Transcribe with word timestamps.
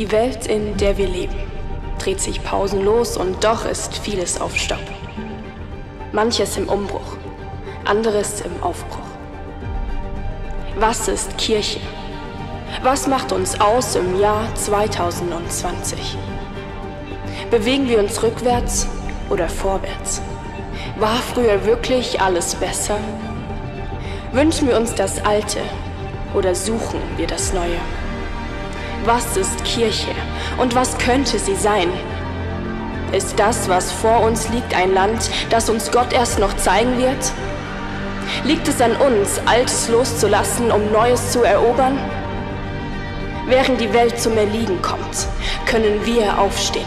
Die 0.00 0.12
Welt, 0.12 0.46
in 0.46 0.78
der 0.78 0.96
wir 0.96 1.06
leben, 1.06 1.36
dreht 1.98 2.22
sich 2.22 2.42
pausenlos 2.42 3.18
und 3.18 3.44
doch 3.44 3.66
ist 3.66 3.98
vieles 3.98 4.40
auf 4.40 4.56
Stopp. 4.56 4.80
Manches 6.10 6.56
im 6.56 6.70
Umbruch, 6.70 7.18
anderes 7.84 8.40
im 8.40 8.62
Aufbruch. 8.62 9.04
Was 10.76 11.06
ist 11.06 11.36
Kirche? 11.36 11.80
Was 12.82 13.08
macht 13.08 13.30
uns 13.32 13.60
aus 13.60 13.94
im 13.94 14.18
Jahr 14.18 14.48
2020? 14.54 16.16
Bewegen 17.50 17.86
wir 17.86 17.98
uns 17.98 18.22
rückwärts 18.22 18.88
oder 19.28 19.50
vorwärts? 19.50 20.22
War 20.98 21.16
früher 21.34 21.66
wirklich 21.66 22.22
alles 22.22 22.54
besser? 22.54 22.96
Wünschen 24.32 24.66
wir 24.66 24.78
uns 24.78 24.94
das 24.94 25.22
Alte 25.26 25.60
oder 26.32 26.54
suchen 26.54 27.00
wir 27.18 27.26
das 27.26 27.52
Neue? 27.52 27.80
Was 29.04 29.36
ist 29.36 29.64
Kirche 29.64 30.10
und 30.58 30.74
was 30.74 30.98
könnte 30.98 31.38
sie 31.38 31.54
sein? 31.54 31.88
Ist 33.12 33.38
das, 33.38 33.68
was 33.68 33.90
vor 33.90 34.20
uns 34.20 34.48
liegt, 34.50 34.74
ein 34.74 34.92
Land, 34.92 35.30
das 35.48 35.70
uns 35.70 35.90
Gott 35.90 36.12
erst 36.12 36.38
noch 36.38 36.54
zeigen 36.56 36.98
wird? 36.98 37.32
Liegt 38.44 38.68
es 38.68 38.80
an 38.80 38.92
uns, 38.96 39.40
Altes 39.46 39.88
loszulassen, 39.88 40.70
um 40.70 40.92
Neues 40.92 41.32
zu 41.32 41.42
erobern? 41.42 41.98
Während 43.46 43.80
die 43.80 43.92
Welt 43.92 44.20
zum 44.20 44.36
Erliegen 44.36 44.80
kommt, 44.82 45.26
können 45.66 46.04
wir 46.04 46.38
aufstehen, 46.38 46.86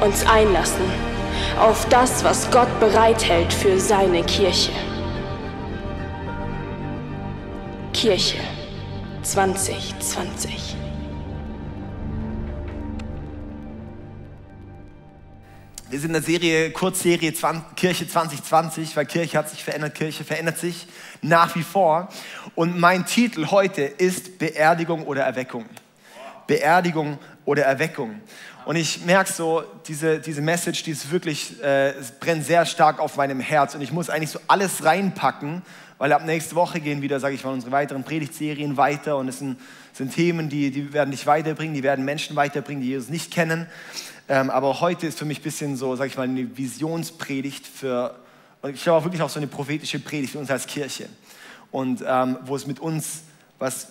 uns 0.00 0.26
einlassen 0.26 0.84
auf 1.60 1.86
das, 1.88 2.24
was 2.24 2.50
Gott 2.50 2.68
bereithält 2.80 3.52
für 3.52 3.78
seine 3.78 4.22
Kirche. 4.24 4.72
Kirche 7.92 8.38
2020. 9.22 10.61
Wir 15.92 16.00
sind 16.00 16.08
in 16.08 16.14
der 16.14 16.22
Serie, 16.22 16.70
Kurzserie 16.70 17.34
Kirche 17.76 18.08
2020, 18.08 18.96
weil 18.96 19.04
Kirche 19.04 19.36
hat 19.36 19.50
sich 19.50 19.62
verändert, 19.62 19.94
Kirche 19.94 20.24
verändert 20.24 20.56
sich 20.56 20.86
nach 21.20 21.54
wie 21.54 21.62
vor. 21.62 22.08
Und 22.54 22.80
mein 22.80 23.04
Titel 23.04 23.48
heute 23.50 23.82
ist 23.82 24.38
Beerdigung 24.38 25.04
oder 25.04 25.24
Erweckung. 25.24 25.66
Beerdigung 26.46 27.18
oder 27.44 27.64
Erweckung. 27.64 28.22
Und 28.64 28.76
ich 28.76 29.04
merke 29.04 29.30
so, 29.30 29.64
diese, 29.86 30.18
diese 30.18 30.40
Message, 30.40 30.82
die 30.82 30.92
ist 30.92 31.10
wirklich, 31.10 31.62
äh, 31.62 31.92
brennt 32.20 32.46
sehr 32.46 32.64
stark 32.64 32.98
auf 32.98 33.18
meinem 33.18 33.40
Herz. 33.40 33.74
Und 33.74 33.82
ich 33.82 33.92
muss 33.92 34.08
eigentlich 34.08 34.30
so 34.30 34.40
alles 34.48 34.82
reinpacken, 34.84 35.60
weil 35.98 36.10
ab 36.14 36.24
nächste 36.24 36.54
Woche 36.54 36.80
gehen 36.80 37.02
wieder, 37.02 37.20
sage 37.20 37.34
ich 37.34 37.44
mal, 37.44 37.52
unsere 37.52 37.70
weiteren 37.70 38.02
Predigtserien 38.02 38.78
weiter. 38.78 39.18
Und 39.18 39.28
es 39.28 39.40
sind, 39.40 39.60
sind 39.92 40.14
Themen, 40.14 40.48
die, 40.48 40.70
die 40.70 40.94
werden 40.94 41.10
dich 41.10 41.26
weiterbringen, 41.26 41.74
die 41.74 41.82
werden 41.82 42.06
Menschen 42.06 42.34
weiterbringen, 42.34 42.82
die 42.82 42.88
Jesus 42.88 43.10
nicht 43.10 43.30
kennen. 43.30 43.66
Ähm, 44.28 44.50
aber 44.50 44.80
heute 44.80 45.06
ist 45.06 45.18
für 45.18 45.24
mich 45.24 45.40
ein 45.40 45.42
bisschen 45.42 45.76
so, 45.76 45.96
sag 45.96 46.06
ich 46.06 46.16
mal, 46.16 46.24
eine 46.24 46.56
Visionspredigt 46.56 47.66
für, 47.66 48.14
ich 48.72 48.82
glaube 48.82 48.98
auch 48.98 49.04
wirklich 49.04 49.22
auch 49.22 49.30
so 49.30 49.40
eine 49.40 49.48
prophetische 49.48 49.98
Predigt 49.98 50.32
für 50.32 50.38
uns 50.38 50.50
als 50.50 50.66
Kirche. 50.66 51.08
Und 51.70 52.04
ähm, 52.06 52.38
wo 52.44 52.54
es 52.54 52.66
mit 52.66 52.78
uns, 52.78 53.22
was, 53.58 53.88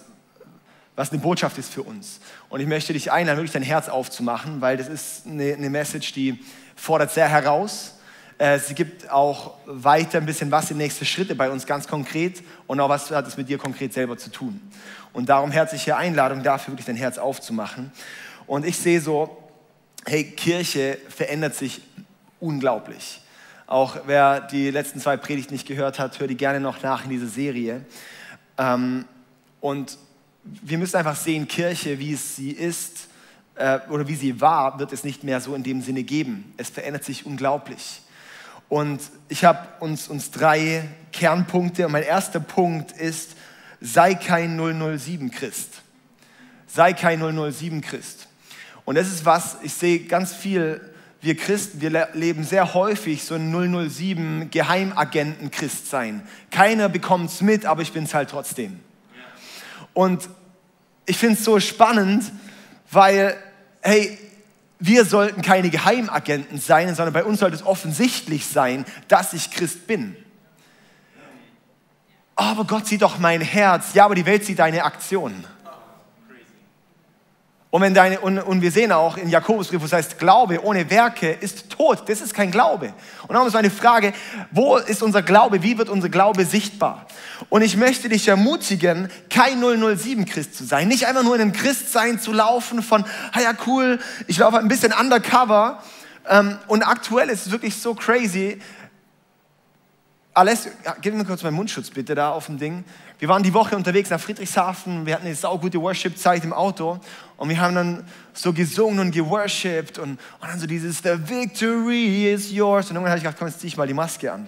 was 0.95 1.11
eine 1.11 1.19
Botschaft 1.19 1.57
ist 1.57 1.73
für 1.73 1.83
uns. 1.83 2.19
Und 2.49 2.61
ich 2.61 2.67
möchte 2.67 2.93
dich 2.93 3.11
einladen, 3.11 3.37
wirklich 3.37 3.51
dein 3.51 3.63
Herz 3.63 3.89
aufzumachen, 3.89 4.61
weil 4.61 4.77
das 4.77 4.87
ist 4.87 5.25
eine, 5.25 5.53
eine 5.53 5.69
Message, 5.69 6.13
die 6.13 6.39
fordert 6.75 7.11
sehr 7.11 7.27
heraus. 7.27 7.95
Äh, 8.37 8.59
sie 8.59 8.73
gibt 8.73 9.09
auch 9.09 9.55
weiter 9.65 10.17
ein 10.17 10.25
bisschen 10.25 10.49
was, 10.49 10.67
die 10.67 10.75
nächsten 10.75 11.05
Schritte 11.05 11.35
bei 11.35 11.49
uns 11.49 11.65
ganz 11.65 11.87
konkret 11.87 12.41
und 12.67 12.79
auch 12.79 12.89
was 12.89 13.11
hat 13.11 13.27
es 13.27 13.35
mit 13.35 13.49
dir 13.49 13.57
konkret 13.57 13.93
selber 13.93 14.17
zu 14.17 14.31
tun. 14.31 14.61
Und 15.11 15.27
darum 15.27 15.51
herzliche 15.51 15.97
Einladung 15.97 16.41
dafür, 16.41 16.73
wirklich 16.73 16.87
dein 16.87 16.95
Herz 16.95 17.17
aufzumachen. 17.17 17.91
Und 18.47 18.65
ich 18.65 18.77
sehe 18.77 19.01
so, 19.01 19.40
hey, 20.05 20.23
Kirche 20.23 20.97
verändert 21.09 21.55
sich 21.55 21.81
unglaublich. 22.39 23.21
Auch 23.67 23.97
wer 24.05 24.41
die 24.41 24.69
letzten 24.69 24.99
zwei 24.99 25.15
Predigten 25.17 25.53
nicht 25.53 25.67
gehört 25.67 25.99
hat, 25.99 26.19
hör 26.19 26.27
die 26.27 26.35
gerne 26.35 26.59
noch 26.59 26.81
nach 26.83 27.05
in 27.05 27.09
dieser 27.09 27.27
Serie. 27.27 27.85
Ähm, 28.57 29.05
und 29.61 29.97
wir 30.43 30.77
müssen 30.77 30.97
einfach 30.97 31.15
sehen, 31.15 31.47
Kirche, 31.47 31.99
wie 31.99 32.13
es 32.13 32.35
sie 32.35 32.51
ist 32.51 33.07
äh, 33.55 33.79
oder 33.89 34.07
wie 34.07 34.15
sie 34.15 34.41
war, 34.41 34.79
wird 34.79 34.91
es 34.91 35.03
nicht 35.03 35.23
mehr 35.23 35.39
so 35.39 35.55
in 35.55 35.63
dem 35.63 35.81
Sinne 35.81 36.03
geben. 36.03 36.53
Es 36.57 36.69
verändert 36.69 37.03
sich 37.03 37.25
unglaublich. 37.25 38.01
Und 38.67 39.01
ich 39.29 39.43
habe 39.43 39.67
uns, 39.79 40.07
uns 40.07 40.31
drei 40.31 40.87
Kernpunkte. 41.11 41.85
Und 41.85 41.91
mein 41.91 42.03
erster 42.03 42.39
Punkt 42.39 42.91
ist, 42.93 43.35
sei 43.81 44.15
kein 44.15 44.57
007 44.57 45.29
Christ. 45.31 45.81
Sei 46.67 46.93
kein 46.93 47.19
007 47.19 47.81
Christ. 47.81 48.27
Und 48.85 48.95
das 48.95 49.07
ist 49.07 49.25
was, 49.25 49.57
ich 49.61 49.73
sehe 49.73 49.99
ganz 49.99 50.33
viel, 50.33 50.81
wir 51.21 51.37
Christen, 51.37 51.81
wir 51.81 52.09
leben 52.13 52.43
sehr 52.43 52.73
häufig 52.73 53.23
so 53.23 53.35
ein 53.35 53.89
007 53.89 54.49
Geheimagenten-Christ 54.49 55.89
sein. 55.89 56.23
Keiner 56.49 56.89
bekommt 56.89 57.29
es 57.29 57.41
mit, 57.41 57.65
aber 57.65 57.83
ich 57.83 57.93
bin 57.93 58.05
es 58.05 58.13
halt 58.13 58.31
trotzdem. 58.31 58.79
Und 59.93 60.27
ich 61.05 61.17
finde 61.17 61.35
es 61.35 61.43
so 61.43 61.59
spannend, 61.59 62.31
weil, 62.91 63.37
hey, 63.81 64.17
wir 64.79 65.05
sollten 65.05 65.43
keine 65.43 65.69
Geheimagenten 65.69 66.59
sein, 66.59 66.95
sondern 66.95 67.13
bei 67.13 67.23
uns 67.23 67.39
sollte 67.39 67.55
es 67.55 67.65
offensichtlich 67.65 68.47
sein, 68.47 68.83
dass 69.07 69.33
ich 69.33 69.51
Christ 69.51 69.85
bin. 69.85 70.15
Aber 72.35 72.65
Gott 72.65 72.87
sieht 72.87 73.03
doch 73.03 73.19
mein 73.19 73.41
Herz. 73.41 73.93
Ja, 73.93 74.05
aber 74.05 74.15
die 74.15 74.25
Welt 74.25 74.43
sieht 74.43 74.57
deine 74.57 74.83
Aktion. 74.83 75.45
Und, 77.71 77.81
wenn 77.81 77.93
deine, 77.93 78.19
und, 78.19 78.37
und 78.37 78.61
wir 78.61 78.69
sehen 78.69 78.91
auch 78.91 79.15
in 79.15 79.29
Jakobusbrief, 79.29 79.79
wo 79.79 79.85
es 79.85 79.93
heißt, 79.93 80.19
Glaube 80.19 80.61
ohne 80.61 80.89
Werke 80.89 81.31
ist 81.31 81.69
tot. 81.69 82.03
Das 82.07 82.19
ist 82.19 82.33
kein 82.33 82.51
Glaube. 82.51 82.93
Und 83.27 83.33
darum 83.33 83.47
ist 83.47 83.53
meine 83.53 83.69
Frage, 83.69 84.11
wo 84.51 84.75
ist 84.75 85.01
unser 85.01 85.21
Glaube? 85.21 85.63
Wie 85.63 85.77
wird 85.77 85.87
unser 85.87 86.09
Glaube 86.09 86.43
sichtbar? 86.43 87.07
Und 87.47 87.61
ich 87.61 87.77
möchte 87.77 88.09
dich 88.09 88.27
ermutigen, 88.27 89.09
kein 89.29 89.63
007-Christ 89.63 90.53
zu 90.53 90.65
sein. 90.65 90.89
Nicht 90.89 91.07
einfach 91.07 91.23
nur 91.23 91.35
in 91.35 91.41
einem 91.41 91.53
Christsein 91.53 92.19
zu 92.19 92.33
laufen 92.33 92.83
von, 92.83 93.05
ah 93.31 93.39
ja 93.39 93.53
cool, 93.65 93.99
ich 94.27 94.37
laufe 94.37 94.57
ein 94.57 94.67
bisschen 94.67 94.91
undercover. 94.91 95.81
Ähm, 96.29 96.57
und 96.67 96.83
aktuell 96.83 97.29
ist 97.29 97.45
es 97.45 97.51
wirklich 97.53 97.77
so 97.77 97.95
crazy. 97.95 98.59
Alessio, 100.33 100.71
gib 101.01 101.13
mir 101.13 101.23
kurz 101.23 101.41
meinen 101.43 101.55
Mundschutz 101.55 101.89
bitte 101.89 102.15
da 102.15 102.31
auf 102.31 102.47
dem 102.47 102.57
Ding. 102.57 102.83
Wir 103.21 103.29
waren 103.29 103.43
die 103.43 103.53
Woche 103.53 103.75
unterwegs 103.75 104.09
nach 104.09 104.19
Friedrichshafen, 104.19 105.05
wir 105.05 105.13
hatten 105.13 105.27
eine 105.27 105.35
saugute 105.35 105.79
Worship-Zeit 105.79 106.43
im 106.43 106.53
Auto. 106.53 106.99
Und 107.37 107.49
wir 107.49 107.61
haben 107.61 107.75
dann 107.75 108.03
so 108.33 108.51
gesungen 108.51 108.97
und 108.97 109.11
geworshipped 109.11 109.99
und, 109.99 110.13
und 110.13 110.19
dann 110.41 110.59
so 110.59 110.65
dieses 110.65 111.03
The 111.03 111.19
victory 111.29 112.33
is 112.33 112.51
yours. 112.51 112.89
Und 112.89 112.95
irgendwann 112.95 113.11
habe 113.11 113.19
ich 113.19 113.23
gedacht, 113.23 113.37
komm, 113.37 113.47
jetzt 113.47 113.59
zieh 113.59 113.67
ich 113.67 113.77
mal 113.77 113.85
die 113.85 113.93
Maske 113.93 114.33
an 114.33 114.47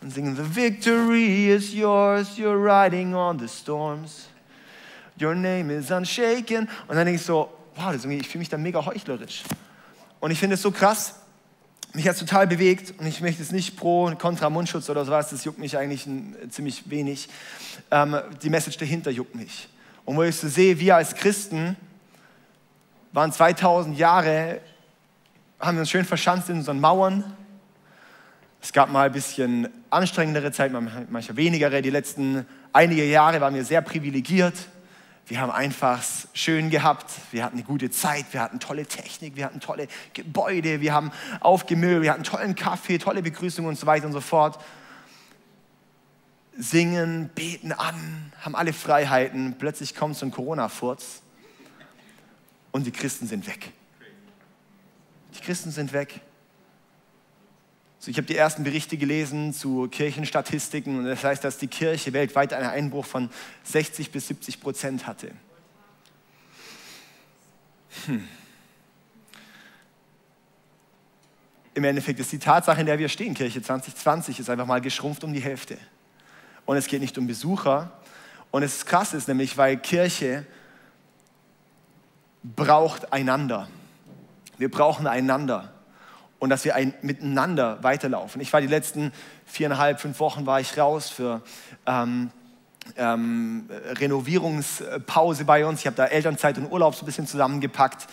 und 0.00 0.14
singen 0.14 0.36
The 0.36 0.54
victory 0.54 1.52
is 1.52 1.74
yours, 1.74 2.38
you're 2.38 2.54
riding 2.54 3.16
on 3.16 3.40
the 3.40 3.48
storms, 3.48 4.28
your 5.20 5.34
name 5.34 5.76
is 5.76 5.90
unshaken. 5.90 6.68
Und 6.86 6.94
dann 6.94 7.04
denke 7.04 7.16
ich 7.16 7.26
so, 7.26 7.50
wow, 7.74 7.92
ich 7.92 8.28
fühle 8.28 8.38
mich 8.38 8.48
da 8.48 8.58
mega 8.58 8.86
heuchlerisch. 8.86 9.42
Und 10.20 10.30
ich 10.30 10.38
finde 10.38 10.54
es 10.54 10.62
so 10.62 10.70
krass, 10.70 11.16
mich 11.94 12.08
hat 12.08 12.14
es 12.14 12.20
total 12.20 12.46
bewegt 12.46 12.98
und 12.98 13.06
ich 13.06 13.20
möchte 13.20 13.42
es 13.42 13.52
nicht 13.52 13.76
pro 13.76 14.04
und 14.04 14.18
contra 14.18 14.48
Mundschutz 14.48 14.88
oder 14.88 15.04
sowas, 15.04 15.30
das 15.30 15.44
juckt 15.44 15.58
mich 15.58 15.76
eigentlich 15.76 16.08
ziemlich 16.50 16.88
wenig. 16.88 17.28
Ähm, 17.90 18.16
die 18.42 18.50
Message 18.50 18.78
dahinter 18.78 19.10
juckt 19.10 19.34
mich. 19.34 19.68
Und 20.04 20.16
wo 20.16 20.22
ich 20.22 20.36
so 20.36 20.48
sehe, 20.48 20.78
wir 20.78 20.96
als 20.96 21.14
Christen 21.14 21.76
waren 23.12 23.30
2000 23.30 23.98
Jahre, 23.98 24.60
haben 25.60 25.76
wir 25.76 25.80
uns 25.80 25.90
schön 25.90 26.04
verschanzt 26.04 26.48
in 26.48 26.56
unseren 26.56 26.80
Mauern. 26.80 27.24
Es 28.60 28.72
gab 28.72 28.90
mal 28.90 29.06
ein 29.06 29.12
bisschen 29.12 29.68
anstrengendere 29.90 30.50
Zeit, 30.52 30.72
manchmal 30.72 31.36
weniger. 31.36 31.82
Die 31.82 31.90
letzten 31.90 32.46
einige 32.72 33.04
Jahre 33.04 33.40
waren 33.40 33.54
wir 33.54 33.64
sehr 33.64 33.82
privilegiert. 33.82 34.54
Wir 35.26 35.40
haben 35.40 35.52
einfach 35.52 36.02
schön 36.34 36.68
gehabt. 36.70 37.10
Wir 37.30 37.44
hatten 37.44 37.56
eine 37.56 37.64
gute 37.64 37.90
Zeit. 37.90 38.26
Wir 38.32 38.40
hatten 38.40 38.60
tolle 38.60 38.86
Technik. 38.86 39.36
Wir 39.36 39.46
hatten 39.46 39.60
tolle 39.60 39.86
Gebäude. 40.14 40.80
Wir 40.80 40.92
haben 40.92 41.12
aufgemöbelt. 41.40 42.02
Wir 42.02 42.12
hatten 42.12 42.24
tollen 42.24 42.54
Kaffee, 42.54 42.98
tolle 42.98 43.22
Begrüßung 43.22 43.66
und 43.66 43.78
so 43.78 43.86
weiter 43.86 44.06
und 44.06 44.12
so 44.12 44.20
fort. 44.20 44.58
Singen, 46.56 47.30
beten 47.34 47.72
an, 47.72 48.32
haben 48.40 48.54
alle 48.54 48.72
Freiheiten. 48.72 49.56
Plötzlich 49.58 49.94
kommt 49.94 50.16
so 50.16 50.26
ein 50.26 50.32
Corona-Furz 50.32 51.22
und 52.72 52.86
die 52.86 52.92
Christen 52.92 53.26
sind 53.26 53.46
weg. 53.46 53.72
Die 55.34 55.40
Christen 55.40 55.70
sind 55.70 55.92
weg. 55.92 56.20
So, 58.02 58.10
ich 58.10 58.16
habe 58.16 58.26
die 58.26 58.36
ersten 58.36 58.64
Berichte 58.64 58.96
gelesen 58.96 59.54
zu 59.54 59.86
Kirchenstatistiken 59.86 60.98
und 60.98 61.04
das 61.04 61.22
heißt, 61.22 61.44
dass 61.44 61.58
die 61.58 61.68
Kirche 61.68 62.12
weltweit 62.12 62.52
einen 62.52 62.68
Einbruch 62.68 63.04
von 63.04 63.30
60 63.62 64.10
bis 64.10 64.26
70 64.26 64.60
Prozent 64.60 65.06
hatte. 65.06 65.30
Hm. 68.06 68.26
Im 71.74 71.84
Endeffekt 71.84 72.18
ist 72.18 72.32
die 72.32 72.40
Tatsache, 72.40 72.80
in 72.80 72.86
der 72.86 72.98
wir 72.98 73.08
stehen, 73.08 73.34
Kirche 73.34 73.62
2020, 73.62 74.40
ist 74.40 74.50
einfach 74.50 74.66
mal 74.66 74.80
geschrumpft 74.80 75.22
um 75.22 75.32
die 75.32 75.40
Hälfte. 75.40 75.78
Und 76.66 76.76
es 76.76 76.88
geht 76.88 77.02
nicht 77.02 77.16
um 77.18 77.28
Besucher. 77.28 77.92
Und 78.50 78.64
es 78.64 78.78
ist 78.78 78.86
krass 78.86 79.14
ist 79.14 79.28
nämlich, 79.28 79.56
weil 79.56 79.76
Kirche 79.76 80.44
braucht 82.42 83.12
einander. 83.12 83.68
Wir 84.58 84.72
brauchen 84.72 85.06
einander 85.06 85.71
und 86.42 86.50
dass 86.50 86.64
wir 86.64 86.74
ein, 86.74 86.92
miteinander 87.02 87.80
weiterlaufen. 87.84 88.40
Ich 88.40 88.52
war 88.52 88.60
die 88.60 88.66
letzten 88.66 89.12
viereinhalb, 89.46 90.00
fünf 90.00 90.18
Wochen 90.18 90.44
war 90.44 90.58
ich 90.58 90.76
raus 90.76 91.08
für 91.08 91.40
ähm, 91.86 92.32
ähm, 92.96 93.70
Renovierungspause 94.00 95.44
bei 95.44 95.64
uns. 95.64 95.78
Ich 95.78 95.86
habe 95.86 95.94
da 95.94 96.06
Elternzeit 96.06 96.58
und 96.58 96.72
Urlaub 96.72 96.96
so 96.96 97.04
ein 97.04 97.06
bisschen 97.06 97.28
zusammengepackt 97.28 98.08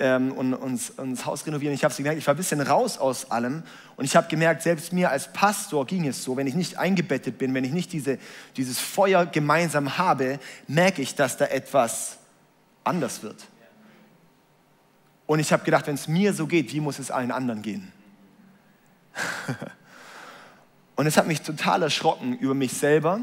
ähm, 0.00 0.32
und 0.32 0.54
uns, 0.54 0.90
uns 0.90 1.24
Haus 1.24 1.46
renovieren. 1.46 1.72
Ich 1.72 1.84
habe 1.84 1.94
gemerkt, 1.94 2.18
ich 2.18 2.26
war 2.26 2.34
ein 2.34 2.36
bisschen 2.36 2.60
raus 2.60 2.98
aus 2.98 3.30
allem 3.30 3.62
und 3.94 4.04
ich 4.04 4.16
habe 4.16 4.26
gemerkt, 4.26 4.62
selbst 4.62 4.92
mir 4.92 5.12
als 5.12 5.32
Pastor 5.32 5.86
ging 5.86 6.04
es 6.08 6.24
so, 6.24 6.36
wenn 6.36 6.48
ich 6.48 6.56
nicht 6.56 6.78
eingebettet 6.78 7.38
bin, 7.38 7.54
wenn 7.54 7.62
ich 7.62 7.70
nicht 7.70 7.92
diese, 7.92 8.18
dieses 8.56 8.80
Feuer 8.80 9.24
gemeinsam 9.24 9.98
habe, 9.98 10.40
merke 10.66 11.00
ich, 11.00 11.14
dass 11.14 11.36
da 11.36 11.44
etwas 11.44 12.18
anders 12.82 13.22
wird. 13.22 13.36
Und 15.26 15.38
ich 15.38 15.52
habe 15.52 15.64
gedacht, 15.64 15.86
wenn 15.86 15.94
es 15.94 16.08
mir 16.08 16.32
so 16.32 16.46
geht, 16.46 16.72
wie 16.72 16.80
muss 16.80 16.98
es 16.98 17.10
allen 17.10 17.30
anderen 17.30 17.62
gehen? 17.62 17.92
und 20.96 21.06
es 21.06 21.16
hat 21.16 21.26
mich 21.26 21.42
total 21.42 21.82
erschrocken 21.82 22.36
über 22.38 22.54
mich 22.54 22.72
selber 22.72 23.20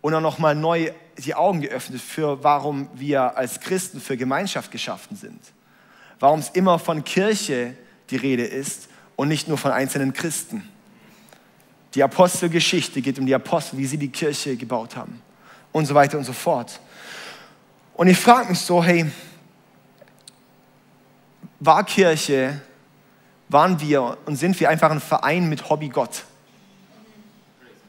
und 0.00 0.14
auch 0.14 0.20
nochmal 0.20 0.54
neu 0.54 0.92
die 1.18 1.34
Augen 1.34 1.60
geöffnet 1.60 2.00
für, 2.00 2.42
warum 2.44 2.88
wir 2.94 3.36
als 3.36 3.60
Christen 3.60 4.00
für 4.00 4.16
Gemeinschaft 4.16 4.70
geschaffen 4.70 5.16
sind. 5.16 5.40
Warum 6.18 6.40
es 6.40 6.50
immer 6.50 6.78
von 6.78 7.04
Kirche 7.04 7.74
die 8.10 8.16
Rede 8.16 8.44
ist 8.44 8.88
und 9.16 9.28
nicht 9.28 9.48
nur 9.48 9.58
von 9.58 9.72
einzelnen 9.72 10.12
Christen. 10.12 10.68
Die 11.94 12.02
Apostelgeschichte 12.02 13.00
geht 13.00 13.18
um 13.18 13.26
die 13.26 13.34
Apostel, 13.34 13.78
wie 13.78 13.86
sie 13.86 13.98
die 13.98 14.10
Kirche 14.10 14.56
gebaut 14.56 14.96
haben 14.96 15.22
und 15.72 15.86
so 15.86 15.94
weiter 15.94 16.18
und 16.18 16.24
so 16.24 16.32
fort. 16.32 16.80
Und 17.94 18.08
ich 18.08 18.18
frage 18.18 18.50
mich 18.50 18.58
so, 18.58 18.84
hey, 18.84 19.06
war 21.66 21.84
Kirche, 21.84 22.60
waren 23.48 23.80
wir 23.80 24.16
und 24.26 24.36
sind 24.36 24.58
wir 24.58 24.70
einfach 24.70 24.90
ein 24.90 25.00
Verein 25.00 25.48
mit 25.48 25.68
Hobby 25.68 25.88
Gott? 25.88 26.24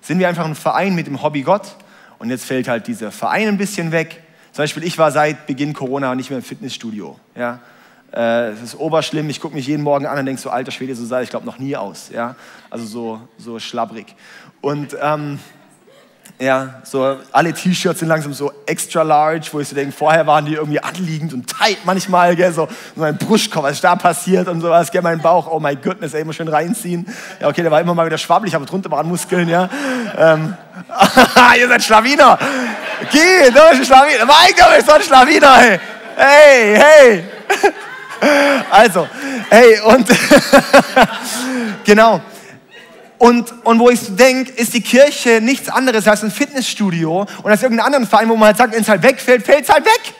Sind 0.01 0.19
wir 0.19 0.27
einfach 0.27 0.45
ein 0.45 0.55
Verein 0.55 0.95
mit 0.95 1.07
dem 1.07 1.21
Hobby 1.21 1.41
Gott? 1.41 1.75
Und 2.19 2.29
jetzt 2.29 2.45
fällt 2.45 2.67
halt 2.67 2.87
dieser 2.87 3.11
Verein 3.11 3.47
ein 3.47 3.57
bisschen 3.57 3.91
weg. 3.91 4.21
Zum 4.51 4.63
Beispiel, 4.63 4.83
ich 4.83 4.97
war 4.97 5.11
seit 5.11 5.45
Beginn 5.45 5.73
Corona 5.73 6.15
nicht 6.15 6.29
mehr 6.29 6.39
im 6.39 6.43
Fitnessstudio. 6.43 7.19
Ja? 7.35 7.59
Äh, 8.11 8.49
es 8.49 8.61
ist 8.61 8.75
oberschlimm. 8.75 9.29
Ich 9.29 9.39
gucke 9.39 9.53
mich 9.53 9.67
jeden 9.67 9.83
Morgen 9.83 10.05
an 10.05 10.17
und 10.17 10.25
denke 10.25 10.41
so, 10.41 10.49
alter 10.49 10.71
Schwede, 10.71 10.95
so 10.95 11.05
sah 11.05 11.21
ich 11.21 11.29
glaube 11.29 11.45
noch 11.45 11.59
nie 11.59 11.75
aus. 11.75 12.09
Ja? 12.11 12.35
Also 12.69 12.85
so, 12.85 13.21
so 13.37 13.59
schlabbrig. 13.59 14.15
Und 14.61 14.97
ähm, 14.99 15.39
ja, 16.39 16.81
so 16.83 17.17
alle 17.31 17.53
T-Shirts 17.53 17.99
sind 17.99 18.09
langsam 18.09 18.33
so 18.33 18.51
extra 18.65 19.01
large, 19.01 19.47
wo 19.51 19.59
ich 19.59 19.67
so 19.67 19.75
denke, 19.75 19.91
vorher 19.91 20.27
waren 20.27 20.45
die 20.45 20.53
irgendwie 20.53 20.79
anliegend 20.79 21.33
und 21.33 21.47
tight 21.47 21.79
manchmal, 21.83 22.35
gell, 22.35 22.51
so, 22.51 22.67
mein 22.95 23.17
Brustkorb, 23.17 23.65
was 23.65 23.73
ist 23.73 23.83
da 23.83 23.95
passiert 23.95 24.47
und 24.47 24.61
sowas, 24.61 24.91
gell, 24.91 25.01
mein 25.01 25.19
Bauch, 25.19 25.47
oh 25.51 25.59
my 25.59 25.75
goodness, 25.75 26.13
ey, 26.13 26.21
immer 26.21 26.33
schön 26.33 26.47
reinziehen. 26.47 27.07
Ja, 27.39 27.47
okay, 27.47 27.63
der 27.63 27.71
war 27.71 27.81
immer 27.81 27.93
mal 27.93 28.05
wieder 28.05 28.17
schwabbelig, 28.17 28.55
aber 28.55 28.65
drunter 28.65 28.91
waren 28.91 29.07
Muskeln, 29.07 29.49
ja. 29.49 29.69
Ähm, 30.17 30.55
ihr 31.59 31.67
seid 31.67 31.83
Schlawiner. 31.83 32.37
Geh, 33.11 33.47
du 33.47 33.53
bist 33.53 33.73
ein 33.73 33.85
Schlawiner. 33.85 34.25
Mein 34.25 34.53
Gott, 34.55 34.79
ich 34.79 34.85
so 34.85 34.91
ein 34.91 35.01
Schlawiner, 35.01 35.57
hey. 35.57 35.79
Hey, 36.15 36.75
hey. 36.75 37.23
Also, 38.71 39.07
hey, 39.49 39.79
und 39.81 40.07
genau. 41.83 42.19
Und, 43.17 43.53
und 43.65 43.79
wo 43.79 43.89
ich 43.89 43.99
denke, 44.15 44.51
ist 44.51 44.73
die 44.73 44.81
Kirche 44.81 45.41
nichts 45.41 45.69
anderes 45.69 46.07
als 46.07 46.23
ein 46.23 46.31
Fitnessstudio 46.31 47.27
und 47.41 47.51
als 47.51 47.63
irgendein 47.63 47.87
anderen 47.87 48.07
Verein, 48.07 48.29
wo 48.29 48.35
man 48.35 48.47
halt 48.47 48.57
sagt, 48.57 48.73
wenn 48.73 48.81
es 48.81 48.89
halt 48.89 49.01
wegfällt, 49.01 49.43
fällt 49.43 49.63
es 49.63 49.69
halt 49.69 49.85
weg. 49.85 50.13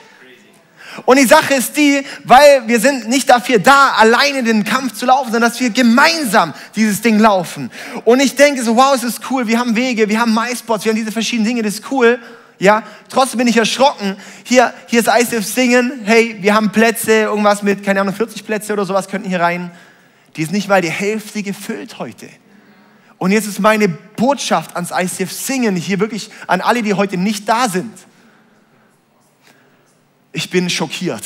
Und 1.04 1.18
die 1.18 1.26
Sache 1.26 1.54
ist 1.54 1.76
die, 1.76 2.04
weil 2.24 2.66
wir 2.66 2.80
sind 2.80 3.08
nicht 3.08 3.30
dafür 3.30 3.60
da, 3.60 3.92
alleine 3.96 4.42
den 4.42 4.64
Kampf 4.64 4.94
zu 4.94 5.06
laufen, 5.06 5.30
sondern 5.30 5.50
dass 5.50 5.60
wir 5.60 5.70
gemeinsam 5.70 6.54
dieses 6.74 7.00
Ding 7.00 7.20
laufen. 7.20 7.70
Und 8.04 8.20
ich 8.20 8.34
denke 8.34 8.62
so, 8.62 8.74
wow, 8.74 8.94
es 8.94 9.04
ist 9.04 9.20
cool, 9.30 9.46
wir 9.46 9.60
haben 9.60 9.76
Wege, 9.76 10.08
wir 10.08 10.20
haben 10.20 10.34
MySpots, 10.34 10.84
wir 10.84 10.90
haben 10.90 10.98
diese 10.98 11.12
verschiedenen 11.12 11.46
Dinge, 11.46 11.62
das 11.62 11.74
ist 11.74 11.90
cool. 11.92 12.18
Ja, 12.58 12.82
trotzdem 13.08 13.38
bin 13.38 13.46
ich 13.46 13.56
erschrocken. 13.56 14.16
Hier, 14.42 14.74
hier 14.86 14.98
ist 14.98 15.08
ICF 15.08 15.46
Singen. 15.46 16.00
Hey, 16.04 16.38
wir 16.40 16.54
haben 16.54 16.72
Plätze, 16.72 17.12
irgendwas 17.12 17.62
mit, 17.62 17.84
keine 17.84 18.00
Ahnung, 18.00 18.14
40 18.14 18.44
Plätze 18.44 18.72
oder 18.72 18.84
sowas 18.84 19.06
könnten 19.06 19.28
hier 19.28 19.38
rein. 19.38 19.70
Die 20.34 20.42
ist 20.42 20.50
nicht 20.50 20.68
mal 20.68 20.82
die 20.82 20.90
Hälfte 20.90 21.44
gefüllt 21.44 22.00
heute. 22.00 22.28
Und 23.18 23.32
jetzt 23.32 23.46
ist 23.46 23.58
meine 23.58 23.88
Botschaft 23.88 24.76
ans 24.76 24.92
ICF 24.92 25.32
Singen, 25.32 25.74
hier 25.76 25.98
wirklich 25.98 26.30
an 26.46 26.60
alle, 26.60 26.82
die 26.82 26.94
heute 26.94 27.16
nicht 27.16 27.48
da 27.48 27.68
sind. 27.68 27.92
Ich 30.32 30.50
bin 30.50 30.70
schockiert. 30.70 31.24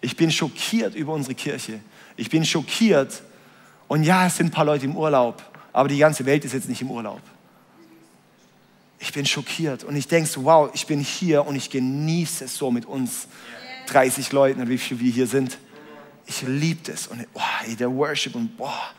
Ich 0.00 0.16
bin 0.16 0.30
schockiert 0.30 0.94
über 0.94 1.12
unsere 1.12 1.34
Kirche. 1.34 1.80
Ich 2.16 2.30
bin 2.30 2.44
schockiert. 2.44 3.22
Und 3.88 4.04
ja, 4.04 4.26
es 4.26 4.36
sind 4.36 4.46
ein 4.46 4.50
paar 4.50 4.64
Leute 4.64 4.84
im 4.84 4.96
Urlaub, 4.96 5.42
aber 5.72 5.88
die 5.88 5.98
ganze 5.98 6.24
Welt 6.24 6.44
ist 6.44 6.52
jetzt 6.52 6.68
nicht 6.68 6.82
im 6.82 6.90
Urlaub. 6.90 7.20
Ich 8.98 9.12
bin 9.12 9.26
schockiert 9.26 9.84
und 9.84 9.96
ich 9.96 10.08
denke 10.08 10.28
so, 10.28 10.44
wow, 10.44 10.70
ich 10.72 10.86
bin 10.86 11.00
hier 11.00 11.46
und 11.46 11.56
ich 11.56 11.68
genieße 11.68 12.44
es 12.44 12.56
so 12.56 12.70
mit 12.70 12.86
uns 12.86 13.26
30 13.88 14.32
Leuten, 14.32 14.66
wie 14.68 14.78
viele 14.78 15.00
wir 15.00 15.12
hier 15.12 15.26
sind. 15.26 15.58
Ich 16.26 16.42
liebe 16.42 16.92
es 16.92 17.06
und 17.06 17.26
oh, 17.34 17.40
der 17.78 17.92
Worship 17.92 18.34
und 18.34 18.56
boah, 18.56 18.94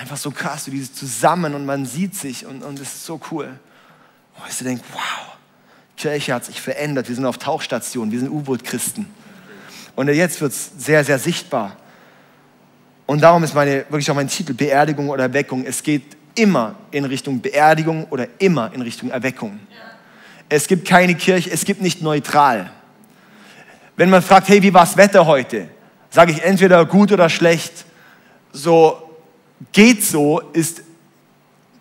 einfach 0.00 0.16
so 0.16 0.30
krass, 0.30 0.64
so 0.64 0.70
dieses 0.70 0.94
Zusammen 0.94 1.54
und 1.54 1.66
man 1.66 1.84
sieht 1.84 2.14
sich 2.14 2.46
und, 2.46 2.62
und 2.62 2.80
es 2.80 2.94
ist 2.94 3.04
so 3.04 3.20
cool. 3.30 3.58
Wo 4.36 4.44
ich 4.48 4.54
so 4.54 4.64
denke, 4.64 4.82
wow, 4.92 5.36
Kirche 5.96 6.32
hat 6.32 6.46
sich 6.46 6.60
verändert, 6.60 7.08
wir 7.08 7.14
sind 7.14 7.26
auf 7.26 7.36
Tauchstation, 7.36 8.10
wir 8.10 8.18
sind 8.18 8.30
U-Boot-Christen. 8.30 9.06
Und 9.96 10.08
jetzt 10.08 10.40
wird 10.40 10.52
es 10.52 10.70
sehr, 10.78 11.04
sehr 11.04 11.18
sichtbar. 11.18 11.76
Und 13.04 13.20
darum 13.20 13.44
ist 13.44 13.54
meine, 13.54 13.84
wirklich 13.90 14.10
auch 14.10 14.14
mein 14.14 14.28
Titel 14.28 14.54
Beerdigung 14.54 15.10
oder 15.10 15.24
Erweckung. 15.24 15.64
Es 15.66 15.82
geht 15.82 16.16
immer 16.34 16.76
in 16.90 17.04
Richtung 17.04 17.42
Beerdigung 17.42 18.06
oder 18.08 18.26
immer 18.38 18.72
in 18.72 18.80
Richtung 18.80 19.10
Erweckung. 19.10 19.60
Es 20.48 20.66
gibt 20.66 20.88
keine 20.88 21.14
Kirche, 21.14 21.50
es 21.50 21.64
gibt 21.64 21.82
nicht 21.82 22.00
neutral. 22.00 22.70
Wenn 23.96 24.08
man 24.08 24.22
fragt, 24.22 24.48
hey, 24.48 24.62
wie 24.62 24.72
war 24.72 24.86
das 24.86 24.96
Wetter 24.96 25.26
heute? 25.26 25.68
Sage 26.08 26.32
ich 26.32 26.42
entweder 26.42 26.86
gut 26.86 27.12
oder 27.12 27.28
schlecht. 27.28 27.84
So, 28.52 29.09
geht 29.72 30.04
so 30.04 30.40
ist, 30.52 30.82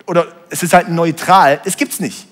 oder 0.05 0.27
es 0.49 0.63
ist 0.63 0.73
halt 0.73 0.89
neutral, 0.89 1.61
es 1.65 1.77
gibt 1.77 1.93
es 1.93 1.99
nicht. 1.99 2.27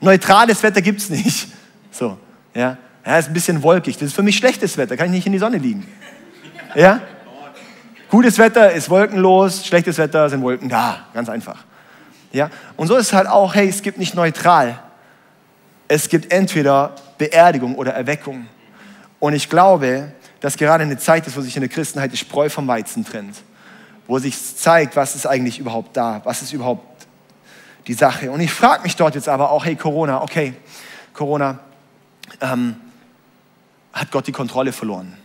Neutrales 0.00 0.62
Wetter 0.62 0.82
gibt 0.82 1.00
es 1.00 1.10
nicht. 1.10 1.48
So, 1.90 2.16
ja. 2.54 2.76
Ja, 3.04 3.18
ist 3.18 3.26
ein 3.26 3.32
bisschen 3.32 3.60
wolkig. 3.60 3.96
Das 3.96 4.08
ist 4.08 4.14
für 4.14 4.22
mich 4.22 4.36
schlechtes 4.36 4.76
Wetter, 4.76 4.96
kann 4.96 5.06
ich 5.06 5.12
nicht 5.12 5.26
in 5.26 5.32
die 5.32 5.38
Sonne 5.38 5.56
liegen. 5.56 5.84
Ja? 6.76 7.00
Gutes 8.08 8.38
Wetter 8.38 8.70
ist 8.70 8.88
wolkenlos, 8.88 9.66
schlechtes 9.66 9.98
Wetter 9.98 10.30
sind 10.30 10.42
Wolken 10.42 10.68
da, 10.68 11.06
ganz 11.12 11.28
einfach. 11.28 11.64
Ja? 12.30 12.50
Und 12.76 12.86
so 12.86 12.94
ist 12.94 13.06
es 13.08 13.12
halt 13.14 13.26
auch, 13.26 13.52
hey, 13.54 13.68
es 13.68 13.82
gibt 13.82 13.98
nicht 13.98 14.14
neutral. 14.14 14.78
Es 15.88 16.08
gibt 16.08 16.30
entweder 16.30 16.94
Beerdigung 17.16 17.74
oder 17.74 17.94
Erweckung. 17.94 18.46
Und 19.18 19.32
ich 19.32 19.48
glaube, 19.48 20.12
dass 20.38 20.56
gerade 20.56 20.84
eine 20.84 20.98
Zeit 20.98 21.26
ist, 21.26 21.36
wo 21.36 21.40
sich 21.40 21.56
in 21.56 21.62
der 21.62 21.70
Christenheit 21.70 22.12
die 22.12 22.16
Spreu 22.16 22.48
vom 22.48 22.68
Weizen 22.68 23.04
trennt 23.04 23.42
wo 24.08 24.18
sich 24.18 24.56
zeigt, 24.56 24.96
was 24.96 25.14
ist 25.14 25.26
eigentlich 25.26 25.60
überhaupt 25.60 25.96
da, 25.96 26.22
was 26.24 26.42
ist 26.42 26.52
überhaupt 26.52 27.06
die 27.86 27.94
Sache. 27.94 28.30
Und 28.30 28.40
ich 28.40 28.52
frage 28.52 28.82
mich 28.82 28.96
dort 28.96 29.14
jetzt 29.14 29.28
aber 29.28 29.50
auch, 29.50 29.64
hey 29.64 29.76
Corona, 29.76 30.22
okay, 30.22 30.54
Corona, 31.12 31.60
ähm, 32.40 32.76
hat 33.92 34.10
Gott 34.10 34.26
die 34.26 34.32
Kontrolle 34.32 34.72
verloren? 34.72 35.16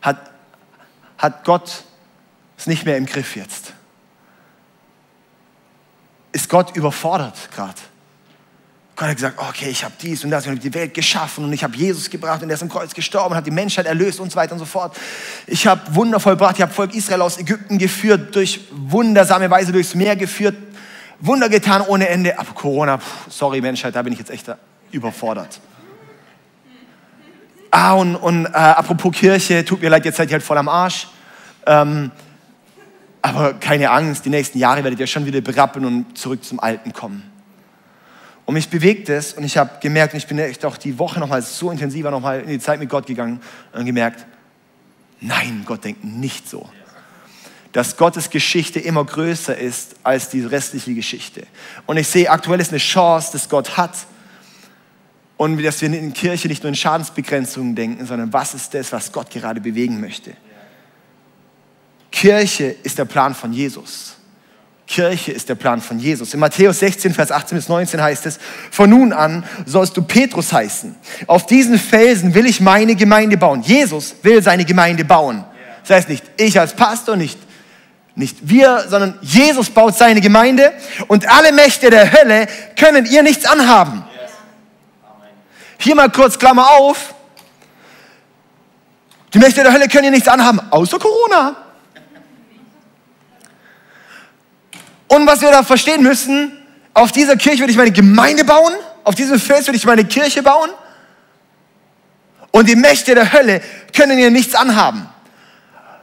Hat, 0.00 0.30
hat 1.18 1.44
Gott 1.44 1.84
es 2.56 2.66
nicht 2.66 2.84
mehr 2.84 2.96
im 2.96 3.06
Griff 3.06 3.36
jetzt? 3.36 3.74
Ist 6.32 6.48
Gott 6.48 6.74
überfordert 6.76 7.50
gerade? 7.50 7.80
Gott 8.96 9.08
hat 9.08 9.16
gesagt, 9.16 9.38
okay, 9.38 9.68
ich 9.68 9.84
habe 9.84 9.92
dies 10.00 10.24
und 10.24 10.30
das, 10.30 10.44
ich 10.44 10.50
habe 10.50 10.58
die 10.58 10.72
Welt 10.72 10.94
geschaffen 10.94 11.44
und 11.44 11.52
ich 11.52 11.62
habe 11.62 11.76
Jesus 11.76 12.08
gebracht 12.08 12.42
und 12.42 12.48
er 12.48 12.54
ist 12.54 12.62
am 12.62 12.70
Kreuz 12.70 12.94
gestorben 12.94 13.32
und 13.32 13.36
hat 13.36 13.46
die 13.46 13.50
Menschheit 13.50 13.84
erlöst 13.84 14.20
und 14.20 14.32
so 14.32 14.36
weiter 14.36 14.54
und 14.54 14.58
so 14.58 14.64
fort. 14.64 14.96
Ich 15.46 15.66
habe 15.66 15.94
Wunder 15.94 16.18
vollbracht, 16.18 16.56
ich 16.56 16.62
habe 16.62 16.72
Volk 16.72 16.94
Israel 16.94 17.20
aus 17.20 17.36
Ägypten 17.38 17.76
geführt, 17.76 18.34
durch 18.34 18.60
wundersame 18.72 19.50
Weise 19.50 19.70
durchs 19.70 19.94
Meer 19.94 20.16
geführt, 20.16 20.56
Wunder 21.20 21.50
getan 21.50 21.82
ohne 21.82 22.08
Ende. 22.08 22.38
Aber 22.38 22.54
Corona, 22.54 22.96
pff, 22.96 23.30
sorry 23.30 23.60
Menschheit, 23.60 23.94
da 23.94 24.00
bin 24.00 24.14
ich 24.14 24.18
jetzt 24.18 24.30
echt 24.30 24.46
überfordert. 24.90 25.60
Ah, 27.70 27.92
und, 27.92 28.16
und 28.16 28.46
äh, 28.46 28.48
apropos 28.56 29.12
Kirche, 29.14 29.62
tut 29.62 29.82
mir 29.82 29.90
leid, 29.90 30.06
jetzt 30.06 30.16
seid 30.16 30.30
ihr 30.30 30.34
halt 30.34 30.42
voll 30.42 30.56
am 30.56 30.70
Arsch. 30.70 31.06
Ähm, 31.66 32.10
aber 33.20 33.52
keine 33.54 33.90
Angst, 33.90 34.24
die 34.24 34.30
nächsten 34.30 34.58
Jahre 34.58 34.82
werdet 34.82 35.00
ihr 35.00 35.06
schon 35.06 35.26
wieder 35.26 35.42
berappen 35.42 35.84
und 35.84 36.16
zurück 36.16 36.42
zum 36.42 36.60
Alten 36.60 36.94
kommen. 36.94 37.35
Und 38.46 38.54
mich 38.54 38.70
bewegt 38.70 39.08
es 39.08 39.34
und 39.34 39.44
ich 39.44 39.56
habe 39.56 39.80
gemerkt, 39.80 40.14
und 40.14 40.18
ich 40.18 40.26
bin 40.26 40.38
echt 40.38 40.64
auch 40.64 40.76
die 40.76 40.98
Woche 40.98 41.20
nochmal 41.20 41.42
so 41.42 41.70
intensiver 41.70 42.10
nochmal 42.10 42.40
in 42.40 42.48
die 42.48 42.58
Zeit 42.58 42.80
mit 42.80 42.88
Gott 42.88 43.06
gegangen 43.06 43.40
und 43.72 43.84
gemerkt, 43.84 44.24
nein, 45.20 45.64
Gott 45.66 45.84
denkt 45.84 46.04
nicht 46.04 46.48
so. 46.48 46.68
Dass 47.72 47.96
Gottes 47.96 48.30
Geschichte 48.30 48.80
immer 48.80 49.04
größer 49.04 49.58
ist 49.58 49.96
als 50.02 50.30
die 50.30 50.42
restliche 50.42 50.94
Geschichte. 50.94 51.46
Und 51.84 51.96
ich 51.96 52.06
sehe, 52.06 52.30
aktuell 52.30 52.60
ist 52.60 52.70
eine 52.70 52.78
Chance, 52.78 53.32
dass 53.32 53.48
Gott 53.48 53.76
hat, 53.76 54.06
Und 55.36 55.62
dass 55.62 55.82
wir 55.82 55.92
in 55.92 56.14
Kirche 56.14 56.48
nicht 56.48 56.62
nur 56.62 56.68
in 56.68 56.74
Schadensbegrenzungen 56.74 57.74
denken, 57.74 58.06
sondern 58.06 58.32
was 58.32 58.54
ist 58.54 58.72
das, 58.72 58.92
was 58.92 59.12
Gott 59.12 59.30
gerade 59.30 59.60
bewegen 59.60 60.00
möchte. 60.00 60.32
Kirche 62.10 62.74
ist 62.82 62.96
der 62.98 63.04
Plan 63.04 63.34
von 63.34 63.52
Jesus. 63.52 64.16
Kirche 64.86 65.32
ist 65.32 65.48
der 65.48 65.56
Plan 65.56 65.80
von 65.80 65.98
Jesus. 65.98 66.32
In 66.32 66.40
Matthäus 66.40 66.78
16, 66.78 67.12
Vers 67.12 67.32
18 67.32 67.58
bis 67.58 67.68
19 67.68 68.00
heißt 68.00 68.24
es, 68.26 68.38
von 68.70 68.88
nun 68.88 69.12
an 69.12 69.44
sollst 69.64 69.96
du 69.96 70.02
Petrus 70.02 70.52
heißen. 70.52 70.94
Auf 71.26 71.46
diesen 71.46 71.78
Felsen 71.78 72.34
will 72.34 72.46
ich 72.46 72.60
meine 72.60 72.94
Gemeinde 72.94 73.36
bauen. 73.36 73.62
Jesus 73.62 74.14
will 74.22 74.42
seine 74.42 74.64
Gemeinde 74.64 75.04
bauen. 75.04 75.44
Das 75.82 75.96
heißt 75.96 76.08
nicht 76.08 76.24
ich 76.36 76.58
als 76.58 76.74
Pastor, 76.74 77.16
nicht, 77.16 77.38
nicht 78.14 78.48
wir, 78.48 78.84
sondern 78.88 79.18
Jesus 79.22 79.70
baut 79.70 79.96
seine 79.96 80.20
Gemeinde 80.20 80.72
und 81.08 81.28
alle 81.28 81.52
Mächte 81.52 81.90
der 81.90 82.12
Hölle 82.12 82.46
können 82.78 83.06
ihr 83.06 83.22
nichts 83.24 83.44
anhaben. 83.44 84.04
Hier 85.78 85.96
mal 85.96 86.10
kurz 86.10 86.38
Klammer 86.38 86.70
auf. 86.70 87.14
Die 89.34 89.38
Mächte 89.38 89.62
der 89.62 89.72
Hölle 89.72 89.88
können 89.88 90.04
ihr 90.04 90.10
nichts 90.12 90.28
anhaben, 90.28 90.60
außer 90.70 90.98
Corona. 90.98 91.65
Und 95.08 95.26
was 95.26 95.40
wir 95.40 95.50
da 95.50 95.62
verstehen 95.62 96.02
müssen, 96.02 96.52
auf 96.94 97.12
dieser 97.12 97.36
Kirche 97.36 97.60
würde 97.60 97.72
ich 97.72 97.76
meine 97.76 97.92
Gemeinde 97.92 98.44
bauen, 98.44 98.72
auf 99.04 99.14
diesem 99.14 99.38
Fels 99.38 99.66
würde 99.66 99.76
ich 99.76 99.84
meine 99.84 100.04
Kirche 100.04 100.42
bauen. 100.42 100.70
Und 102.50 102.68
die 102.68 102.76
Mächte 102.76 103.14
der 103.14 103.32
Hölle 103.32 103.60
können 103.94 104.18
ihr 104.18 104.30
nichts 104.30 104.54
anhaben. 104.54 105.08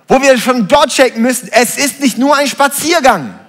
Wo 0.07 0.21
wir 0.21 0.37
von 0.37 0.67
dort 0.67 0.89
checken 0.89 1.21
müssen, 1.21 1.49
es 1.51 1.77
ist 1.77 1.99
nicht 1.99 2.17
nur 2.17 2.35
ein 2.35 2.47
Spaziergang. 2.47 3.39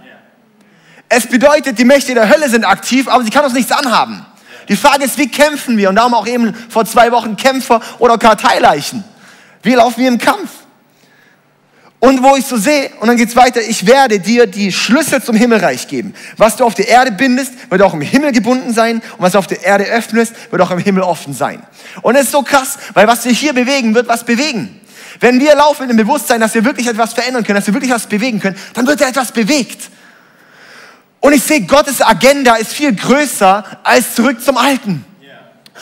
Es 1.08 1.26
bedeutet, 1.26 1.78
die 1.78 1.84
Mächte 1.84 2.14
der 2.14 2.28
Hölle 2.28 2.48
sind 2.48 2.64
aktiv, 2.64 3.08
aber 3.08 3.22
sie 3.22 3.30
kann 3.30 3.44
uns 3.44 3.54
nichts 3.54 3.70
anhaben. 3.70 4.24
Die 4.68 4.76
Frage 4.76 5.04
ist, 5.04 5.18
wie 5.18 5.28
kämpfen 5.28 5.76
wir? 5.76 5.90
Und 5.90 5.96
darum 5.96 6.14
auch 6.14 6.26
eben 6.26 6.54
vor 6.70 6.86
zwei 6.86 7.12
Wochen 7.12 7.36
Kämpfer 7.36 7.80
oder 7.98 8.16
Karteileichen. 8.16 9.04
Wie 9.62 9.74
laufen 9.74 10.00
wir 10.00 10.08
im 10.08 10.18
Kampf? 10.18 10.50
Und 12.04 12.22
wo 12.22 12.36
ich 12.36 12.44
so 12.44 12.58
sehe, 12.58 12.90
und 13.00 13.08
dann 13.08 13.16
geht's 13.16 13.34
weiter, 13.34 13.62
ich 13.62 13.86
werde 13.86 14.20
dir 14.20 14.46
die 14.46 14.72
Schlüssel 14.72 15.22
zum 15.22 15.34
Himmelreich 15.34 15.88
geben. 15.88 16.12
Was 16.36 16.56
du 16.56 16.64
auf 16.66 16.74
der 16.74 16.86
Erde 16.86 17.12
bindest, 17.12 17.54
wird 17.70 17.80
auch 17.80 17.94
im 17.94 18.02
Himmel 18.02 18.30
gebunden 18.32 18.74
sein. 18.74 18.96
Und 18.96 19.20
was 19.20 19.32
du 19.32 19.38
auf 19.38 19.46
der 19.46 19.64
Erde 19.64 19.84
öffnest, 19.84 20.34
wird 20.50 20.60
auch 20.60 20.70
im 20.70 20.80
Himmel 20.80 21.02
offen 21.02 21.32
sein. 21.32 21.62
Und 22.02 22.16
es 22.16 22.24
ist 22.24 22.32
so 22.32 22.42
krass, 22.42 22.76
weil 22.92 23.08
was 23.08 23.24
wir 23.24 23.32
hier 23.32 23.54
bewegen, 23.54 23.94
wird 23.94 24.06
was 24.06 24.22
bewegen. 24.22 24.82
Wenn 25.18 25.40
wir 25.40 25.54
laufen 25.54 25.88
im 25.88 25.96
Bewusstsein, 25.96 26.42
dass 26.42 26.52
wir 26.52 26.62
wirklich 26.66 26.88
etwas 26.88 27.14
verändern 27.14 27.42
können, 27.42 27.56
dass 27.56 27.66
wir 27.66 27.72
wirklich 27.72 27.92
was 27.92 28.06
bewegen 28.06 28.38
können, 28.38 28.56
dann 28.74 28.86
wird 28.86 29.00
da 29.00 29.08
etwas 29.08 29.32
bewegt. 29.32 29.88
Und 31.20 31.32
ich 31.32 31.42
sehe, 31.42 31.62
Gottes 31.62 32.02
Agenda 32.02 32.56
ist 32.56 32.74
viel 32.74 32.94
größer 32.94 33.64
als 33.82 34.14
zurück 34.14 34.44
zum 34.44 34.58
Alten. 34.58 35.06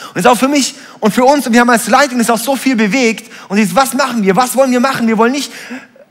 Und 0.07 0.15
das 0.15 0.25
ist 0.25 0.31
auch 0.31 0.39
für 0.39 0.47
mich 0.47 0.73
und 1.01 1.13
für 1.13 1.25
uns, 1.25 1.45
und 1.45 1.53
wir 1.53 1.59
haben 1.59 1.69
als 1.69 1.87
Leitung 1.87 2.19
ist 2.19 2.31
auch 2.31 2.39
so 2.39 2.55
viel 2.55 2.77
bewegt. 2.77 3.29
Und 3.49 3.57
ist, 3.57 3.75
was 3.75 3.93
machen 3.93 4.23
wir? 4.23 4.35
Was 4.35 4.55
wollen 4.55 4.71
wir 4.71 4.79
machen? 4.79 5.07
Wir 5.07 5.17
wollen 5.17 5.33
nicht 5.33 5.51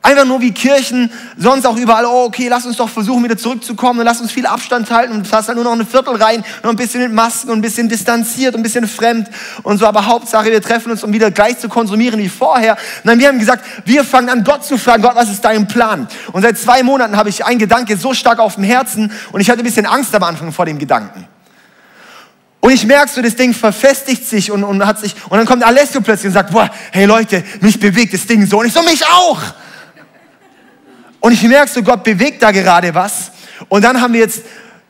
Einfach 0.05 0.25
nur 0.25 0.41
wie 0.41 0.51
Kirchen, 0.51 1.13
sonst 1.37 1.65
auch 1.65 1.77
überall, 1.77 2.05
oh, 2.07 2.25
okay, 2.25 2.49
lass 2.49 2.67
uns 2.67 2.77
doch 2.77 2.89
versuchen, 2.89 3.23
wieder 3.23 3.37
zurückzukommen 3.37 4.01
und 4.01 4.05
lass 4.05 4.21
uns 4.21 4.33
viel 4.33 4.47
Abstand 4.47 4.91
halten 4.91 5.13
und 5.13 5.29
fass 5.29 5.47
dann 5.47 5.55
nur 5.55 5.63
noch 5.63 5.73
eine 5.73 5.87
Viertel 5.87 6.17
rein, 6.17 6.45
nur 6.65 6.73
ein 6.73 6.77
bisschen 6.77 7.03
mit 7.03 7.13
Masken 7.13 7.51
und 7.51 7.59
ein 7.59 7.63
bisschen 7.63 7.89
distanziert 7.89 8.57
und 8.57 8.61
ein 8.61 8.63
bisschen 8.65 8.89
fremd 8.89 9.29
und 9.63 9.79
so, 9.79 9.87
aber 9.87 10.07
Hauptsache, 10.07 10.51
wir 10.51 10.61
treffen 10.61 10.91
uns, 10.91 11.05
um 11.05 11.13
wieder 11.13 11.31
gleich 11.31 11.61
zu 11.61 11.69
konsumieren 11.69 12.19
wie 12.19 12.29
vorher. 12.29 12.77
Nein, 13.05 13.21
wir 13.21 13.29
haben 13.29 13.39
gesagt, 13.39 13.65
wir 13.85 14.03
fangen 14.03 14.29
an, 14.29 14.43
Gott 14.43 14.65
zu 14.65 14.77
fragen, 14.77 15.05
Gott, 15.05 15.15
was 15.15 15.31
ist 15.31 15.45
dein 15.45 15.69
Plan? 15.69 16.09
Und 16.33 16.43
seit 16.43 16.59
zwei 16.59 16.83
Monaten 16.83 17.17
habe 17.17 17.29
ich 17.29 17.45
einen 17.45 17.61
Gedanke 17.61 17.97
so 17.97 18.13
stark 18.13 18.41
auf 18.41 18.57
dem 18.57 18.65
Herzen 18.65 19.13
und 19.31 19.41
ich 19.41 19.49
hatte 19.51 19.61
ein 19.61 19.65
bisschen 19.65 19.87
Angst 19.87 20.13
am 20.17 20.25
Anfang 20.25 20.51
vor 20.51 20.67
dem 20.67 20.81
Gedanken. 20.81 21.29
Und 22.59 22.73
ich 22.73 22.85
merke 22.87 23.09
so, 23.09 23.23
das 23.23 23.37
Ding 23.37 23.55
verfestigt 23.55 24.27
sich 24.27 24.51
und, 24.51 24.65
und 24.65 24.85
hat 24.85 24.99
sich, 24.99 25.15
und 25.29 25.39
dann 25.39 25.47
kommt 25.47 25.63
Alessio 25.63 26.01
plötzlich 26.01 26.27
und 26.27 26.35
sagt, 26.35 26.51
boah, 26.51 26.69
hey 26.91 27.05
Leute, 27.05 27.45
mich 27.61 27.79
bewegt 27.79 28.15
das 28.15 28.27
Ding 28.27 28.45
so 28.47 28.59
und 28.59 28.67
ich 28.67 28.73
so, 28.73 28.83
mich 28.83 29.07
auch. 29.07 29.41
Und 31.23 31.33
ich 31.33 31.43
merke 31.45 31.71
so, 31.71 31.83
Gott 31.85 32.03
bewegt 32.03 32.43
da 32.43 32.51
gerade 32.51 32.93
was. 32.95 33.31
Und 33.69 33.85
dann 33.85 34.01
haben 34.01 34.13
wir 34.13 34.19
jetzt 34.21 34.43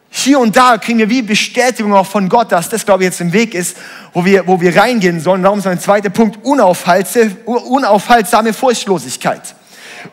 hier 0.08 0.38
und 0.38 0.56
da 0.56 0.78
kriegen 0.78 0.98
wir 0.98 1.10
wie 1.10 1.20
Bestätigung 1.20 1.92
auch 1.94 2.06
von 2.06 2.26
Gott, 2.28 2.52
dass 2.52 2.70
das, 2.70 2.86
glaube 2.86 3.02
ich, 3.02 3.10
jetzt 3.10 3.20
im 3.20 3.34
Weg 3.34 3.54
ist, 3.54 3.76
wo 4.14 4.24
wir, 4.24 4.46
wo 4.46 4.58
wir 4.58 4.74
reingehen 4.74 5.20
sollen. 5.20 5.42
Darum 5.42 5.58
ist 5.58 5.66
mein 5.66 5.78
zweiter 5.78 6.08
Punkt 6.08 6.42
unaufhaltsame 6.42 8.54
Furchtlosigkeit. 8.54 9.42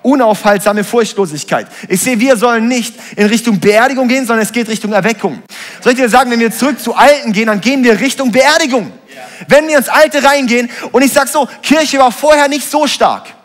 Unaufhaltsame 0.01 0.83
Furchtlosigkeit. 0.83 1.67
Ich 1.87 2.01
sehe, 2.01 2.19
wir 2.19 2.35
sollen 2.35 2.67
nicht 2.67 2.95
in 3.15 3.27
Richtung 3.27 3.61
Beerdigung 3.61 4.09
gehen, 4.09 4.27
sondern 4.27 4.45
es 4.45 4.51
geht 4.51 4.67
Richtung 4.67 4.91
Erweckung. 4.91 5.41
Soll 5.81 5.93
ich 5.93 5.99
dir 5.99 6.09
sagen, 6.09 6.29
wenn 6.31 6.41
wir 6.41 6.51
zurück 6.51 6.81
zu 6.81 6.95
Alten 6.95 7.31
gehen, 7.31 7.47
dann 7.47 7.61
gehen 7.61 7.81
wir 7.81 7.97
Richtung 7.97 8.29
Beerdigung. 8.29 8.91
Wenn 9.47 9.69
wir 9.69 9.77
ins 9.77 9.87
Alte 9.87 10.21
reingehen 10.21 10.69
und 10.91 11.01
ich 11.01 11.13
sage 11.13 11.29
so, 11.29 11.47
Kirche 11.61 11.99
war 11.99 12.11
vorher 12.11 12.49
nicht 12.49 12.69
so 12.69 12.87
stark. 12.87 13.38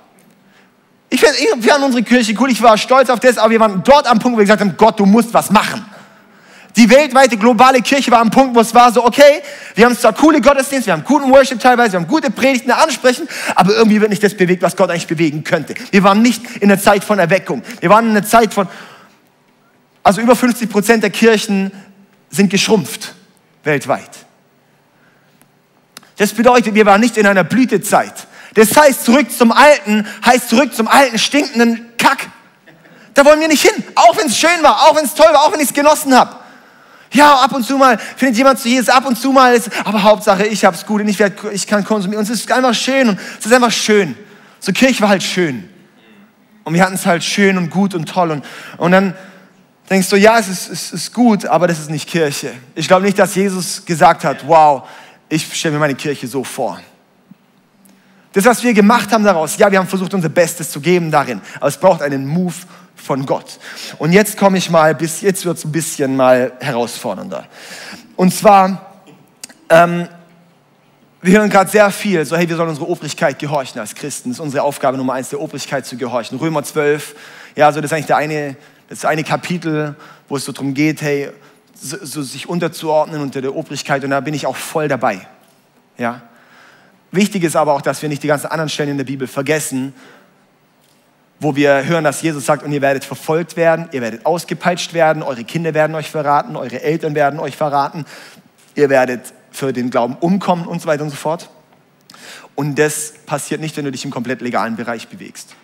Ich 1.14 1.20
find, 1.20 1.64
wir 1.64 1.72
haben 1.72 1.84
unsere 1.84 2.02
Kirche 2.02 2.34
cool, 2.40 2.50
ich 2.50 2.60
war 2.60 2.76
stolz 2.76 3.08
auf 3.08 3.20
das, 3.20 3.38
aber 3.38 3.50
wir 3.50 3.60
waren 3.60 3.84
dort 3.84 4.04
am 4.08 4.18
Punkt, 4.18 4.34
wo 4.34 4.40
wir 4.40 4.46
gesagt 4.46 4.60
haben, 4.60 4.74
Gott, 4.76 4.98
du 4.98 5.06
musst 5.06 5.32
was 5.32 5.48
machen. 5.48 5.84
Die 6.74 6.90
weltweite 6.90 7.36
globale 7.36 7.80
Kirche 7.82 8.10
war 8.10 8.18
am 8.18 8.32
Punkt, 8.32 8.56
wo 8.56 8.58
es 8.58 8.74
war 8.74 8.92
so, 8.92 9.04
okay, 9.04 9.40
wir 9.76 9.84
haben 9.84 9.96
zwar 9.96 10.12
coole 10.12 10.40
Gottesdienste, 10.40 10.88
wir 10.88 10.94
haben 10.94 11.04
guten 11.04 11.30
Worship 11.30 11.60
teilweise, 11.60 11.92
wir 11.92 12.00
haben 12.00 12.08
gute 12.08 12.32
Predigten, 12.32 12.72
ansprechen, 12.72 13.28
aber 13.54 13.76
irgendwie 13.76 14.00
wird 14.00 14.10
nicht 14.10 14.24
das 14.24 14.36
bewegt, 14.36 14.60
was 14.62 14.74
Gott 14.74 14.90
eigentlich 14.90 15.06
bewegen 15.06 15.44
könnte. 15.44 15.76
Wir 15.92 16.02
waren 16.02 16.20
nicht 16.20 16.42
in 16.56 16.68
der 16.68 16.80
Zeit 16.80 17.04
von 17.04 17.20
Erweckung. 17.20 17.62
Wir 17.78 17.90
waren 17.90 18.08
in 18.08 18.14
der 18.14 18.24
Zeit 18.24 18.52
von, 18.52 18.66
also 20.02 20.20
über 20.20 20.34
50 20.34 20.68
Prozent 20.68 21.04
der 21.04 21.10
Kirchen 21.10 21.70
sind 22.28 22.50
geschrumpft 22.50 23.14
weltweit. 23.62 24.10
Das 26.16 26.32
bedeutet, 26.32 26.74
wir 26.74 26.86
waren 26.86 27.00
nicht 27.00 27.16
in 27.16 27.26
einer 27.28 27.44
Blütezeit. 27.44 28.26
Das 28.54 28.76
heißt, 28.76 29.04
zurück 29.04 29.30
zum 29.36 29.52
Alten 29.52 30.06
heißt 30.24 30.48
zurück 30.48 30.74
zum 30.74 30.88
alten 30.88 31.18
stinkenden 31.18 31.86
Kack. 31.98 32.28
Da 33.12 33.24
wollen 33.24 33.40
wir 33.40 33.48
nicht 33.48 33.62
hin. 33.62 33.84
Auch 33.94 34.16
wenn 34.16 34.26
es 34.26 34.38
schön 34.38 34.62
war, 34.62 34.82
auch 34.82 34.96
wenn 34.96 35.04
es 35.04 35.14
toll 35.14 35.32
war, 35.32 35.44
auch 35.44 35.52
wenn 35.52 35.60
ich 35.60 35.68
es 35.68 35.74
genossen 35.74 36.16
habe. 36.16 36.36
Ja, 37.12 37.36
ab 37.36 37.52
und 37.52 37.64
zu 37.64 37.78
mal 37.78 37.96
findet 38.16 38.36
jemand 38.36 38.58
zu 38.58 38.68
Jesus, 38.68 38.88
ab 38.88 39.06
und 39.06 39.16
zu 39.16 39.30
mal 39.30 39.54
ist, 39.54 39.70
aber 39.84 40.02
Hauptsache 40.02 40.46
ich 40.46 40.64
habe 40.64 40.76
es 40.76 40.84
gut 40.84 41.00
und 41.00 41.08
ich, 41.08 41.18
werd, 41.20 41.38
ich 41.52 41.66
kann 41.66 41.84
konsumieren. 41.84 42.24
Und 42.24 42.30
es 42.30 42.40
ist 42.40 42.50
einfach 42.50 42.74
schön 42.74 43.08
und 43.08 43.20
es 43.38 43.46
ist 43.46 43.52
einfach 43.52 43.70
schön. 43.70 44.16
So 44.58 44.72
Kirche 44.72 45.00
war 45.00 45.10
halt 45.10 45.22
schön. 45.22 45.68
Und 46.64 46.74
wir 46.74 46.82
hatten 46.82 46.94
es 46.94 47.06
halt 47.06 47.22
schön 47.22 47.56
und 47.56 47.70
gut 47.70 47.94
und 47.94 48.06
toll. 48.06 48.32
Und, 48.32 48.44
und 48.78 48.90
dann 48.90 49.14
denkst 49.88 50.08
du, 50.08 50.16
ja, 50.16 50.38
es 50.38 50.48
ist, 50.48 50.68
es 50.70 50.92
ist 50.92 51.14
gut, 51.14 51.46
aber 51.46 51.68
das 51.68 51.78
ist 51.78 51.90
nicht 51.90 52.08
Kirche. 52.08 52.52
Ich 52.74 52.88
glaube 52.88 53.04
nicht, 53.04 53.18
dass 53.18 53.34
Jesus 53.34 53.84
gesagt 53.84 54.24
hat, 54.24 54.46
wow, 54.48 54.88
ich 55.28 55.54
stelle 55.54 55.74
mir 55.74 55.80
meine 55.80 55.94
Kirche 55.94 56.26
so 56.26 56.42
vor. 56.42 56.80
Das, 58.34 58.44
was 58.44 58.64
wir 58.64 58.74
gemacht 58.74 59.12
haben 59.12 59.22
daraus, 59.22 59.56
ja, 59.58 59.70
wir 59.70 59.78
haben 59.78 59.86
versucht, 59.86 60.12
unser 60.12 60.28
Bestes 60.28 60.70
zu 60.70 60.80
geben 60.80 61.10
darin, 61.12 61.40
aber 61.56 61.68
es 61.68 61.76
braucht 61.76 62.02
einen 62.02 62.26
Move 62.26 62.54
von 62.96 63.24
Gott. 63.26 63.60
Und 63.98 64.12
jetzt 64.12 64.36
komme 64.36 64.58
ich 64.58 64.70
mal, 64.70 64.94
bis 64.94 65.20
jetzt 65.20 65.44
wird 65.44 65.56
es 65.56 65.64
ein 65.64 65.70
bisschen 65.70 66.16
mal 66.16 66.52
herausfordernder. 66.58 67.46
Und 68.16 68.34
zwar, 68.34 68.92
ähm, 69.68 70.08
wir 71.22 71.38
hören 71.38 71.48
gerade 71.48 71.70
sehr 71.70 71.90
viel, 71.92 72.24
so 72.24 72.36
hey, 72.36 72.48
wir 72.48 72.56
sollen 72.56 72.70
unsere 72.70 72.88
Obrigkeit 72.88 73.38
gehorchen 73.38 73.80
als 73.80 73.94
Christen. 73.94 74.30
Das 74.30 74.38
ist 74.38 74.40
unsere 74.40 74.64
Aufgabe 74.64 74.96
Nummer 74.96 75.12
eins, 75.12 75.28
der 75.28 75.40
Obrigkeit 75.40 75.86
zu 75.86 75.96
gehorchen. 75.96 76.36
Römer 76.36 76.64
12, 76.64 77.14
ja, 77.54 77.70
so 77.70 77.80
das 77.80 77.90
ist 77.90 77.94
eigentlich 77.94 78.06
der 78.06 78.16
eine, 78.16 78.56
das 78.88 79.04
eine 79.04 79.22
Kapitel, 79.22 79.94
wo 80.28 80.36
es 80.36 80.44
so 80.44 80.50
darum 80.50 80.74
geht, 80.74 81.02
hey, 81.02 81.30
so, 81.80 81.98
so 82.02 82.22
sich 82.22 82.48
unterzuordnen 82.48 83.20
unter 83.20 83.40
der 83.40 83.54
Obrigkeit 83.54 84.02
und 84.02 84.10
da 84.10 84.20
bin 84.20 84.34
ich 84.34 84.46
auch 84.46 84.56
voll 84.56 84.88
dabei. 84.88 85.20
Ja, 85.98 86.22
Wichtig 87.14 87.44
ist 87.44 87.54
aber 87.54 87.74
auch, 87.74 87.82
dass 87.82 88.02
wir 88.02 88.08
nicht 88.08 88.24
die 88.24 88.26
ganzen 88.26 88.48
anderen 88.48 88.68
Stellen 88.68 88.90
in 88.90 88.96
der 88.96 89.04
Bibel 89.04 89.28
vergessen, 89.28 89.94
wo 91.38 91.54
wir 91.54 91.84
hören, 91.84 92.02
dass 92.02 92.22
Jesus 92.22 92.44
sagt, 92.44 92.64
und 92.64 92.72
ihr 92.72 92.82
werdet 92.82 93.04
verfolgt 93.04 93.56
werden, 93.56 93.88
ihr 93.92 94.00
werdet 94.00 94.26
ausgepeitscht 94.26 94.94
werden, 94.94 95.22
eure 95.22 95.44
Kinder 95.44 95.74
werden 95.74 95.94
euch 95.94 96.10
verraten, 96.10 96.56
eure 96.56 96.82
Eltern 96.82 97.14
werden 97.14 97.38
euch 97.38 97.56
verraten, 97.56 98.04
ihr 98.74 98.90
werdet 98.90 99.32
für 99.52 99.72
den 99.72 99.90
Glauben 99.90 100.16
umkommen 100.16 100.66
und 100.66 100.82
so 100.82 100.88
weiter 100.88 101.04
und 101.04 101.10
so 101.10 101.16
fort. 101.16 101.50
Und 102.56 102.80
das 102.80 103.14
passiert 103.26 103.60
nicht, 103.60 103.76
wenn 103.76 103.84
du 103.84 103.92
dich 103.92 104.04
im 104.04 104.10
komplett 104.10 104.40
legalen 104.40 104.74
Bereich 104.74 105.06
bewegst. 105.06 105.54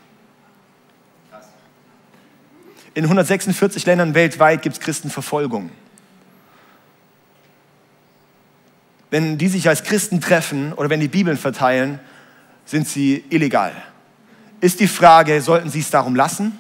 In 2.95 3.03
146 3.05 3.87
Ländern 3.87 4.15
weltweit 4.15 4.63
gibt 4.63 4.77
es 4.77 4.81
Christenverfolgung. 4.81 5.71
Wenn 9.11 9.39
die 9.39 9.49
sich 9.49 9.69
als 9.69 9.83
Christen 9.83 10.21
treffen 10.21 10.73
oder 10.73 10.89
wenn 10.89 11.01
die 11.01 11.09
Bibeln 11.09 11.37
verteilen, 11.37 11.99
sind 12.65 12.87
sie 12.87 13.25
illegal. 13.31 13.73
Ist 14.61 14.81
die 14.81 14.89
Frage, 14.89 15.41
sollten 15.41 15.71
sie 15.71 15.81
es 15.81 15.91
darum 15.91 16.15
lassen? 16.15 16.57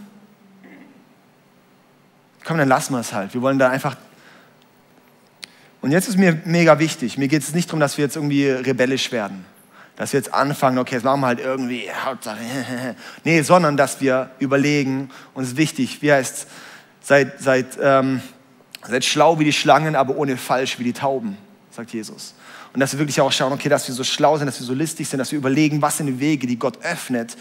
Komm, 2.45 2.59
dann 2.59 2.69
lassen 2.69 2.95
wir 2.95 3.01
es 3.01 3.13
halt. 3.13 3.33
Wir 3.35 3.43
wollen 3.43 3.59
da 3.59 3.69
einfach. 3.69 3.97
Und 5.81 5.93
jetzt 5.93 6.09
ist 6.09 6.19
mir 6.19 6.41
mega 6.45 6.79
wichtig, 6.79 7.17
mir 7.17 7.29
geht 7.29 7.43
es 7.43 7.55
nicht 7.55 7.69
darum, 7.69 7.81
dass 7.81 7.97
wir 7.97 8.05
jetzt 8.05 8.17
irgendwie 8.17 8.49
rebellisch 8.49 9.13
werden. 9.13 9.45
Dass 9.97 10.13
wir 10.13 10.21
jetzt 10.21 10.33
anfangen, 10.33 10.79
okay, 10.79 10.97
jetzt 10.97 11.05
machen 11.05 11.21
wir 11.21 11.27
halt 11.29 11.41
irgendwie, 11.41 11.89
Hauptsache, 12.05 12.39
nee, 13.25 13.43
sondern 13.43 13.77
dass 13.77 14.01
wir 14.01 14.31
überlegen, 14.39 15.11
und 15.35 15.45
es 15.45 15.51
ist 15.51 15.57
wichtig, 15.57 16.03
wie 16.03 16.13
heißt 16.13 16.47
seid, 17.01 17.41
seid, 17.41 17.79
ähm, 17.83 18.21
seid 18.87 19.05
schlau 19.05 19.39
wie 19.39 19.45
die 19.45 19.53
Schlangen, 19.53 19.97
aber 19.97 20.17
ohne 20.17 20.37
falsch 20.37 20.79
wie 20.79 20.85
die 20.85 20.93
Tauben, 20.93 21.37
sagt 21.71 21.93
Jesus. 21.93 22.35
Und 22.73 22.81
dass 22.81 22.93
wir 22.93 23.01
wirklich 23.01 23.21
auch 23.21 23.33
schauen, 23.33 23.53
okay, 23.53 23.69
dass 23.69 23.89
wir 23.89 23.95
so 23.95 24.05
schlau 24.05 24.37
sind, 24.39 24.47
dass 24.47 24.61
wir 24.61 24.67
so 24.67 24.75
listig 24.75 25.09
sind, 25.09 25.19
dass 25.19 25.33
wir 25.33 25.39
überlegen, 25.39 25.83
was 25.83 25.97
sind 25.97 26.07
die 26.07 26.21
Wege, 26.21 26.47
die 26.47 26.59
Gott 26.59 26.79
öffnet, 26.83 27.37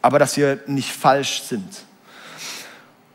aber 0.00 0.18
dass 0.18 0.36
wir 0.36 0.60
nicht 0.66 0.90
falsch 0.90 1.42
sind. 1.42 1.68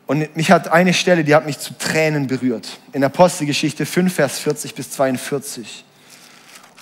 Und 0.06 0.36
mich 0.36 0.50
hat 0.50 0.68
eine 0.68 0.92
Stelle, 0.92 1.24
die 1.24 1.34
hat 1.34 1.46
mich 1.46 1.58
zu 1.58 1.76
Tränen 1.78 2.26
berührt. 2.26 2.78
In 2.92 3.02
Apostelgeschichte 3.02 3.86
5, 3.86 4.12
Vers 4.12 4.38
40 4.40 4.74
bis 4.74 4.90
42. 4.90 5.84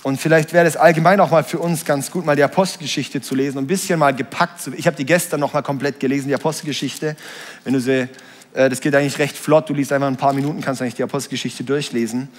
Und 0.03 0.19
vielleicht 0.19 0.51
wäre 0.53 0.65
es 0.65 0.75
allgemein 0.75 1.19
auch 1.19 1.29
mal 1.29 1.43
für 1.43 1.59
uns 1.59 1.85
ganz 1.85 2.09
gut, 2.09 2.25
mal 2.25 2.35
die 2.35 2.43
Apostelgeschichte 2.43 3.21
zu 3.21 3.35
lesen 3.35 3.59
und 3.59 3.65
ein 3.65 3.67
bisschen 3.67 3.99
mal 3.99 4.15
gepackt 4.15 4.59
zu 4.61 4.73
Ich 4.73 4.87
habe 4.87 4.97
die 4.97 5.05
gestern 5.05 5.39
noch 5.39 5.53
mal 5.53 5.61
komplett 5.61 5.99
gelesen, 5.99 6.27
die 6.27 6.35
Apostelgeschichte. 6.35 7.15
Wenn 7.63 7.73
du 7.73 7.79
sie, 7.79 8.09
äh, 8.53 8.67
das 8.67 8.81
geht 8.81 8.95
eigentlich 8.95 9.19
recht 9.19 9.37
flott, 9.37 9.69
du 9.69 9.73
liest 9.73 9.93
einfach 9.93 10.07
ein 10.07 10.17
paar 10.17 10.33
Minuten, 10.33 10.61
kannst 10.61 10.81
eigentlich 10.81 10.95
die 10.95 11.03
Apostelgeschichte 11.03 11.63
durchlesen. 11.63 12.29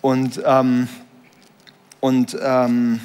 Und, 0.00 0.40
ähm, 0.46 0.88
und 2.04 2.36
ähm, 2.38 3.00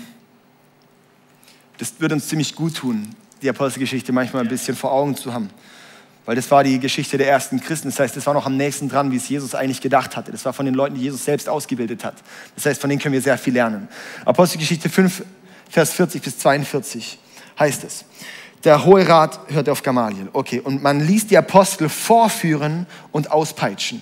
das 1.77 1.93
wird 1.99 2.11
uns 2.11 2.27
ziemlich 2.27 2.53
gut 2.53 2.75
tun, 2.75 3.15
die 3.41 3.49
Apostelgeschichte 3.49 4.11
manchmal 4.11 4.43
ein 4.43 4.49
bisschen 4.49 4.75
vor 4.75 4.91
Augen 4.91 5.15
zu 5.15 5.33
haben. 5.33 5.49
Weil 6.25 6.35
das 6.35 6.51
war 6.51 6.65
die 6.65 6.81
Geschichte 6.81 7.17
der 7.17 7.29
ersten 7.29 7.61
Christen. 7.61 7.87
Das 7.87 7.97
heißt, 7.97 8.17
das 8.17 8.25
war 8.25 8.33
noch 8.33 8.45
am 8.45 8.57
nächsten 8.57 8.89
dran, 8.89 9.09
wie 9.13 9.15
es 9.15 9.29
Jesus 9.29 9.55
eigentlich 9.55 9.79
gedacht 9.79 10.17
hatte. 10.17 10.33
Das 10.33 10.43
war 10.43 10.51
von 10.51 10.65
den 10.65 10.75
Leuten, 10.75 10.95
die 10.95 11.01
Jesus 11.01 11.23
selbst 11.23 11.47
ausgebildet 11.47 12.03
hat. 12.03 12.15
Das 12.55 12.65
heißt, 12.65 12.81
von 12.81 12.89
denen 12.89 13.01
können 13.01 13.13
wir 13.13 13.21
sehr 13.21 13.37
viel 13.37 13.53
lernen. 13.53 13.87
Apostelgeschichte 14.25 14.89
5, 14.89 15.23
Vers 15.69 15.93
40 15.93 16.21
bis 16.21 16.37
42 16.39 17.19
heißt 17.57 17.85
es. 17.85 18.03
Der 18.65 18.83
Hohe 18.83 19.07
Rat 19.07 19.39
hörte 19.47 19.71
auf 19.71 19.81
Gamaliel. 19.81 20.27
Okay, 20.33 20.59
und 20.59 20.83
man 20.83 20.99
ließ 20.99 21.27
die 21.27 21.37
Apostel 21.37 21.87
vorführen 21.87 22.85
und 23.13 23.31
auspeitschen. 23.31 24.01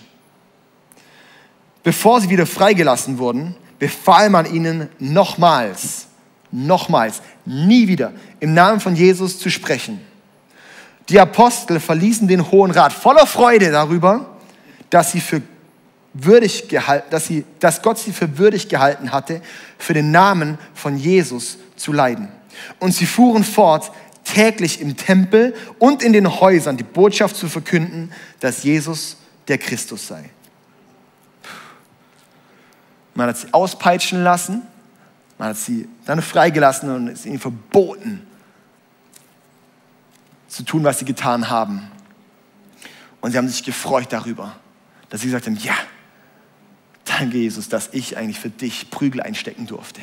Bevor 1.84 2.20
sie 2.20 2.32
wieder 2.32 2.48
freigelassen 2.48 3.20
wurden, 3.20 3.56
befahl 3.80 4.30
man 4.30 4.52
ihnen 4.52 4.90
nochmals, 5.00 6.08
nochmals, 6.52 7.22
nie 7.46 7.88
wieder 7.88 8.14
im 8.40 8.54
Namen 8.54 8.80
von 8.80 8.96
Jesus 8.96 9.40
zu 9.40 9.50
sprechen. 9.50 10.00
Die 11.10 11.20
Apostel 11.20 11.80
verließen 11.80 12.28
den 12.28 12.52
Hohen 12.52 12.72
Rat 12.72 12.92
voller 12.92 13.28
Freude 13.28 13.72
darüber, 13.72 14.38
dass, 14.90 15.12
sie 15.12 15.22
für 15.22 15.42
würdig 16.14 16.68
gehalten, 16.68 17.08
dass, 17.10 17.28
sie, 17.28 17.46
dass 17.60 17.82
Gott 17.82 17.98
sie 17.98 18.12
für 18.12 18.38
würdig 18.38 18.68
gehalten 18.68 19.12
hatte, 19.12 19.42
für 19.78 19.94
den 19.94 20.12
Namen 20.12 20.58
von 20.74 20.98
Jesus 20.98 21.58
zu 21.76 21.94
leiden. 21.94 22.28
Und 22.80 22.94
sie 22.94 23.06
fuhren 23.06 23.44
fort, 23.44 23.92
täglich 24.24 24.82
im 24.82 24.98
Tempel 24.98 25.56
und 25.80 26.04
in 26.04 26.12
den 26.12 26.40
Häusern 26.40 26.76
die 26.76 26.84
Botschaft 26.84 27.36
zu 27.36 27.48
verkünden, 27.48 28.12
dass 28.40 28.64
Jesus 28.64 29.18
der 29.48 29.58
Christus 29.58 30.08
sei. 30.08 30.30
Man 33.18 33.30
hat 33.30 33.38
sie 33.38 33.52
auspeitschen 33.52 34.24
lassen, 34.24 34.62
man 35.40 35.50
hat 35.50 35.58
sie 35.58 35.90
dann 36.06 36.22
freigelassen 36.22 36.94
und 36.94 37.08
es 37.08 37.26
ihnen 37.26 37.40
verboten, 37.40 38.22
zu 40.48 40.62
tun, 40.62 40.84
was 40.84 41.00
sie 41.00 41.06
getan 41.06 41.50
haben. 41.50 41.90
Und 43.20 43.32
sie 43.32 43.40
haben 43.40 43.48
sich 43.48 43.64
gefreut 43.64 44.10
darüber, 44.12 44.56
dass 45.10 45.22
sie 45.22 45.28
gesagt 45.28 45.48
haben, 45.48 45.58
ja, 45.58 45.74
danke 47.06 47.38
Jesus, 47.38 47.70
dass 47.70 47.89
ich 47.91 48.18
eigentlich 48.18 48.39
für 48.39 48.52
dich 48.52 48.91
Prügel 48.91 49.24
einstecken 49.24 49.65
durfte. 49.65 50.02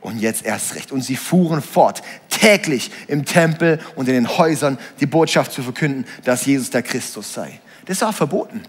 Und 0.00 0.18
jetzt 0.18 0.44
erst 0.44 0.74
recht. 0.74 0.90
Und 0.90 1.02
sie 1.02 1.14
fuhren 1.14 1.62
fort, 1.62 2.02
täglich 2.30 2.90
im 3.06 3.24
Tempel 3.24 3.78
und 3.94 4.08
in 4.08 4.14
den 4.14 4.38
Häusern 4.38 4.76
die 4.98 5.06
Botschaft 5.06 5.52
zu 5.52 5.62
verkünden, 5.62 6.04
dass 6.24 6.46
Jesus 6.46 6.70
der 6.70 6.82
Christus 6.82 7.32
sei. 7.32 7.60
Das 7.86 8.00
war 8.00 8.12
verboten. 8.12 8.64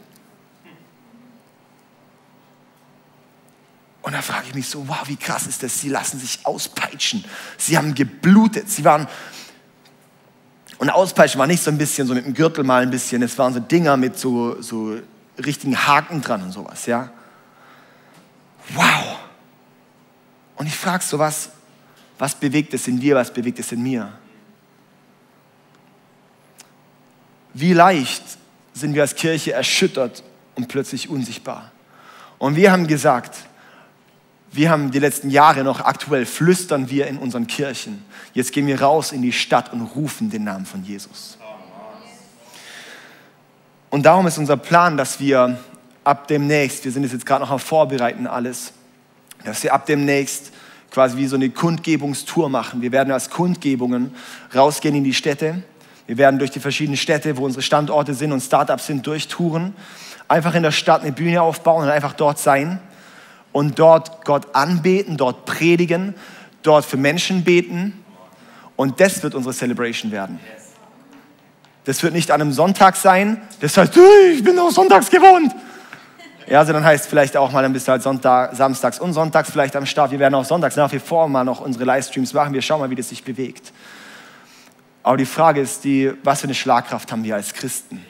Und 4.06 4.14
da 4.14 4.22
frage 4.22 4.46
ich 4.50 4.54
mich 4.54 4.70
so, 4.70 4.88
wow, 4.88 5.02
wie 5.08 5.16
krass 5.16 5.48
ist 5.48 5.64
das? 5.64 5.82
Sie 5.82 5.90
lassen 5.90 6.20
sich 6.20 6.46
auspeitschen. 6.46 7.26
Sie 7.58 7.76
haben 7.76 7.96
geblutet. 7.96 8.70
Sie 8.70 8.86
waren 8.86 9.08
und 10.78 10.92
Auspeitschen 10.92 11.40
war 11.40 11.48
nicht 11.48 11.64
so 11.64 11.72
ein 11.72 11.78
bisschen 11.80 12.06
so 12.06 12.14
mit 12.14 12.24
dem 12.24 12.36
Gürtel 12.36 12.64
mal 12.64 12.84
ein 12.84 12.92
bisschen, 12.92 13.24
es 13.24 13.36
waren 13.40 13.52
so 13.52 13.60
Dinger 13.60 13.98
mit 13.98 14.20
so, 14.20 14.62
so 14.62 14.96
richtigen 15.44 15.76
Haken 15.76 16.22
dran 16.22 16.44
und 16.44 16.52
sowas, 16.52 16.86
ja. 16.86 17.10
Wow. 18.76 19.18
Und 20.58 20.68
ich 20.68 20.76
frage 20.76 21.04
so, 21.04 21.18
was, 21.18 21.50
was 22.20 22.36
bewegt 22.36 22.76
es 22.76 22.88
in 22.88 23.00
dir, 23.00 23.16
was 23.16 23.34
bewegt 23.34 23.58
es 23.58 23.72
in 23.72 23.82
mir? 23.82 24.12
Wie 27.56 27.74
leicht 27.74 28.24
sind 28.74 28.94
wir 28.94 29.02
als 29.02 29.16
Kirche 29.16 29.54
erschüttert 29.54 30.22
und 30.54 30.68
plötzlich 30.68 31.10
unsichtbar. 31.10 31.72
Und 32.38 32.56
wir 32.56 32.72
haben 32.72 32.86
gesagt, 32.86 33.38
wir 34.56 34.70
haben 34.70 34.92
die 34.92 35.00
letzten 35.00 35.30
Jahre 35.30 35.64
noch 35.64 35.82
aktuell 35.82 36.26
flüstern 36.26 36.90
wir 36.90 37.08
in 37.08 37.18
unseren 37.18 37.48
Kirchen. 37.48 38.04
Jetzt 38.34 38.52
gehen 38.54 38.68
wir 38.68 38.82
raus 38.82 39.12
in 39.12 39.22
die 39.22 39.32
Stadt 39.32 39.74
und 39.74 39.82
rufen 39.82 40.30
den 40.30 40.44
Namen 40.44 40.66
von 40.66 40.84
Jesus. 40.84 41.38
Und 43.90 44.06
darum 44.06 44.28
ist 44.28 44.38
unser 44.38 44.58
Plan, 44.58 44.98
dass 44.98 45.20
wir 45.20 45.58
ab 46.04 46.28
demnächst, 46.28 46.86
wir 46.86 46.92
sind 46.92 47.12
jetzt 47.12 47.26
gerade 47.26 47.44
noch 47.44 47.52
am 47.52 47.60
Vorbereiten 47.60 48.28
alles, 48.28 48.74
dass 49.44 49.64
wir 49.64 49.74
ab 49.74 49.86
demnächst 49.86 50.52
quasi 50.92 51.18
wie 51.18 51.28
so 51.28 51.36
eine 51.36 51.50
Kundgebungstour 51.50 52.50
machen. 52.50 52.82
Wir 52.82 52.92
werden 52.92 53.12
als 53.12 53.30
Kundgebungen 53.30 54.14
rausgehen 54.54 54.96
in 54.96 55.04
die 55.04 55.14
Städte. 55.14 55.64
Wir 56.08 56.18
werden 56.18 56.40
durch 56.40 56.52
die 56.52 56.60
verschiedenen 56.60 56.98
Städte, 56.98 57.38
wo 57.38 57.46
unsere 57.46 57.62
Standorte 57.62 58.14
sind 58.14 58.32
und 58.32 58.42
Startups 58.42 58.88
sind, 58.88 59.06
durchtouren. 59.06 59.74
Einfach 60.28 60.56
in 60.56 60.64
der 60.64 60.72
Stadt 60.72 61.02
eine 61.02 61.12
Bühne 61.12 61.42
aufbauen 61.42 61.84
und 61.84 61.90
einfach 61.90 62.14
dort 62.14 62.40
sein 62.40 62.80
und 63.56 63.80
dort 63.80 64.26
Gott 64.26 64.54
anbeten, 64.54 65.16
dort 65.16 65.46
predigen, 65.46 66.14
dort 66.62 66.84
für 66.84 66.98
Menschen 66.98 67.46
beten. 67.46 68.04
Und 68.76 69.00
das 69.00 69.24
wird 69.24 69.34
unsere 69.34 69.56
Celebration 69.56 70.12
werden. 70.12 70.42
Das 71.86 72.04
wird 72.04 72.14
nicht 72.14 72.32
an 72.32 72.42
einem 72.42 72.52
Sonntag 72.52 72.98
sein, 72.98 73.42
das 73.62 73.78
heißt, 73.78 73.98
ich 74.34 74.44
bin 74.44 74.60
auch 74.60 74.72
sonntags 74.72 75.10
gewohnt. 75.10 75.56
Ja, 76.50 76.66
sondern 76.66 76.84
heißt 76.84 77.08
vielleicht 77.08 77.38
auch 77.38 77.54
mal, 77.54 77.68
bist 77.70 77.88
du 77.88 77.94
halt 77.94 78.04
Sonntag, 78.04 78.58
samstags 78.58 79.00
und 79.00 79.14
sonntags 79.14 79.50
vielleicht 79.50 79.78
am 79.78 79.86
Start. 79.86 80.12
Wir 80.12 80.20
werden 80.20 80.36
auch 80.36 80.44
sonntags 80.44 80.76
nach 80.76 80.92
wie 80.92 81.00
vor 81.00 81.30
mal 81.30 81.46
noch 81.46 81.62
unsere 81.62 81.86
Livestreams 81.86 82.34
machen. 82.34 82.54
Wir 82.54 82.62
schauen 82.62 82.82
mal, 82.82 82.90
wie 82.90 82.96
das 82.96 83.08
sich 83.08 83.24
bewegt. 83.24 83.72
Aber 85.02 85.16
die 85.16 85.26
Frage 85.26 85.62
ist 85.62 85.86
die, 85.86 86.12
was 86.24 86.42
für 86.42 86.48
eine 86.48 86.56
Schlagkraft 86.56 87.10
haben 87.10 87.24
wir 87.24 87.36
als 87.36 87.54
Christen? 87.54 88.06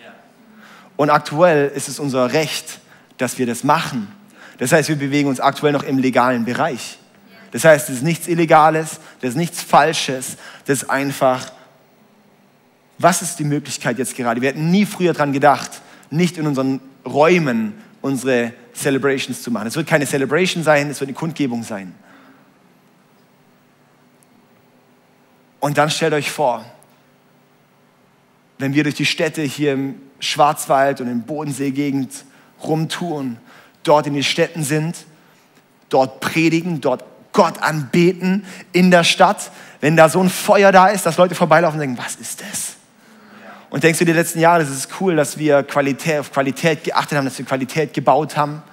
Und 0.95 1.12
aktuell 1.12 1.67
ist 1.67 1.88
es 1.88 1.99
unser 1.99 2.34
Recht, 2.34 2.79
dass 3.19 3.38
wir 3.38 3.45
das 3.45 3.63
machen. 3.63 4.08
Das 4.57 4.71
heißt, 4.71 4.89
wir 4.89 4.95
bewegen 4.95 5.27
uns 5.27 5.39
aktuell 5.39 5.73
noch 5.73 5.83
im 5.83 5.97
legalen 5.97 6.45
Bereich. 6.45 6.97
Das 7.51 7.63
heißt, 7.63 7.89
es 7.89 7.97
ist 7.97 8.03
nichts 8.03 8.27
Illegales, 8.27 8.99
das 9.21 9.31
ist 9.31 9.35
nichts 9.37 9.61
Falsches, 9.61 10.37
das 10.65 10.83
ist 10.83 10.89
einfach, 10.89 11.51
was 12.97 13.21
ist 13.21 13.39
die 13.39 13.43
Möglichkeit 13.43 13.97
jetzt 13.97 14.15
gerade? 14.15 14.41
Wir 14.41 14.49
hätten 14.49 14.71
nie 14.71 14.85
früher 14.85 15.13
daran 15.13 15.33
gedacht, 15.33 15.81
nicht 16.09 16.37
in 16.37 16.47
unseren 16.47 16.79
Räumen 17.05 17.73
unsere 18.01 18.53
Celebrations 18.73 19.41
zu 19.41 19.51
machen. 19.51 19.67
Es 19.67 19.75
wird 19.75 19.87
keine 19.87 20.05
Celebration 20.05 20.63
sein, 20.63 20.89
es 20.89 20.99
wird 20.99 21.09
eine 21.09 21.17
Kundgebung 21.17 21.63
sein. 21.63 21.95
Und 25.59 25.77
dann 25.77 25.89
stellt 25.89 26.13
euch 26.13 26.29
vor, 26.29 26.63
wenn 28.59 28.73
wir 28.73 28.83
durch 28.83 28.95
die 28.95 29.05
Städte 29.05 29.41
hier 29.41 29.73
im 29.73 29.95
Schwarzwald 30.19 31.01
und 31.01 31.07
im 31.07 31.23
Bodensee-Gegend 31.23 32.25
rumtouren 32.63 33.37
dort 33.86 34.08
in 34.08 34.13
den 34.13 34.24
Städten 34.24 34.63
sind, 34.63 34.98
dort 35.89 36.19
predigen, 36.19 36.82
dort 36.82 37.04
Gott 37.32 37.62
anbeten 37.62 38.45
in 38.71 38.91
der 38.91 39.04
Stadt, 39.04 39.52
wenn 39.82 39.95
da 39.95 40.10
so 40.10 40.21
ein 40.21 40.30
Feuer 40.30 40.71
da 40.71 40.88
ist, 40.88 41.06
dass 41.06 41.17
Leute 41.17 41.36
vorbeilaufen 41.36 41.80
und 41.80 41.88
denken, 41.88 42.02
was 42.04 42.15
ist 42.15 42.41
das? 42.41 42.76
Und 43.69 43.84
denkst 43.84 44.00
du, 44.00 44.06
die 44.06 44.13
letzten 44.13 44.39
Jahre, 44.39 44.63
das 44.63 44.69
ist 44.69 44.89
cool, 45.02 45.15
dass 45.15 45.38
wir 45.38 45.63
Qualität, 45.63 46.19
auf 46.19 46.32
Qualität 46.32 46.84
geachtet 46.84 47.17
haben, 47.17 47.26
dass 47.26 47.38
wir 47.38 47.45
Qualität 47.45 47.93
gebaut 47.93 48.38
haben. 48.38 48.63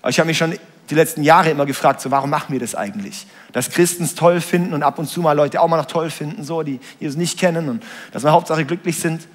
Aber 0.00 0.10
ich 0.10 0.18
habe 0.20 0.28
mich 0.28 0.38
schon 0.38 0.54
die 0.90 0.94
letzten 0.94 1.22
Jahre 1.22 1.50
immer 1.50 1.66
gefragt, 1.66 2.00
so, 2.00 2.10
warum 2.10 2.30
machen 2.30 2.52
wir 2.52 2.60
das 2.60 2.74
eigentlich? 2.74 3.26
Dass 3.52 3.68
Christen 3.68 4.04
es 4.04 4.14
toll 4.14 4.40
finden 4.40 4.74
und 4.74 4.82
ab 4.82 4.98
und 4.98 5.06
zu 5.08 5.20
mal 5.20 5.32
Leute 5.32 5.60
auch 5.60 5.68
mal 5.68 5.76
noch 5.76 5.86
toll 5.86 6.10
finden, 6.10 6.44
so, 6.44 6.62
die 6.62 6.78
Jesus 7.00 7.16
nicht 7.16 7.38
kennen 7.38 7.68
und 7.68 7.82
dass 8.12 8.22
wir 8.22 8.30
Hauptsache 8.30 8.64
glücklich 8.64 8.98
sind. 8.98 9.26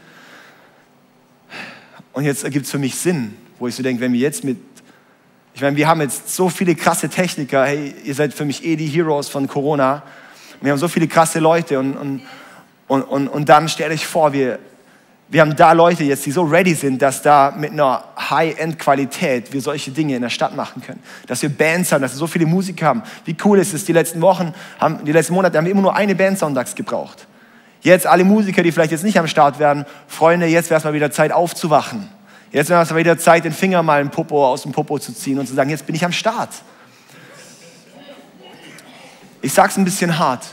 Und 2.13 2.23
jetzt 2.23 2.43
ergibt 2.43 2.65
es 2.65 2.71
für 2.71 2.79
mich 2.79 2.95
Sinn, 2.95 3.35
wo 3.59 3.67
ich 3.67 3.75
so 3.75 3.83
denke, 3.83 4.01
wenn 4.01 4.13
wir 4.13 4.19
jetzt 4.19 4.43
mit 4.43 4.57
ich 5.53 5.61
meine, 5.61 5.77
wir 5.77 5.87
haben 5.87 6.01
jetzt 6.01 6.33
so 6.33 6.49
viele 6.49 6.75
krasse 6.75 7.09
Techniker. 7.09 7.65
Hey, 7.65 7.93
ihr 8.03 8.15
seid 8.15 8.33
für 8.33 8.45
mich 8.45 8.65
eh 8.65 8.75
die 8.75 8.87
Heroes 8.87 9.29
von 9.29 9.47
Corona. 9.47 10.01
Wir 10.61 10.71
haben 10.71 10.79
so 10.79 10.87
viele 10.87 11.07
krasse 11.07 11.39
Leute 11.39 11.77
und, 11.77 11.95
und, 11.95 12.21
und, 12.87 13.03
und, 13.03 13.27
und 13.27 13.49
dann 13.49 13.69
stellt 13.69 13.91
euch 13.91 14.07
vor, 14.07 14.33
wir, 14.33 14.57
wir 15.29 15.41
haben 15.41 15.55
da 15.55 15.73
Leute 15.73 16.03
jetzt, 16.03 16.25
die 16.25 16.31
so 16.31 16.43
ready 16.43 16.73
sind, 16.73 17.01
dass 17.01 17.21
da 17.21 17.53
mit 17.55 17.71
einer 17.71 18.03
High-End-Qualität 18.17 19.53
wir 19.53 19.61
solche 19.61 19.91
Dinge 19.91 20.15
in 20.15 20.23
der 20.23 20.29
Stadt 20.29 20.55
machen 20.55 20.81
können. 20.81 21.03
Dass 21.27 21.41
wir 21.43 21.49
Bands 21.49 21.91
haben, 21.91 22.01
dass 22.01 22.13
wir 22.13 22.19
so 22.19 22.27
viele 22.27 22.47
Musiker 22.47 22.87
haben. 22.87 23.03
Wie 23.25 23.35
cool 23.43 23.59
ist 23.59 23.73
es, 23.73 23.85
die 23.85 23.93
letzten 23.93 24.21
Wochen, 24.21 24.53
haben, 24.79 25.05
die 25.05 25.11
letzten 25.11 25.33
Monate 25.33 25.57
haben 25.57 25.65
wir 25.65 25.71
immer 25.71 25.81
nur 25.81 25.95
eine 25.95 26.15
Band 26.15 26.39
sonntags 26.39 26.73
gebraucht. 26.73 27.27
Jetzt 27.81 28.07
alle 28.07 28.23
Musiker, 28.23 28.63
die 28.63 28.71
vielleicht 28.71 28.91
jetzt 28.91 29.03
nicht 29.03 29.19
am 29.19 29.27
Start 29.27 29.59
werden, 29.59 29.85
Freunde, 30.07 30.47
jetzt 30.47 30.69
wäre 30.69 30.79
es 30.79 30.83
mal 30.83 30.93
wieder 30.93 31.11
Zeit 31.11 31.31
aufzuwachen. 31.31 32.09
Jetzt 32.53 32.69
wäre 32.69 32.83
es 32.83 32.95
wieder 32.95 33.17
Zeit, 33.17 33.45
den 33.45 33.51
Finger 33.51 33.81
mal 33.81 33.99
im 33.99 34.11
Popo 34.11 34.47
aus 34.47 34.61
dem 34.61 34.71
Popo 34.71 34.99
zu 34.99 35.11
ziehen 35.11 35.39
und 35.39 35.47
zu 35.47 35.55
sagen, 35.55 35.71
jetzt 35.71 35.87
bin 35.87 35.95
ich 35.95 36.05
am 36.05 36.11
Start. 36.11 36.51
Ich 39.41 39.51
sag's 39.51 39.75
ein 39.75 39.83
bisschen 39.83 40.19
hart. 40.19 40.45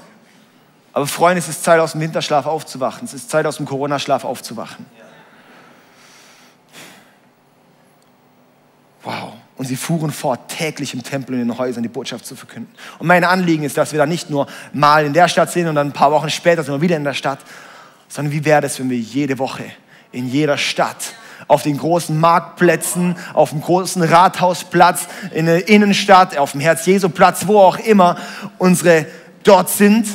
Aber 0.94 1.06
Freunde, 1.06 1.40
es 1.40 1.48
ist 1.48 1.62
Zeit, 1.62 1.78
aus 1.78 1.92
dem 1.92 2.00
Winterschlaf 2.00 2.46
aufzuwachen. 2.46 3.04
Es 3.04 3.12
ist 3.12 3.30
Zeit, 3.30 3.44
aus 3.44 3.58
dem 3.58 3.66
Corona-Schlaf 3.66 4.24
aufzuwachen. 4.24 4.86
Wow. 9.02 9.34
Und 9.58 9.66
sie 9.66 9.76
fuhren 9.76 10.10
fort, 10.10 10.48
täglich 10.48 10.94
im 10.94 11.02
Tempel 11.02 11.34
und 11.34 11.42
in 11.42 11.48
den 11.48 11.58
Häusern 11.58 11.82
die 11.82 11.90
Botschaft 11.90 12.24
zu 12.24 12.34
verkünden. 12.34 12.74
Und 12.98 13.06
mein 13.06 13.24
Anliegen 13.24 13.62
ist, 13.62 13.76
dass 13.76 13.92
wir 13.92 13.98
da 13.98 14.06
nicht 14.06 14.30
nur 14.30 14.46
mal 14.72 15.04
in 15.04 15.12
der 15.12 15.28
Stadt 15.28 15.52
sind 15.52 15.68
und 15.68 15.74
dann 15.74 15.88
ein 15.88 15.92
paar 15.92 16.12
Wochen 16.12 16.30
später 16.30 16.64
sind 16.64 16.72
wir 16.72 16.80
wieder 16.80 16.96
in 16.96 17.04
der 17.04 17.14
Stadt, 17.14 17.40
sondern 18.08 18.32
wie 18.32 18.44
wäre 18.46 18.64
es, 18.64 18.80
wenn 18.80 18.88
wir 18.88 18.98
jede 18.98 19.38
Woche 19.38 19.64
in 20.12 20.26
jeder 20.28 20.56
Stadt 20.56 21.14
auf 21.50 21.64
den 21.64 21.78
großen 21.78 22.18
Marktplätzen, 22.18 23.16
auf 23.34 23.50
dem 23.50 23.60
großen 23.60 24.02
Rathausplatz, 24.02 25.08
in 25.34 25.46
der 25.46 25.68
Innenstadt, 25.68 26.38
auf 26.38 26.52
dem 26.52 26.60
Herz-Jesu-Platz, 26.60 27.48
wo 27.48 27.58
auch 27.58 27.76
immer 27.76 28.16
unsere 28.58 29.06
dort 29.42 29.68
sind. 29.68 30.06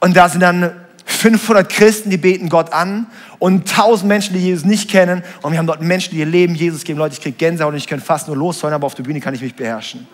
Und 0.00 0.18
da 0.18 0.28
sind 0.28 0.40
dann 0.40 0.70
500 1.06 1.66
Christen, 1.66 2.10
die 2.10 2.18
beten 2.18 2.50
Gott 2.50 2.74
an 2.74 3.06
und 3.38 3.70
1000 3.70 4.06
Menschen, 4.06 4.34
die 4.34 4.40
Jesus 4.40 4.66
nicht 4.66 4.90
kennen. 4.90 5.22
Und 5.40 5.52
wir 5.52 5.58
haben 5.58 5.66
dort 5.66 5.80
Menschen, 5.80 6.10
die 6.10 6.18
ihr 6.18 6.26
Leben 6.26 6.54
Jesus 6.54 6.84
geben. 6.84 6.98
Leute, 6.98 7.14
ich 7.14 7.22
kriege 7.22 7.38
Gänsehaut 7.38 7.72
und 7.72 7.78
ich 7.78 7.86
könnte 7.86 8.04
fast 8.04 8.26
nur 8.28 8.36
losheulen, 8.36 8.74
aber 8.74 8.86
auf 8.86 8.94
der 8.94 9.02
Bühne 9.02 9.20
kann 9.20 9.32
ich 9.32 9.40
mich 9.40 9.54
beherrschen. 9.54 10.06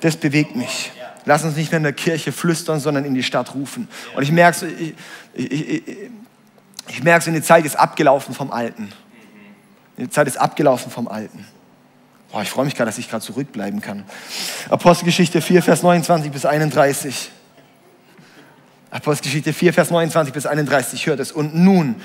Das 0.00 0.16
bewegt 0.16 0.56
mich. 0.56 0.90
Lass 1.26 1.44
uns 1.44 1.54
nicht 1.54 1.70
mehr 1.70 1.76
in 1.76 1.84
der 1.84 1.92
Kirche 1.92 2.32
flüstern, 2.32 2.80
sondern 2.80 3.04
in 3.04 3.14
die 3.14 3.22
Stadt 3.22 3.54
rufen. 3.54 3.86
Und 4.16 4.24
ich 4.24 4.32
merke, 4.32 4.66
ich, 4.66 4.94
ich, 5.32 5.68
ich, 5.68 5.82
ich 6.88 7.02
merke, 7.04 7.30
die 7.30 7.42
Zeit 7.42 7.64
ist 7.64 7.76
abgelaufen 7.76 8.34
vom 8.34 8.50
Alten. 8.50 8.92
Die 9.98 10.08
Zeit 10.08 10.26
ist 10.26 10.36
abgelaufen 10.36 10.90
vom 10.90 11.08
Alten. 11.08 11.44
Boah, 12.30 12.42
ich 12.42 12.50
freue 12.50 12.64
mich 12.64 12.74
gerade, 12.74 12.88
dass 12.88 12.98
ich 12.98 13.10
gerade 13.10 13.22
zurückbleiben 13.22 13.80
kann. 13.80 14.04
Apostelgeschichte 14.70 15.42
4, 15.42 15.62
Vers 15.62 15.82
29 15.82 16.32
bis 16.32 16.46
31. 16.46 17.30
Apostelgeschichte 18.90 19.52
4, 19.52 19.72
Vers 19.74 19.90
29 19.90 20.32
bis 20.32 20.46
31, 20.46 21.06
hört 21.06 21.20
es. 21.20 21.30
Und 21.30 21.54
nun 21.54 21.96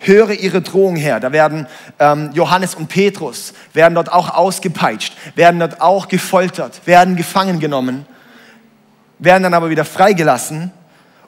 höre 0.00 0.32
ihre 0.32 0.62
Drohung 0.62 0.96
her. 0.96 1.20
Da 1.20 1.32
werden 1.32 1.66
ähm, 1.98 2.30
Johannes 2.32 2.74
und 2.74 2.88
Petrus, 2.88 3.52
werden 3.72 3.94
dort 3.94 4.12
auch 4.12 4.30
ausgepeitscht, 4.30 5.14
werden 5.34 5.60
dort 5.60 5.80
auch 5.80 6.08
gefoltert, 6.08 6.86
werden 6.86 7.16
gefangen 7.16 7.60
genommen, 7.60 8.06
werden 9.18 9.42
dann 9.42 9.54
aber 9.54 9.70
wieder 9.70 9.84
freigelassen. 9.84 10.72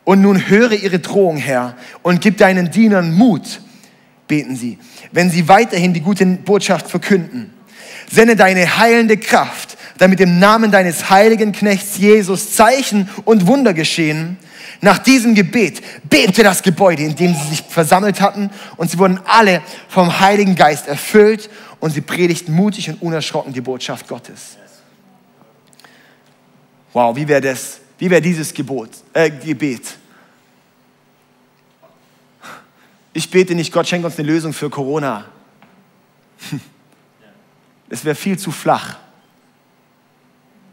Und 0.04 0.22
nun 0.22 0.48
höre 0.48 0.72
ihre 0.72 1.00
Drohung 1.00 1.36
her 1.36 1.74
und 2.02 2.20
gib 2.20 2.38
deinen 2.38 2.70
Dienern 2.70 3.12
Mut, 3.12 3.60
beten 4.28 4.56
sie, 4.56 4.78
wenn 5.12 5.30
sie 5.30 5.48
weiterhin 5.48 5.94
die 5.94 6.00
gute 6.00 6.26
Botschaft 6.26 6.88
verkünden. 6.88 7.52
Sende 8.10 8.36
deine 8.36 8.78
heilende 8.78 9.16
Kraft, 9.16 9.76
damit 9.98 10.20
im 10.20 10.38
Namen 10.38 10.70
deines 10.70 11.10
heiligen 11.10 11.52
Knechts 11.52 11.98
Jesus 11.98 12.52
Zeichen 12.52 13.08
und 13.24 13.46
Wunder 13.46 13.74
geschehen. 13.74 14.36
Nach 14.80 14.98
diesem 14.98 15.34
Gebet 15.34 15.82
bebte 16.08 16.42
das 16.42 16.62
Gebäude, 16.62 17.02
in 17.02 17.16
dem 17.16 17.34
sie 17.34 17.48
sich 17.48 17.62
versammelt 17.62 18.20
hatten, 18.20 18.50
und 18.76 18.90
sie 18.90 18.98
wurden 18.98 19.20
alle 19.24 19.62
vom 19.88 20.20
Heiligen 20.20 20.54
Geist 20.54 20.86
erfüllt 20.86 21.48
und 21.80 21.92
sie 21.92 22.02
predigten 22.02 22.54
mutig 22.54 22.88
und 22.90 23.02
unerschrocken 23.02 23.52
die 23.52 23.60
Botschaft 23.60 24.06
Gottes. 24.06 24.58
Wow, 26.92 27.16
wie 27.16 27.26
wäre 27.26 27.40
das? 27.40 27.80
Wie 27.98 28.10
wäre 28.10 28.20
dieses 28.20 28.52
Gebot, 28.52 28.90
äh, 29.12 29.30
Gebet? 29.30 29.82
Ich 33.16 33.30
bete 33.30 33.54
nicht, 33.54 33.72
Gott 33.72 33.88
schenkt 33.88 34.04
uns 34.04 34.18
eine 34.18 34.28
Lösung 34.28 34.52
für 34.52 34.68
Corona. 34.68 35.24
Es 37.88 38.04
wäre 38.04 38.16
viel 38.16 38.36
zu 38.36 38.50
flach. 38.50 38.96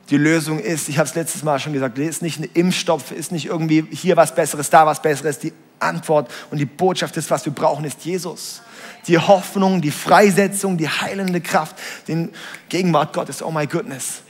Die 0.09 0.17
Lösung 0.17 0.57
ist, 0.59 0.89
ich 0.89 0.97
habe 0.97 1.07
es 1.07 1.13
letztes 1.13 1.43
Mal 1.43 1.59
schon 1.59 1.71
gesagt, 1.71 1.97
ist 1.99 2.23
nicht 2.23 2.39
ein 2.39 2.49
Impfstoff, 2.55 3.11
ist 3.11 3.31
nicht 3.31 3.45
irgendwie 3.45 3.85
hier 3.91 4.17
was 4.17 4.33
Besseres, 4.33 4.71
da 4.71 4.85
was 4.87 4.99
Besseres. 4.99 5.37
Die 5.37 5.53
Antwort 5.79 6.29
und 6.49 6.57
die 6.57 6.65
Botschaft 6.65 7.15
ist, 7.17 7.29
was 7.29 7.45
wir 7.45 7.53
brauchen, 7.53 7.85
ist 7.85 8.03
Jesus. 8.03 8.63
Die 9.07 9.19
Hoffnung, 9.19 9.79
die 9.79 9.91
Freisetzung, 9.91 10.75
die 10.77 10.89
heilende 10.89 11.39
Kraft, 11.39 11.75
den 12.07 12.31
Gegenwart 12.67 13.13
Gottes. 13.13 13.43
Oh 13.43 13.51
my 13.51 13.67
goodness. 13.67 14.23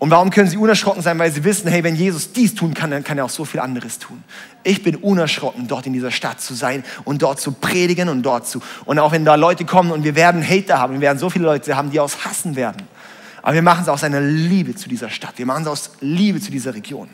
Und 0.00 0.10
warum 0.10 0.30
können 0.30 0.48
sie 0.48 0.56
unerschrocken 0.56 1.02
sein? 1.02 1.18
Weil 1.18 1.30
sie 1.30 1.44
wissen, 1.44 1.68
hey, 1.68 1.84
wenn 1.84 1.94
Jesus 1.94 2.32
dies 2.32 2.54
tun 2.54 2.72
kann, 2.72 2.90
dann 2.90 3.04
kann 3.04 3.18
er 3.18 3.26
auch 3.26 3.30
so 3.30 3.44
viel 3.44 3.60
anderes 3.60 3.98
tun. 3.98 4.24
Ich 4.62 4.82
bin 4.82 4.96
unerschrocken, 4.96 5.68
dort 5.68 5.86
in 5.86 5.92
dieser 5.92 6.10
Stadt 6.10 6.40
zu 6.40 6.54
sein 6.54 6.84
und 7.04 7.20
dort 7.20 7.38
zu 7.38 7.52
predigen 7.52 8.08
und 8.08 8.22
dort 8.22 8.48
zu. 8.48 8.62
Und 8.86 8.98
auch 8.98 9.12
wenn 9.12 9.26
da 9.26 9.34
Leute 9.34 9.66
kommen 9.66 9.92
und 9.92 10.02
wir 10.02 10.14
werden 10.14 10.42
Hater 10.42 10.78
haben, 10.78 10.94
wir 10.94 11.02
werden 11.02 11.18
so 11.18 11.28
viele 11.28 11.44
Leute 11.44 11.76
haben, 11.76 11.90
die 11.90 12.00
aus 12.00 12.24
hassen 12.24 12.56
werden. 12.56 12.88
Aber 13.42 13.52
wir 13.52 13.60
machen 13.60 13.82
es 13.82 13.90
aus 13.90 14.02
einer 14.02 14.22
Liebe 14.22 14.74
zu 14.74 14.88
dieser 14.88 15.10
Stadt. 15.10 15.34
Wir 15.36 15.44
machen 15.44 15.64
es 15.64 15.68
aus 15.68 15.90
Liebe 16.00 16.40
zu 16.40 16.50
dieser 16.50 16.74
Region. 16.74 17.10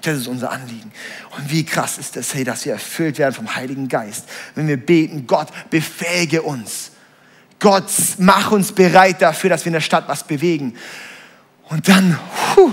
Das 0.00 0.16
ist 0.16 0.26
unser 0.26 0.50
Anliegen. 0.50 0.92
Und 1.36 1.50
wie 1.50 1.64
krass 1.66 1.98
ist 1.98 2.16
das, 2.16 2.32
hey, 2.32 2.44
dass 2.44 2.64
wir 2.64 2.72
erfüllt 2.72 3.18
werden 3.18 3.34
vom 3.34 3.54
Heiligen 3.54 3.86
Geist. 3.86 4.26
Wenn 4.54 4.66
wir 4.66 4.78
beten, 4.78 5.26
Gott, 5.26 5.48
befähige 5.68 6.40
uns. 6.40 6.90
Gott, 7.58 7.84
mach 8.16 8.50
uns 8.50 8.72
bereit 8.72 9.20
dafür, 9.20 9.50
dass 9.50 9.66
wir 9.66 9.68
in 9.68 9.74
der 9.74 9.80
Stadt 9.80 10.08
was 10.08 10.24
bewegen. 10.24 10.74
Und 11.68 11.88
dann, 11.88 12.18
puh, 12.54 12.72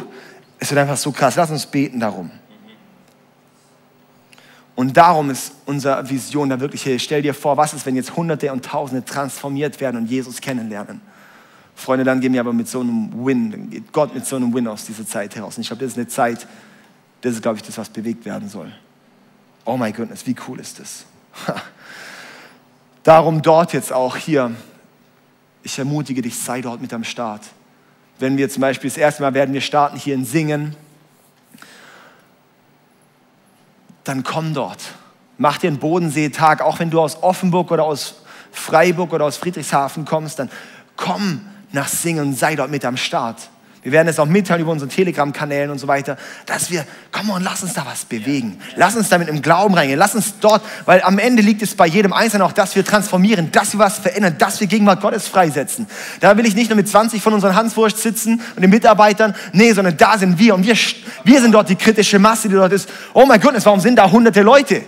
es 0.59 0.69
wird 0.69 0.79
einfach 0.79 0.97
so 0.97 1.11
krass. 1.11 1.35
Lass 1.35 1.49
uns 1.49 1.65
beten 1.65 1.99
darum. 1.99 2.31
Und 4.75 4.95
darum 4.95 5.29
ist 5.29 5.53
unsere 5.65 6.09
Vision 6.09 6.49
da 6.49 6.59
wirklich, 6.59 6.85
hey, 6.85 6.97
stell 6.97 7.21
dir 7.21 7.33
vor, 7.33 7.57
was 7.57 7.73
ist, 7.73 7.85
wenn 7.85 7.95
jetzt 7.95 8.15
Hunderte 8.15 8.51
und 8.51 8.65
Tausende 8.65 9.03
transformiert 9.03 9.79
werden 9.79 9.97
und 9.97 10.05
Jesus 10.07 10.41
kennenlernen. 10.41 11.01
Freunde, 11.75 12.03
dann 12.03 12.19
gehen 12.19 12.33
wir 12.33 12.39
aber 12.39 12.53
mit 12.53 12.67
so 12.67 12.81
einem 12.81 13.25
Win, 13.25 13.51
dann 13.51 13.69
geht 13.69 13.91
Gott 13.91 14.13
mit 14.13 14.25
so 14.25 14.35
einem 14.35 14.53
Win 14.53 14.67
aus 14.67 14.85
dieser 14.85 15.05
Zeit 15.05 15.35
heraus. 15.35 15.57
Und 15.57 15.61
ich 15.61 15.67
glaube, 15.67 15.83
das 15.83 15.93
ist 15.93 15.97
eine 15.97 16.07
Zeit, 16.07 16.47
das 17.21 17.33
ist, 17.33 17.41
glaube 17.41 17.57
ich, 17.57 17.63
das, 17.63 17.77
was 17.77 17.89
bewegt 17.89 18.25
werden 18.25 18.49
soll. 18.49 18.71
Oh 19.65 19.77
my 19.77 19.91
goodness, 19.91 20.25
wie 20.25 20.35
cool 20.47 20.59
ist 20.59 20.79
das? 20.79 21.05
Darum 23.03 23.41
dort 23.41 23.73
jetzt 23.73 23.91
auch 23.91 24.15
hier, 24.15 24.55
ich 25.63 25.77
ermutige 25.77 26.21
dich, 26.21 26.37
sei 26.37 26.61
dort 26.61 26.81
mit 26.81 26.93
am 26.93 27.03
Start 27.03 27.43
wenn 28.21 28.37
wir 28.37 28.49
zum 28.49 28.61
Beispiel 28.61 28.89
das 28.89 28.97
erste 28.97 29.23
Mal 29.23 29.33
werden 29.33 29.53
wir 29.53 29.61
starten 29.61 29.97
hier 29.97 30.15
in 30.15 30.25
Singen, 30.25 30.75
dann 34.03 34.23
komm 34.23 34.53
dort. 34.53 34.79
Mach 35.37 35.57
dir 35.57 35.67
einen 35.67 35.79
Bodenseetag, 35.79 36.61
auch 36.61 36.79
wenn 36.79 36.89
du 36.89 37.01
aus 37.01 37.23
Offenburg 37.23 37.71
oder 37.71 37.83
aus 37.83 38.21
Freiburg 38.51 39.13
oder 39.13 39.25
aus 39.25 39.37
Friedrichshafen 39.37 40.05
kommst, 40.05 40.39
dann 40.39 40.49
komm 40.95 41.41
nach 41.71 41.87
Singen 41.87 42.27
und 42.27 42.33
sei 42.37 42.55
dort 42.55 42.69
mit 42.69 42.85
am 42.85 42.97
Start. 42.97 43.49
Wir 43.83 43.91
werden 43.91 44.07
es 44.07 44.19
auch 44.19 44.27
mitteilen 44.27 44.61
über 44.61 44.71
unsere 44.71 44.89
Telegram-Kanälen 44.89 45.71
und 45.71 45.79
so 45.79 45.87
weiter, 45.87 46.15
dass 46.45 46.69
wir, 46.69 46.85
komm 47.11 47.31
und 47.31 47.41
lass 47.41 47.63
uns 47.63 47.73
da 47.73 47.83
was 47.85 48.05
bewegen. 48.05 48.59
Lass 48.75 48.95
uns 48.95 49.09
damit 49.09 49.27
im 49.27 49.41
Glauben 49.41 49.73
reingehen. 49.73 49.97
Lass 49.97 50.13
uns 50.13 50.35
dort, 50.39 50.61
weil 50.85 51.01
am 51.01 51.17
Ende 51.17 51.41
liegt 51.41 51.63
es 51.63 51.73
bei 51.73 51.87
jedem 51.87 52.13
Einzelnen 52.13 52.43
auch, 52.43 52.51
dass 52.51 52.75
wir 52.75 52.85
transformieren, 52.85 53.51
dass 53.51 53.73
wir 53.73 53.79
was 53.79 53.97
verändern, 53.97 54.35
dass 54.37 54.59
wir 54.59 54.67
Gegenwart 54.67 55.01
Gottes 55.01 55.27
freisetzen. 55.27 55.87
Da 56.19 56.37
will 56.37 56.45
ich 56.45 56.53
nicht 56.53 56.69
nur 56.69 56.75
mit 56.75 56.87
20 56.87 57.23
von 57.23 57.33
unseren 57.33 57.55
Hanswurst 57.55 57.97
sitzen 57.97 58.41
und 58.55 58.61
den 58.61 58.69
Mitarbeitern, 58.69 59.35
nee, 59.51 59.73
sondern 59.73 59.97
da 59.97 60.15
sind 60.17 60.37
wir 60.37 60.53
und 60.53 60.63
wir, 60.63 60.75
wir 61.23 61.41
sind 61.41 61.51
dort 61.51 61.69
die 61.69 61.75
kritische 61.75 62.19
Masse, 62.19 62.49
die 62.49 62.55
dort 62.55 62.73
ist. 62.73 62.87
Oh 63.13 63.25
mein 63.25 63.41
Gott, 63.41 63.55
warum 63.63 63.79
sind 63.79 63.95
da 63.95 64.11
hunderte 64.11 64.43
Leute? 64.43 64.83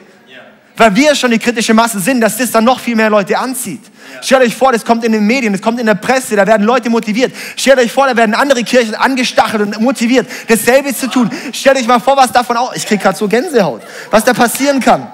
Weil 0.76 0.96
wir 0.96 1.14
schon 1.14 1.30
die 1.30 1.40
kritische 1.40 1.74
Masse 1.74 2.00
sind, 2.00 2.22
dass 2.22 2.38
das 2.38 2.50
dann 2.50 2.64
noch 2.64 2.80
viel 2.80 2.96
mehr 2.96 3.10
Leute 3.10 3.38
anzieht. 3.38 3.82
Stellt 4.22 4.42
euch 4.42 4.56
vor, 4.56 4.72
das 4.72 4.84
kommt 4.84 5.04
in 5.04 5.12
den 5.12 5.26
Medien, 5.26 5.54
das 5.54 5.62
kommt 5.62 5.80
in 5.80 5.86
der 5.86 5.96
Presse, 5.96 6.36
da 6.36 6.48
werden 6.48 6.66
Leute 6.66 6.90
motiviert. 6.90 7.32
Stellt 7.56 7.78
euch 7.78 7.92
vor, 7.92 8.08
da 8.08 8.18
werden 8.18 8.34
andere 8.34 8.64
Kirchen 8.64 8.96
angestachelt 8.96 9.62
und 9.62 9.82
motiviert, 9.82 10.28
dasselbe 10.48 10.96
zu 10.96 11.08
tun. 11.08 11.30
Stellt 11.52 11.78
euch 11.78 11.88
mal 11.88 12.00
vor, 12.00 12.18
was 12.18 12.32
davon 12.32 12.58
auch, 12.58 12.74
ich 12.74 12.88
krieg 12.88 13.02
gerade 13.02 13.18
so 13.18 13.28
Gänsehaut, 13.28 13.82
was 14.10 14.24
da 14.24 14.34
passieren 14.34 14.80
kann. 14.80 15.08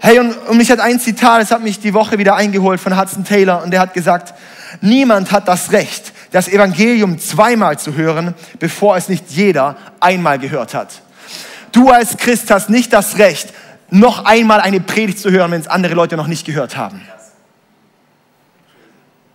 Hey, 0.00 0.18
und, 0.20 0.32
und 0.48 0.56
mich 0.56 0.70
hat 0.70 0.80
ein 0.80 1.00
Zitat, 1.00 1.42
das 1.42 1.50
hat 1.50 1.62
mich 1.62 1.80
die 1.80 1.92
Woche 1.92 2.18
wieder 2.18 2.36
eingeholt 2.36 2.78
von 2.78 2.98
Hudson 2.98 3.24
Taylor 3.24 3.62
und 3.62 3.72
der 3.72 3.80
hat 3.80 3.94
gesagt, 3.94 4.34
niemand 4.80 5.32
hat 5.32 5.48
das 5.48 5.72
Recht, 5.72 6.12
das 6.30 6.46
Evangelium 6.46 7.18
zweimal 7.18 7.78
zu 7.78 7.94
hören, 7.94 8.34
bevor 8.58 8.96
es 8.96 9.08
nicht 9.08 9.24
jeder 9.30 9.76
einmal 9.98 10.38
gehört 10.38 10.74
hat. 10.74 10.88
Du 11.72 11.90
als 11.90 12.16
Christ 12.16 12.50
hast 12.50 12.70
nicht 12.70 12.92
das 12.92 13.18
Recht, 13.18 13.52
noch 13.90 14.24
einmal 14.24 14.60
eine 14.60 14.80
Predigt 14.80 15.18
zu 15.18 15.30
hören, 15.30 15.50
wenn 15.50 15.60
es 15.60 15.68
andere 15.68 15.94
Leute 15.94 16.16
noch 16.16 16.26
nicht 16.26 16.46
gehört 16.46 16.76
haben. 16.76 17.00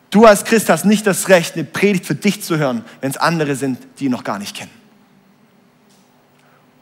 Du 0.09 0.25
als 0.25 0.43
Christ 0.43 0.69
hast 0.69 0.85
nicht 0.85 1.07
das 1.07 1.29
Recht, 1.29 1.55
eine 1.55 1.63
Predigt 1.63 2.05
für 2.05 2.13
dich 2.13 2.43
zu 2.43 2.57
hören, 2.57 2.85
wenn 3.01 3.09
es 3.09 3.17
andere 3.17 3.55
sind, 3.55 3.79
die 3.97 4.05
ihn 4.05 4.11
noch 4.11 4.23
gar 4.23 4.37
nicht 4.37 4.55
kennen. 4.55 4.69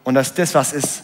Und 0.04 0.16
dass 0.16 0.34
das 0.34 0.54
was 0.54 0.74
ist, 0.74 1.04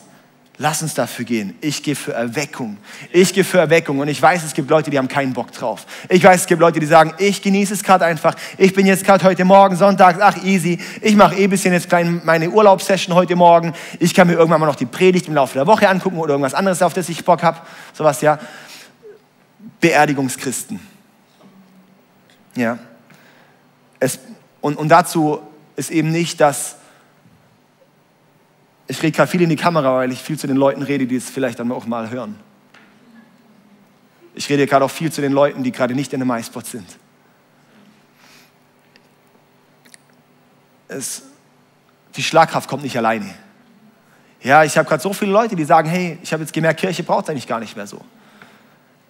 lass 0.60 0.82
uns 0.82 0.94
dafür 0.94 1.26
gehen. 1.26 1.56
Ich 1.62 1.84
gehe 1.84 1.96
für 1.96 2.14
Erweckung. 2.14 2.78
Ich 3.12 3.34
gehe 3.34 3.44
für 3.44 3.60
Erweckung. 3.60 4.00
Und 4.00 4.08
ich 4.08 4.22
weiß, 4.22 4.44
es 4.44 4.54
gibt 4.54 4.70
Leute, 4.70 4.90
die 4.90 4.98
haben 4.98 5.08
keinen 5.08 5.34
Bock 5.34 5.52
drauf. 5.52 5.86
Ich 6.10 6.24
weiß, 6.24 6.42
es 6.42 6.48
gibt 6.48 6.60
Leute, 6.60 6.80
die 6.80 6.86
sagen, 6.86 7.14
ich 7.20 7.42
genieße 7.42 7.74
es 7.74 7.84
gerade 7.84 8.06
einfach. 8.06 8.36
Ich 8.58 8.74
bin 8.74 8.86
jetzt 8.86 9.06
gerade 9.06 9.24
heute 9.24 9.46
Morgen, 9.46 9.76
Sonntag, 9.76 10.18
ach 10.20 10.44
easy. 10.44 10.80
Ich 11.02 11.16
mache 11.16 11.36
eh 11.36 11.44
ein 11.44 11.50
bisschen 11.50 11.74
jetzt 11.74 11.90
klein 11.90 12.22
meine 12.24 12.50
Urlaubssession 12.50 13.16
heute 13.16 13.36
Morgen. 13.36 13.74
Ich 14.00 14.14
kann 14.14 14.28
mir 14.28 14.34
irgendwann 14.34 14.60
mal 14.60 14.66
noch 14.66 14.76
die 14.76 14.86
Predigt 14.86 15.28
im 15.28 15.36
Laufe 15.36 15.54
der 15.54 15.68
Woche 15.68 15.88
angucken 15.88 16.18
oder 16.18 16.32
irgendwas 16.32 16.56
anderes, 16.56 16.82
auf 16.82 16.94
das 16.94 17.08
ich 17.10 17.24
Bock 17.24 17.44
habe. 17.44 17.60
Sowas, 17.94 18.22
ja. 18.22 18.40
Beerdigungschristen. 19.80 20.80
Ja. 22.56 22.80
Es, 24.00 24.20
und, 24.62 24.78
und 24.78 24.90
dazu 24.90 25.40
ist 25.76 25.92
eben 25.92 26.12
nicht, 26.12 26.42
dass 26.42 26.78
ich 28.88 29.02
rede 29.04 29.12
gerade 29.12 29.30
viel 29.30 29.42
in 29.42 29.50
die 29.50 29.56
Kamera, 29.56 29.98
weil 29.98 30.12
ich 30.12 30.22
viel 30.22 30.40
zu 30.40 30.48
den 30.48 30.58
Leuten 30.58 30.82
rede, 30.82 31.08
die 31.08 31.18
es 31.18 31.30
vielleicht 31.30 31.60
dann 31.60 31.72
auch 31.72 31.86
mal 31.86 32.10
hören. 32.10 32.40
Ich 34.34 34.50
rede 34.50 34.66
gerade 34.68 34.86
auch 34.86 34.92
viel 34.92 35.12
zu 35.12 35.20
den 35.20 35.34
Leuten, 35.34 35.64
die 35.64 35.72
gerade 35.72 35.94
nicht 35.94 36.14
in 36.14 36.20
dem 36.20 36.28
MySpot 36.28 36.66
sind. 36.66 36.86
Es, 40.88 41.24
die 42.16 42.24
Schlagkraft 42.24 42.70
kommt 42.70 42.84
nicht 42.84 42.96
alleine. 42.98 43.34
Ja, 44.42 44.64
ich 44.64 44.78
habe 44.78 44.88
gerade 44.88 45.02
so 45.02 45.12
viele 45.12 45.32
Leute, 45.32 45.56
die 45.56 45.66
sagen, 45.66 45.90
hey, 45.90 46.20
ich 46.22 46.32
habe 46.32 46.44
jetzt 46.44 46.54
gemerkt, 46.54 46.80
Kirche 46.80 47.04
braucht 47.04 47.26
es 47.26 47.30
eigentlich 47.32 47.48
gar 47.48 47.60
nicht 47.60 47.76
mehr 47.76 47.88
so. 47.88 48.00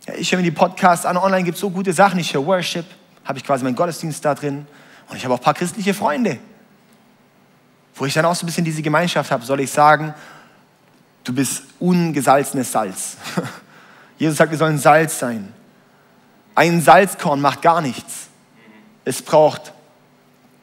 Ja, 0.08 0.14
ich 0.16 0.32
höre 0.32 0.40
mir 0.40 0.44
die 0.44 0.52
Podcasts 0.52 1.06
an, 1.06 1.18
online 1.18 1.44
gibt 1.44 1.56
es 1.56 1.62
so 1.62 1.70
gute 1.70 1.94
Sachen, 1.94 2.18
ich 2.20 2.34
höre 2.34 2.46
Worship, 2.46 2.86
habe 3.26 3.38
ich 3.38 3.46
quasi 3.46 3.64
meinen 3.64 3.76
Gottesdienst 3.76 4.24
da 4.24 4.34
drin 4.34 4.66
und 5.10 5.18
ich 5.18 5.26
habe 5.26 5.34
auch 5.34 5.40
ein 5.40 5.44
paar 5.44 5.54
christliche 5.54 5.94
Freunde, 5.94 6.40
wo 7.98 8.06
ich 8.06 8.14
dann 8.14 8.26
auch 8.26 8.36
so 8.36 8.46
ein 8.46 8.48
bisschen 8.48 8.66
diese 8.66 8.82
Gemeinschaft 8.82 9.32
habe, 9.32 9.44
soll 9.44 9.60
ich 9.60 9.72
sagen, 9.72 10.14
du 11.24 11.34
bist 11.34 11.64
ungesalzenes 11.80 12.72
Salz. 12.72 13.18
Jesus 14.18 14.38
sagt, 14.38 14.52
wir 14.52 14.58
sollen 14.58 14.78
Salz 14.78 15.20
sein. 15.20 15.52
Ein 16.56 16.82
Salzkorn 16.82 17.42
macht 17.42 17.62
gar 17.62 17.82
nichts. 17.82 18.28
Es 19.04 19.22
braucht 19.22 19.74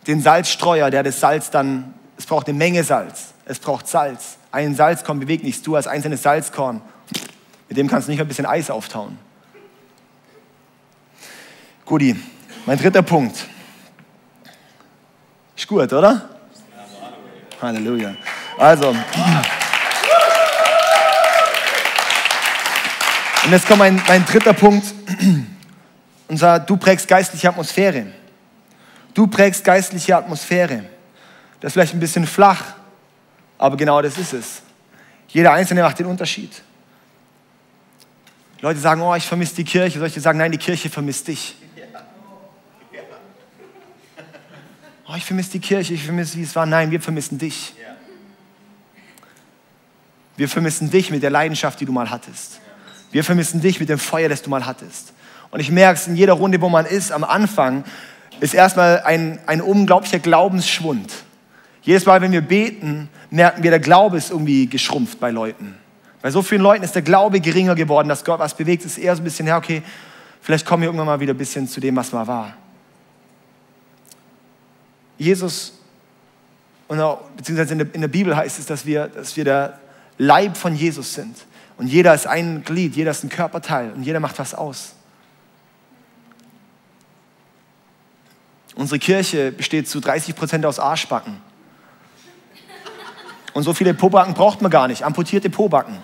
den 0.06 0.20
Salzstreuer, 0.20 0.90
der 0.90 1.02
das 1.02 1.20
Salz 1.20 1.50
dann, 1.50 1.94
es 2.16 2.26
braucht 2.26 2.48
eine 2.48 2.56
Menge 2.56 2.84
Salz. 2.84 3.34
Es 3.46 3.58
braucht 3.58 3.88
Salz. 3.88 4.38
Ein 4.52 4.74
Salzkorn 4.74 5.20
bewegt 5.20 5.44
nichts. 5.44 5.62
Du 5.62 5.76
als 5.76 5.86
einzelnes 5.86 6.22
Salzkorn, 6.22 6.80
mit 7.68 7.76
dem 7.76 7.88
kannst 7.88 8.08
du 8.08 8.12
nicht 8.12 8.20
ein 8.20 8.28
bisschen 8.28 8.46
Eis 8.46 8.70
auftauen. 8.70 9.18
Guti, 11.84 12.16
mein 12.64 12.78
dritter 12.78 13.02
Punkt. 13.02 13.46
Ist 15.56 15.66
gut, 15.66 15.92
oder? 15.92 16.33
Halleluja. 17.60 18.14
Also. 18.58 18.88
Und 23.44 23.50
jetzt 23.50 23.66
kommt 23.66 23.80
mein, 23.80 24.00
mein 24.08 24.24
dritter 24.24 24.52
Punkt. 24.52 24.86
Und 26.28 26.38
zwar, 26.38 26.60
du 26.60 26.76
prägst 26.76 27.06
geistliche 27.06 27.48
Atmosphäre. 27.48 28.06
Du 29.12 29.26
prägst 29.26 29.62
geistliche 29.64 30.16
Atmosphäre. 30.16 30.84
Das 31.60 31.70
ist 31.70 31.72
vielleicht 31.74 31.94
ein 31.94 32.00
bisschen 32.00 32.26
flach, 32.26 32.62
aber 33.58 33.76
genau 33.76 34.02
das 34.02 34.18
ist 34.18 34.32
es. 34.32 34.62
Jeder 35.28 35.52
Einzelne 35.52 35.82
macht 35.82 35.98
den 35.98 36.06
Unterschied. 36.06 36.62
Leute 38.60 38.80
sagen, 38.80 39.02
oh, 39.02 39.14
ich 39.14 39.26
vermisse 39.26 39.56
die 39.56 39.64
Kirche. 39.64 39.98
Dir 39.98 40.20
sagen, 40.20 40.38
nein, 40.38 40.52
die 40.52 40.58
Kirche 40.58 40.88
vermisst 40.88 41.28
dich. 41.28 41.56
Oh, 45.06 45.14
ich 45.16 45.24
vermisse 45.24 45.52
die 45.52 45.60
Kirche, 45.60 45.94
ich 45.94 46.02
vermisse, 46.02 46.38
wie 46.38 46.42
es 46.42 46.56
war. 46.56 46.64
Nein, 46.64 46.90
wir 46.90 47.00
vermissen 47.00 47.38
dich. 47.38 47.74
Wir 50.36 50.48
vermissen 50.48 50.90
dich 50.90 51.10
mit 51.10 51.22
der 51.22 51.30
Leidenschaft, 51.30 51.80
die 51.80 51.84
du 51.84 51.92
mal 51.92 52.10
hattest. 52.10 52.60
Wir 53.12 53.22
vermissen 53.22 53.60
dich 53.60 53.78
mit 53.78 53.88
dem 53.88 53.98
Feuer, 53.98 54.28
das 54.28 54.42
du 54.42 54.50
mal 54.50 54.66
hattest. 54.66 55.12
Und 55.50 55.60
ich 55.60 55.70
merke 55.70 56.00
es 56.00 56.08
in 56.08 56.16
jeder 56.16 56.32
Runde, 56.32 56.60
wo 56.60 56.68
man 56.68 56.86
ist, 56.86 57.12
am 57.12 57.22
Anfang 57.22 57.84
ist 58.40 58.54
erstmal 58.54 59.02
ein, 59.02 59.38
ein 59.46 59.60
unglaublicher 59.60 60.18
Glaubensschwund. 60.18 61.12
Jedes 61.82 62.06
Mal, 62.06 62.20
wenn 62.22 62.32
wir 62.32 62.40
beten, 62.40 63.08
merken 63.30 63.62
wir, 63.62 63.70
der 63.70 63.78
Glaube 63.78 64.16
ist 64.16 64.30
irgendwie 64.30 64.66
geschrumpft 64.66 65.20
bei 65.20 65.30
Leuten. 65.30 65.76
Bei 66.22 66.30
so 66.30 66.42
vielen 66.42 66.62
Leuten 66.62 66.82
ist 66.82 66.94
der 66.94 67.02
Glaube 67.02 67.40
geringer 67.40 67.74
geworden, 67.74 68.08
dass 68.08 68.24
Gott 68.24 68.40
was 68.40 68.56
bewegt. 68.56 68.84
Es 68.84 68.92
ist 68.92 68.98
eher 68.98 69.14
so 69.14 69.20
ein 69.20 69.24
bisschen, 69.24 69.46
ja, 69.46 69.58
okay, 69.58 69.82
vielleicht 70.40 70.66
kommen 70.66 70.82
wir 70.82 70.88
irgendwann 70.88 71.06
mal 71.06 71.20
wieder 71.20 71.34
ein 71.34 71.38
bisschen 71.38 71.68
zu 71.68 71.78
dem, 71.78 71.94
was 71.94 72.10
mal 72.10 72.26
war. 72.26 72.56
Jesus, 75.18 75.72
beziehungsweise 76.88 77.72
in 77.72 77.78
der, 77.78 77.94
in 77.94 78.00
der 78.00 78.08
Bibel 78.08 78.36
heißt 78.36 78.58
es, 78.58 78.66
dass 78.66 78.84
wir, 78.86 79.08
dass 79.08 79.36
wir 79.36 79.44
der 79.44 79.78
Leib 80.18 80.56
von 80.56 80.74
Jesus 80.74 81.14
sind. 81.14 81.36
Und 81.76 81.88
jeder 81.88 82.14
ist 82.14 82.26
ein 82.26 82.62
Glied, 82.64 82.94
jeder 82.94 83.10
ist 83.10 83.24
ein 83.24 83.28
Körperteil 83.28 83.92
und 83.92 84.02
jeder 84.02 84.20
macht 84.20 84.38
was 84.38 84.54
aus. 84.54 84.94
Unsere 88.76 88.98
Kirche 88.98 89.52
besteht 89.52 89.88
zu 89.88 90.00
30 90.00 90.34
Prozent 90.34 90.66
aus 90.66 90.78
Arschbacken. 90.78 91.36
Und 93.52 93.62
so 93.62 93.72
viele 93.72 93.94
Pobacken 93.94 94.34
braucht 94.34 94.62
man 94.62 94.70
gar 94.70 94.88
nicht. 94.88 95.04
Amputierte 95.04 95.48
Pobacken. 95.48 95.98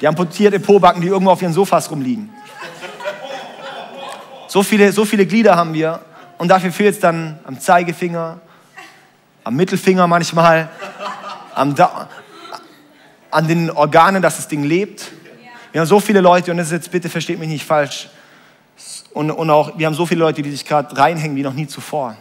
Die 0.00 0.08
amputierte 0.08 0.58
Pobacken, 0.58 1.02
die 1.02 1.08
irgendwo 1.08 1.30
auf 1.30 1.42
ihren 1.42 1.52
Sofas 1.52 1.90
rumliegen. 1.90 2.30
So 4.48 4.62
viele, 4.62 4.90
so 4.92 5.04
viele 5.04 5.26
Glieder 5.26 5.56
haben 5.56 5.74
wir. 5.74 6.00
Und 6.42 6.48
dafür 6.48 6.72
fehlt 6.72 6.94
es 6.96 7.00
dann 7.00 7.38
am 7.44 7.60
Zeigefinger, 7.60 8.40
am 9.44 9.54
Mittelfinger 9.54 10.08
manchmal, 10.08 10.68
am 11.54 11.76
da 11.76 12.08
an 13.30 13.46
den 13.46 13.70
Organen, 13.70 14.20
dass 14.20 14.38
das 14.38 14.48
Ding 14.48 14.64
lebt. 14.64 15.12
Wir 15.70 15.80
haben 15.80 15.86
so 15.86 16.00
viele 16.00 16.20
Leute, 16.20 16.50
und 16.50 16.56
das 16.56 16.66
ist 16.66 16.72
jetzt 16.72 16.90
bitte 16.90 17.08
versteht 17.08 17.38
mich 17.38 17.48
nicht 17.48 17.64
falsch, 17.64 18.08
und, 19.14 19.30
und 19.30 19.50
auch, 19.50 19.78
wir 19.78 19.86
haben 19.86 19.94
so 19.94 20.04
viele 20.04 20.18
Leute, 20.18 20.42
die 20.42 20.50
sich 20.50 20.64
gerade 20.64 20.98
reinhängen 20.98 21.36
wie 21.36 21.44
noch 21.44 21.54
nie 21.54 21.68
zuvor. 21.68 22.16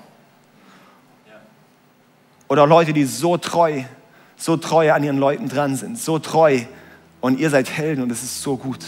Oder 2.47 2.67
Leute, 2.67 2.93
die 2.93 3.05
so 3.05 3.37
treu, 3.37 3.85
so 4.37 4.55
treu 4.55 4.93
an 4.93 5.03
ihren 5.03 5.17
Leuten 5.17 5.49
dran 5.49 5.75
sind, 5.75 5.97
so 5.97 6.19
treu. 6.19 6.59
Und 7.21 7.39
ihr 7.39 7.49
seid 7.49 7.71
Helden 7.71 8.03
und 8.03 8.09
das 8.09 8.21
ist 8.21 8.43
so 8.43 8.55
gut. 8.55 8.85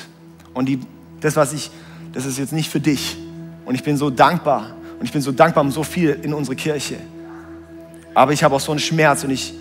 Und 0.54 0.68
die, 0.68 0.80
das, 1.22 1.36
was 1.36 1.54
ich, 1.54 1.72
das 2.14 2.28
ist 2.28 2.38
jetzt 2.38 2.54
nicht 2.54 2.70
für 2.70 2.80
dich. 2.80 3.18
Und 3.66 3.74
ich 3.74 3.82
bin 3.82 3.98
so 3.98 4.12
dankbar. 4.12 4.76
Und 5.04 5.08
ich 5.08 5.12
bin 5.12 5.22
so 5.22 5.34
dankbar 5.34 5.66
um 5.66 5.70
so 5.70 5.84
viel 5.84 6.18
in 6.24 6.34
unsere 6.34 6.56
Kirche. 6.56 6.96
Aber 8.14 8.32
ich 8.32 8.42
habe 8.42 8.56
auch 8.56 8.62
so 8.62 8.72
einen 8.72 8.80
Schmerz 8.80 9.26
und 9.26 9.32
ich, 9.32 9.54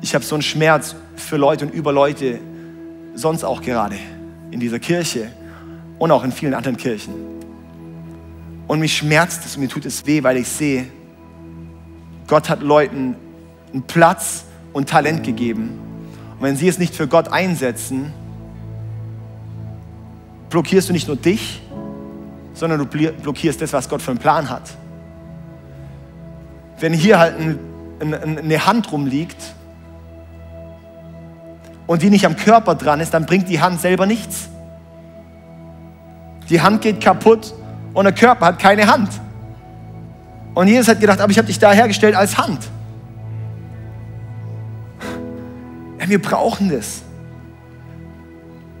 ich 0.00 0.12
habe 0.12 0.24
so 0.24 0.34
einen 0.34 0.42
Schmerz 0.42 0.96
für 1.14 1.36
Leute 1.36 1.66
und 1.66 1.72
über 1.72 1.92
Leute, 1.92 2.40
sonst 3.14 3.44
auch 3.44 3.62
gerade 3.62 3.94
in 4.50 4.58
dieser 4.58 4.80
Kirche 4.80 5.30
und 6.00 6.10
auch 6.10 6.24
in 6.24 6.32
vielen 6.32 6.52
anderen 6.52 6.76
Kirchen. 6.76 7.14
Und 8.66 8.80
mich 8.80 8.96
schmerzt 8.96 9.46
es 9.46 9.54
und 9.54 9.62
mir 9.62 9.68
tut 9.68 9.86
es 9.86 10.04
weh, 10.04 10.24
weil 10.24 10.36
ich 10.36 10.48
sehe, 10.48 10.86
Gott 12.26 12.48
hat 12.48 12.60
Leuten 12.60 13.14
einen 13.72 13.82
Platz 13.84 14.46
und 14.72 14.88
Talent 14.88 15.22
gegeben. 15.22 15.78
Und 16.40 16.42
wenn 16.42 16.56
sie 16.56 16.66
es 16.66 16.80
nicht 16.80 16.92
für 16.92 17.06
Gott 17.06 17.28
einsetzen, 17.28 18.12
blockierst 20.50 20.88
du 20.88 20.92
nicht 20.92 21.06
nur 21.06 21.16
dich, 21.16 21.62
sondern 22.52 22.80
du 22.80 23.12
blockierst 23.12 23.62
das, 23.62 23.72
was 23.72 23.88
Gott 23.88 24.02
für 24.02 24.10
einen 24.10 24.18
Plan 24.18 24.50
hat. 24.50 24.68
Wenn 26.80 26.92
hier 26.92 27.18
halt 27.18 27.38
ein, 27.38 27.58
ein, 28.00 28.38
eine 28.38 28.66
Hand 28.66 28.92
rumliegt 28.92 29.36
und 31.86 32.02
die 32.02 32.10
nicht 32.10 32.26
am 32.26 32.36
Körper 32.36 32.74
dran 32.74 33.00
ist, 33.00 33.14
dann 33.14 33.26
bringt 33.26 33.48
die 33.48 33.60
Hand 33.60 33.80
selber 33.80 34.06
nichts. 34.06 34.48
Die 36.48 36.60
Hand 36.60 36.82
geht 36.82 37.00
kaputt 37.00 37.54
und 37.94 38.04
der 38.04 38.14
Körper 38.14 38.46
hat 38.46 38.58
keine 38.58 38.86
Hand. 38.86 39.10
Und 40.54 40.68
Jesus 40.68 40.88
hat 40.88 41.00
gedacht, 41.00 41.20
aber 41.20 41.30
ich 41.30 41.38
habe 41.38 41.46
dich 41.46 41.58
da 41.58 41.72
hergestellt 41.72 42.14
als 42.14 42.36
Hand. 42.36 42.60
Ja, 46.00 46.08
wir 46.08 46.20
brauchen 46.20 46.70
das. 46.70 47.02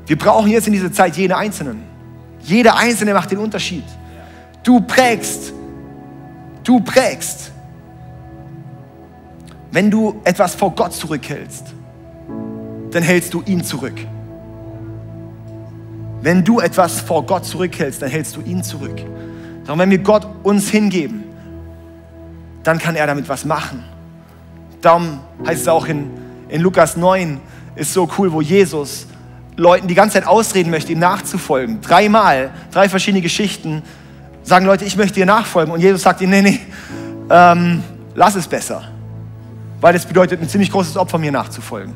Wir 0.06 0.16
brauchen 0.16 0.50
jetzt 0.50 0.66
in 0.66 0.72
dieser 0.72 0.92
Zeit 0.92 1.16
jeden 1.16 1.32
Einzelnen. 1.32 1.82
Jeder 2.40 2.76
Einzelne 2.76 3.12
macht 3.12 3.30
den 3.30 3.38
Unterschied. 3.38 3.84
Du 4.62 4.80
prägst. 4.80 5.52
Du 6.64 6.80
prägst. 6.80 7.52
Wenn 9.78 9.92
du 9.92 10.20
etwas 10.24 10.56
vor 10.56 10.74
Gott 10.74 10.92
zurückhältst, 10.92 11.66
dann 12.90 13.00
hältst 13.00 13.32
du 13.32 13.44
ihn 13.46 13.62
zurück. 13.62 13.94
Wenn 16.20 16.42
du 16.42 16.58
etwas 16.58 17.00
vor 17.00 17.24
Gott 17.24 17.44
zurückhältst, 17.44 18.02
dann 18.02 18.10
hältst 18.10 18.34
du 18.34 18.40
ihn 18.40 18.64
zurück. 18.64 19.00
Darum, 19.64 19.78
wenn 19.78 19.90
wir 19.90 19.98
Gott 19.98 20.26
uns 20.42 20.68
hingeben, 20.68 21.22
dann 22.64 22.80
kann 22.80 22.96
er 22.96 23.06
damit 23.06 23.28
was 23.28 23.44
machen. 23.44 23.84
Darum 24.80 25.20
heißt 25.46 25.62
es 25.62 25.68
auch 25.68 25.86
in, 25.86 26.10
in 26.48 26.60
Lukas 26.60 26.96
9, 26.96 27.40
ist 27.76 27.92
so 27.92 28.08
cool, 28.18 28.32
wo 28.32 28.40
Jesus 28.40 29.06
Leuten 29.54 29.86
die 29.86 29.94
ganze 29.94 30.14
Zeit 30.14 30.26
ausreden 30.26 30.70
möchte, 30.70 30.90
ihm 30.90 30.98
nachzufolgen. 30.98 31.80
Dreimal, 31.82 32.50
drei 32.72 32.88
verschiedene 32.88 33.22
Geschichten, 33.22 33.84
sagen 34.42 34.66
Leute, 34.66 34.84
ich 34.84 34.96
möchte 34.96 35.14
dir 35.14 35.26
nachfolgen. 35.26 35.72
Und 35.72 35.78
Jesus 35.78 36.02
sagt 36.02 36.20
ihnen, 36.20 36.32
nee, 36.32 36.42
nee, 36.42 36.60
ähm, 37.30 37.84
lass 38.16 38.34
es 38.34 38.48
besser. 38.48 38.97
Weil 39.80 39.94
es 39.94 40.04
bedeutet, 40.04 40.40
ein 40.40 40.48
ziemlich 40.48 40.72
großes 40.72 40.96
Opfer 40.96 41.18
mir 41.18 41.30
nachzufolgen. 41.30 41.94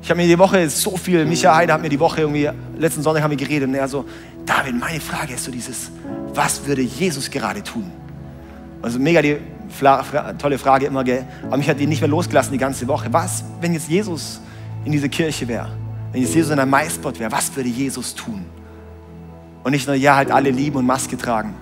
Ich 0.00 0.10
habe 0.10 0.20
mir 0.20 0.26
die 0.26 0.38
Woche 0.38 0.68
so 0.68 0.96
viel, 0.96 1.24
Micha 1.26 1.54
Heide 1.54 1.72
hat 1.72 1.80
mir 1.80 1.88
die 1.88 2.00
Woche 2.00 2.22
irgendwie, 2.22 2.50
letzten 2.76 3.02
Sonntag 3.02 3.22
haben 3.22 3.30
wir 3.30 3.36
geredet 3.36 3.68
und 3.68 3.74
er 3.74 3.86
so, 3.86 4.04
David, 4.44 4.78
meine 4.78 5.00
Frage 5.00 5.34
ist 5.34 5.44
so 5.44 5.52
dieses, 5.52 5.92
was 6.34 6.66
würde 6.66 6.82
Jesus 6.82 7.30
gerade 7.30 7.62
tun? 7.62 7.90
Also 8.80 8.98
mega 8.98 9.22
die 9.22 9.36
Fra 9.68 10.02
Fra 10.02 10.32
tolle 10.32 10.58
Frage 10.58 10.86
immer, 10.86 11.04
gell? 11.04 11.24
aber 11.46 11.56
mich 11.56 11.68
hat 11.68 11.78
die 11.78 11.86
nicht 11.86 12.00
mehr 12.00 12.10
losgelassen 12.10 12.52
die 12.52 12.58
ganze 12.58 12.86
Woche. 12.88 13.12
Was, 13.12 13.44
wenn 13.60 13.74
jetzt 13.74 13.88
Jesus 13.88 14.40
in 14.84 14.90
diese 14.90 15.08
Kirche 15.08 15.46
wäre? 15.46 15.70
Wenn 16.10 16.22
jetzt 16.22 16.34
Jesus 16.34 16.50
in 16.50 16.58
einem 16.58 16.70
Maisbot 16.70 17.20
wäre, 17.20 17.30
was 17.30 17.54
würde 17.54 17.68
Jesus 17.68 18.14
tun? 18.14 18.44
Und 19.62 19.70
nicht 19.70 19.86
nur, 19.86 19.94
ja, 19.94 20.16
halt 20.16 20.32
alle 20.32 20.50
lieben 20.50 20.78
und 20.78 20.84
Maske 20.84 21.16
tragen 21.16 21.54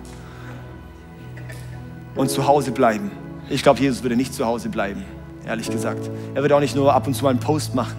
und 2.15 2.31
zu 2.31 2.47
Hause 2.47 2.73
bleiben. 2.73 3.11
Ich 3.49 3.63
glaube, 3.63 3.81
Jesus 3.81 4.03
würde 4.03 4.17
nicht 4.17 4.35
zu 4.35 4.47
Hause 4.47 4.69
bleiben, 4.69 5.05
ehrlich 5.47 5.71
gesagt. 5.71 6.11
Er 6.35 6.43
würde 6.43 6.57
auch 6.57 6.61
nicht 6.61 6.77
nur 6.77 6.95
ab 6.95 7.07
und 7.07 7.15
zu 7.15 7.25
mal 7.25 7.31
einen 7.31 7.41
Post 7.41 7.75
machen. 7.75 7.97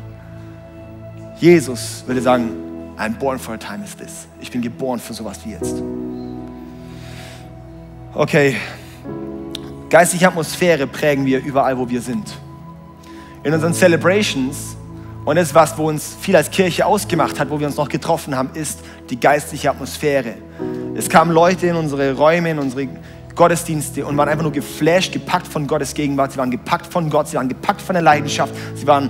Jesus 1.40 2.04
würde 2.06 2.22
sagen, 2.22 2.52
I'm 2.98 3.18
born 3.18 3.40
for 3.40 3.56
a 3.56 3.58
time 3.58 3.84
as 3.84 3.96
this. 3.96 4.28
Ich 4.40 4.52
bin 4.52 4.62
geboren 4.62 5.00
für 5.00 5.14
sowas 5.14 5.40
wie 5.44 5.52
jetzt. 5.52 5.82
Okay, 8.14 8.56
geistige 9.90 10.28
Atmosphäre 10.28 10.86
prägen 10.86 11.26
wir 11.26 11.44
überall, 11.44 11.78
wo 11.78 11.90
wir 11.90 12.02
sind. 12.02 12.32
In 13.44 13.54
unseren 13.54 13.74
Celebrations 13.74 14.76
und 15.24 15.36
das, 15.36 15.54
was 15.54 15.78
wo 15.78 15.88
uns 15.88 16.16
viel 16.20 16.36
als 16.36 16.50
Kirche 16.50 16.86
ausgemacht 16.86 17.40
hat, 17.40 17.50
wo 17.50 17.60
wir 17.60 17.68
uns 17.68 17.78
noch 17.78 17.90
getroffen 17.90 18.36
haben, 18.36 18.50
ist 18.54 18.80
die 19.10 19.20
geistliche 19.20 19.70
Atmosphäre. 19.70 20.36
Es 20.96 21.10
kamen 21.10 21.32
Leute 21.32 21.68
in 21.68 21.76
unsere 21.76 22.14
Räume, 22.14 22.52
in 22.52 22.60
unsere 22.60 22.88
Gottesdienste 23.36 24.06
und 24.06 24.18
waren 24.18 24.30
einfach 24.30 24.44
nur 24.44 24.52
geflasht, 24.52 25.14
gepackt 25.14 25.48
von 25.48 25.68
Gottes 25.68 25.94
Gegenwart. 25.94 26.34
Sie 26.34 26.38
waren 26.38 26.52
gepackt 26.52 26.92
von 26.92 27.10
Gott, 27.10 27.28
sie 27.28 27.38
waren 27.38 27.50
gepackt 27.50 27.82
von 27.82 27.94
der 27.94 28.04
Leidenschaft. 28.04 28.54
Sie 28.76 28.86
waren, 28.88 29.10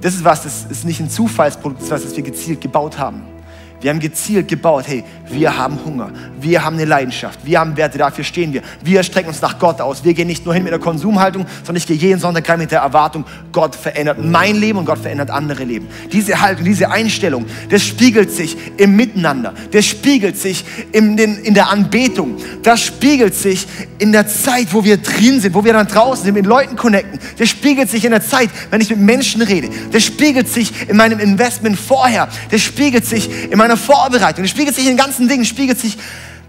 das 0.00 0.14
ist 0.14 0.24
was, 0.24 0.42
das 0.42 0.64
ist 0.64 0.84
nicht 0.84 1.00
ein 1.00 1.10
Zufallsprodukt, 1.10 1.80
das 1.80 1.86
ist 1.86 1.92
was, 1.92 2.02
das 2.04 2.16
wir 2.16 2.24
gezielt 2.24 2.60
gebaut 2.60 2.98
haben. 2.98 3.35
Wir 3.80 3.90
haben 3.90 4.00
gezielt 4.00 4.48
gebaut, 4.48 4.84
hey, 4.86 5.04
wir 5.28 5.56
haben 5.56 5.78
Hunger, 5.84 6.10
wir 6.40 6.64
haben 6.64 6.76
eine 6.76 6.86
Leidenschaft, 6.86 7.40
wir 7.44 7.60
haben 7.60 7.76
Werte, 7.76 7.98
dafür 7.98 8.24
stehen 8.24 8.52
wir. 8.52 8.62
Wir 8.82 9.02
strecken 9.02 9.28
uns 9.28 9.42
nach 9.42 9.58
Gott 9.58 9.80
aus. 9.80 10.02
Wir 10.02 10.14
gehen 10.14 10.28
nicht 10.28 10.44
nur 10.44 10.54
hin 10.54 10.62
mit 10.62 10.72
der 10.72 10.78
Konsumhaltung, 10.78 11.44
sondern 11.58 11.76
ich 11.76 11.86
gehe 11.86 11.96
jeden 11.96 12.18
Sonntag 12.18 12.48
rein 12.48 12.58
mit 12.58 12.70
der 12.70 12.80
Erwartung, 12.80 13.24
Gott 13.52 13.74
verändert 13.74 14.18
mein 14.22 14.56
Leben 14.56 14.78
und 14.78 14.86
Gott 14.86 14.98
verändert 14.98 15.30
andere 15.30 15.64
Leben. 15.64 15.88
Diese 16.12 16.40
Haltung, 16.40 16.64
diese 16.64 16.90
Einstellung, 16.90 17.44
das 17.68 17.82
spiegelt 17.84 18.30
sich 18.30 18.56
im 18.78 18.96
Miteinander, 18.96 19.52
das 19.72 19.84
spiegelt 19.84 20.38
sich 20.38 20.64
in, 20.92 21.16
den, 21.16 21.36
in 21.38 21.54
der 21.54 21.68
Anbetung, 21.68 22.36
das 22.62 22.80
spiegelt 22.80 23.34
sich 23.34 23.66
in 23.98 24.12
der 24.12 24.26
Zeit, 24.26 24.68
wo 24.72 24.84
wir 24.84 24.96
drin 24.96 25.40
sind, 25.40 25.54
wo 25.54 25.64
wir 25.64 25.74
dann 25.74 25.86
draußen 25.86 26.24
sind, 26.24 26.34
mit 26.34 26.46
Leuten 26.46 26.76
connecten. 26.76 27.18
Das 27.38 27.48
spiegelt 27.48 27.90
sich 27.90 28.04
in 28.04 28.12
der 28.12 28.22
Zeit, 28.22 28.48
wenn 28.70 28.80
ich 28.80 28.90
mit 28.90 29.00
Menschen 29.00 29.42
rede. 29.42 29.68
Das 29.92 30.02
spiegelt 30.02 30.48
sich 30.48 30.88
in 30.88 30.96
meinem 30.96 31.18
Investment 31.18 31.78
vorher. 31.78 32.28
Das 32.50 32.62
spiegelt 32.62 33.04
sich 33.04 33.28
in 33.50 33.58
meinem 33.58 33.65
meiner 33.66 33.76
Vorbereitung, 33.76 34.44
es 34.44 34.50
spiegelt 34.50 34.74
sich 34.76 34.84
in 34.84 34.92
den 34.92 34.96
ganzen 34.96 35.28
Dingen, 35.28 35.44
spiegelt 35.44 35.78
sich 35.78 35.98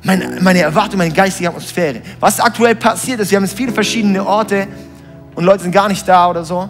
meine, 0.04 0.40
meine 0.42 0.60
Erwartung, 0.60 1.00
meine 1.00 1.14
geistige 1.14 1.50
Atmosphäre. 1.50 2.02
Was 2.20 2.40
aktuell 2.40 2.76
passiert 2.76 3.20
ist, 3.20 3.32
wir 3.32 3.38
haben 3.38 3.44
jetzt 3.44 3.58
viele 3.58 3.72
verschiedene 3.72 4.26
Orte 4.26 4.68
und 5.36 5.44
Leute 5.44 5.64
sind 5.64 5.72
gar 5.72 5.88
nicht 5.88 6.08
da 6.08 6.30
oder 6.30 6.44
so. 6.44 6.70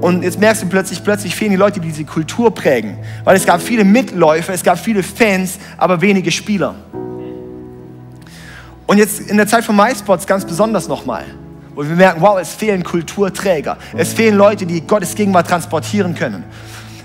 Und 0.00 0.24
jetzt 0.24 0.40
merkst 0.40 0.62
du 0.62 0.66
plötzlich, 0.66 1.04
plötzlich 1.04 1.36
fehlen 1.36 1.52
die 1.52 1.56
Leute, 1.56 1.78
die 1.78 1.88
diese 1.88 2.04
Kultur 2.04 2.52
prägen. 2.52 2.98
Weil 3.22 3.36
es 3.36 3.46
gab 3.46 3.62
viele 3.62 3.84
Mitläufer, 3.84 4.52
es 4.52 4.64
gab 4.64 4.76
viele 4.76 5.04
Fans, 5.04 5.58
aber 5.76 6.00
wenige 6.00 6.32
Spieler. 6.32 6.74
Und 8.86 8.98
jetzt 8.98 9.20
in 9.20 9.36
der 9.36 9.46
Zeit 9.46 9.64
von 9.64 9.76
MySpots 9.76 10.26
ganz 10.26 10.44
besonders 10.44 10.88
nochmal, 10.88 11.26
wo 11.76 11.84
wir 11.84 11.94
merken, 11.94 12.20
wow, 12.20 12.40
es 12.40 12.54
fehlen 12.54 12.82
Kulturträger. 12.82 13.78
Es 13.96 14.12
fehlen 14.14 14.36
Leute, 14.36 14.66
die 14.66 14.80
Gottes 14.80 15.14
Gegenwart 15.14 15.46
transportieren 15.46 16.16
können. 16.16 16.42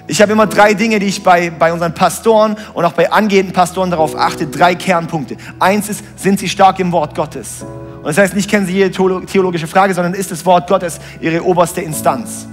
Ich 0.05 0.21
habe 0.21 0.33
immer 0.33 0.47
drei 0.47 0.73
Dinge, 0.73 0.99
die 0.99 1.05
ich 1.05 1.23
bei, 1.23 1.49
bei 1.49 1.71
unseren 1.71 1.93
Pastoren 1.93 2.57
und 2.73 2.83
auch 2.83 2.91
bei 2.91 3.11
angehenden 3.11 3.53
Pastoren 3.53 3.89
darauf 3.89 4.17
achte. 4.17 4.47
Drei 4.47 4.75
Kernpunkte. 4.75 5.37
Eins 5.59 5.87
ist, 5.89 6.03
sind 6.17 6.39
sie 6.39 6.49
stark 6.49 6.79
im 6.79 6.91
Wort 6.91 7.15
Gottes? 7.15 7.63
Und 7.97 8.07
das 8.07 8.17
heißt, 8.17 8.35
nicht 8.35 8.49
kennen 8.49 8.65
sie 8.65 8.73
jede 8.73 8.91
theologische 8.91 9.67
Frage, 9.67 9.93
sondern 9.93 10.13
ist 10.13 10.29
das 10.29 10.45
Wort 10.45 10.67
Gottes 10.67 10.99
ihre 11.21 11.41
oberste 11.43 11.81
Instanz? 11.81 12.47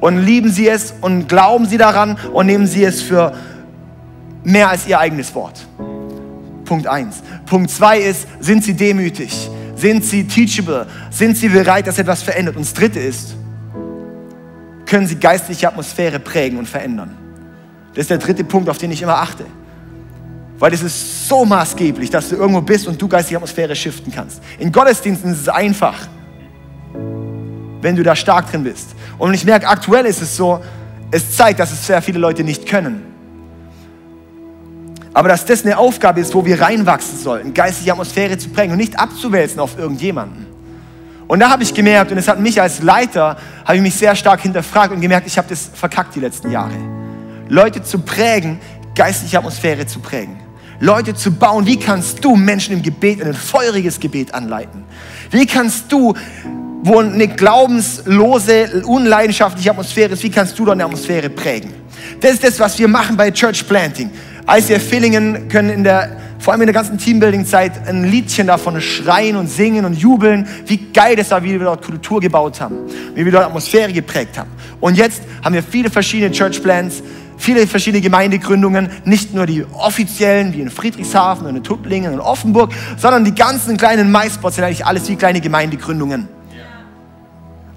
Und 0.00 0.24
lieben 0.24 0.50
sie 0.50 0.68
es 0.68 0.92
und 1.00 1.28
glauben 1.28 1.66
sie 1.66 1.78
daran 1.78 2.18
und 2.32 2.46
nehmen 2.46 2.66
sie 2.66 2.82
es 2.82 3.00
für 3.00 3.32
mehr 4.42 4.68
als 4.68 4.88
ihr 4.88 4.98
eigenes 4.98 5.32
Wort. 5.36 5.64
Punkt 6.64 6.88
eins. 6.88 7.22
Punkt 7.46 7.70
zwei 7.70 7.98
ist, 8.00 8.26
sind 8.40 8.64
sie 8.64 8.74
demütig? 8.74 9.48
Sind 9.76 10.04
sie 10.04 10.26
teachable? 10.26 10.86
Sind 11.10 11.36
sie 11.36 11.48
bereit, 11.48 11.86
dass 11.86 11.98
etwas 11.98 12.24
verändert? 12.24 12.56
Und 12.56 12.62
das 12.62 12.74
dritte 12.74 12.98
ist, 12.98 13.36
können 14.92 15.06
sie 15.06 15.16
geistliche 15.16 15.68
Atmosphäre 15.68 16.18
prägen 16.18 16.58
und 16.58 16.68
verändern. 16.68 17.16
Das 17.94 18.02
ist 18.02 18.10
der 18.10 18.18
dritte 18.18 18.44
Punkt, 18.44 18.68
auf 18.68 18.76
den 18.76 18.90
ich 18.90 19.00
immer 19.00 19.16
achte. 19.16 19.46
Weil 20.58 20.74
es 20.74 20.82
ist 20.82 21.26
so 21.28 21.46
maßgeblich, 21.46 22.10
dass 22.10 22.28
du 22.28 22.36
irgendwo 22.36 22.60
bist 22.60 22.86
und 22.86 23.00
du 23.00 23.08
geistige 23.08 23.38
Atmosphäre 23.38 23.74
shiften 23.74 24.12
kannst. 24.14 24.42
In 24.58 24.70
Gottesdiensten 24.70 25.32
ist 25.32 25.40
es 25.40 25.48
einfach, 25.48 25.96
wenn 27.80 27.96
du 27.96 28.02
da 28.02 28.14
stark 28.14 28.50
drin 28.50 28.64
bist. 28.64 28.88
Und 29.16 29.32
ich 29.32 29.46
merke, 29.46 29.66
aktuell 29.66 30.04
ist 30.04 30.20
es 30.20 30.36
so, 30.36 30.62
es 31.10 31.36
zeigt, 31.36 31.60
dass 31.60 31.72
es 31.72 31.86
sehr 31.86 32.02
viele 32.02 32.18
Leute 32.18 32.44
nicht 32.44 32.66
können. 32.66 33.00
Aber 35.14 35.30
dass 35.30 35.46
das 35.46 35.64
eine 35.64 35.78
Aufgabe 35.78 36.20
ist, 36.20 36.34
wo 36.34 36.44
wir 36.44 36.60
reinwachsen 36.60 37.18
sollten, 37.18 37.54
geistige 37.54 37.92
Atmosphäre 37.92 38.36
zu 38.36 38.50
prägen 38.50 38.72
und 38.72 38.78
nicht 38.78 38.98
abzuwälzen 38.98 39.58
auf 39.58 39.78
irgendjemanden. 39.78 40.51
Und 41.32 41.40
da 41.40 41.48
habe 41.48 41.62
ich 41.62 41.72
gemerkt, 41.72 42.12
und 42.12 42.18
es 42.18 42.28
hat 42.28 42.38
mich 42.40 42.60
als 42.60 42.82
Leiter, 42.82 43.38
habe 43.64 43.76
ich 43.76 43.80
mich 43.80 43.94
sehr 43.94 44.14
stark 44.14 44.42
hinterfragt 44.42 44.92
und 44.92 45.00
gemerkt, 45.00 45.26
ich 45.26 45.38
habe 45.38 45.48
das 45.48 45.70
verkackt 45.72 46.14
die 46.14 46.20
letzten 46.20 46.50
Jahre. 46.50 46.74
Leute 47.48 47.82
zu 47.82 48.00
prägen, 48.00 48.60
geistliche 48.94 49.38
Atmosphäre 49.38 49.86
zu 49.86 50.00
prägen. 50.00 50.38
Leute 50.78 51.14
zu 51.14 51.32
bauen, 51.32 51.64
wie 51.64 51.78
kannst 51.78 52.22
du 52.22 52.36
Menschen 52.36 52.74
im 52.74 52.82
Gebet, 52.82 53.20
in 53.20 53.28
ein 53.28 53.32
feuriges 53.32 53.98
Gebet 53.98 54.34
anleiten? 54.34 54.84
Wie 55.30 55.46
kannst 55.46 55.90
du, 55.90 56.12
wo 56.82 56.98
eine 56.98 57.28
glaubenslose, 57.28 58.82
unleidenschaftliche 58.84 59.70
Atmosphäre 59.70 60.12
ist, 60.12 60.22
wie 60.24 60.30
kannst 60.30 60.58
du 60.58 60.66
dort 60.66 60.74
eine 60.74 60.84
Atmosphäre 60.84 61.30
prägen? 61.30 61.72
Das 62.20 62.32
ist 62.32 62.44
das, 62.44 62.60
was 62.60 62.78
wir 62.78 62.88
machen 62.88 63.16
bei 63.16 63.30
Church 63.30 63.66
Planting. 63.66 64.10
ICF 64.46 64.86
Villingen 64.86 65.48
können 65.48 65.70
in 65.70 65.84
der 65.84 66.14
vor 66.42 66.52
allem 66.52 66.62
in 66.62 66.66
der 66.66 66.74
ganzen 66.74 66.98
Teambuilding-Zeit 66.98 67.86
ein 67.86 68.02
Liedchen 68.02 68.48
davon 68.48 68.80
schreien 68.80 69.36
und 69.36 69.46
singen 69.46 69.84
und 69.84 69.94
jubeln, 69.94 70.48
wie 70.66 70.76
geil 70.92 71.14
das 71.14 71.30
war, 71.30 71.44
wie 71.44 71.52
wir 71.52 71.60
dort 71.60 71.84
Kultur 71.84 72.20
gebaut 72.20 72.60
haben, 72.60 72.78
wie 73.14 73.24
wir 73.24 73.30
dort 73.30 73.44
Atmosphäre 73.44 73.92
geprägt 73.92 74.36
haben. 74.36 74.50
Und 74.80 74.96
jetzt 74.96 75.22
haben 75.44 75.54
wir 75.54 75.62
viele 75.62 75.88
verschiedene 75.88 76.32
Church 76.32 76.60
Plans, 76.60 77.00
viele 77.38 77.64
verschiedene 77.68 78.00
Gemeindegründungen, 78.00 78.90
nicht 79.04 79.32
nur 79.32 79.46
die 79.46 79.64
offiziellen, 79.72 80.52
wie 80.52 80.62
in 80.62 80.70
Friedrichshafen 80.70 81.46
und 81.46 81.54
in 81.54 81.62
Tuttlingen 81.62 82.12
und 82.12 82.18
Offenburg, 82.18 82.72
sondern 82.96 83.24
die 83.24 83.36
ganzen 83.36 83.76
kleinen 83.76 84.10
MySpots 84.10 84.56
sind 84.56 84.64
eigentlich 84.64 84.84
alles 84.84 85.08
wie 85.08 85.14
kleine 85.14 85.40
Gemeindegründungen. 85.40 86.28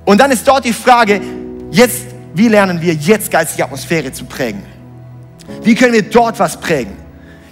Und 0.05 0.19
dann 0.19 0.31
ist 0.31 0.47
dort 0.47 0.65
die 0.65 0.73
Frage, 0.73 1.21
jetzt, 1.69 2.07
wie 2.33 2.47
lernen 2.47 2.81
wir 2.81 2.95
jetzt 2.95 3.29
geistige 3.29 3.63
Atmosphäre 3.63 4.11
zu 4.11 4.25
prägen? 4.25 4.63
Wie 5.61 5.75
können 5.75 5.93
wir 5.93 6.01
dort 6.01 6.39
was 6.39 6.59
prägen? 6.59 7.04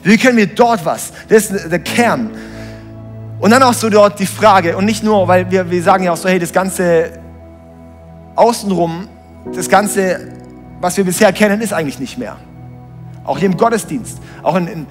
Wie 0.03 0.17
können 0.17 0.37
wir 0.37 0.47
dort 0.47 0.85
was? 0.85 1.13
Das 1.29 1.49
ist 1.49 1.71
der 1.71 1.79
Kern. 1.79 2.31
Und 3.39 3.51
dann 3.51 3.63
auch 3.63 3.73
so 3.73 3.89
dort 3.89 4.19
die 4.19 4.25
Frage, 4.25 4.77
und 4.77 4.85
nicht 4.85 5.03
nur, 5.03 5.27
weil 5.27 5.49
wir, 5.49 5.69
wir 5.69 5.81
sagen 5.81 6.03
ja 6.03 6.11
auch 6.11 6.17
so, 6.17 6.29
hey, 6.29 6.39
das 6.39 6.53
Ganze 6.53 7.19
außenrum, 8.35 9.07
das 9.53 9.69
Ganze, 9.69 10.31
was 10.79 10.97
wir 10.97 11.03
bisher 11.03 11.31
kennen, 11.33 11.61
ist 11.61 11.73
eigentlich 11.73 11.99
nicht 11.99 12.17
mehr. 12.17 12.37
Auch 13.23 13.37
hier 13.37 13.47
im 13.47 13.57
Gottesdienst, 13.57 14.19
auch 14.43 14.55
in, 14.55 14.67
in 14.67 14.87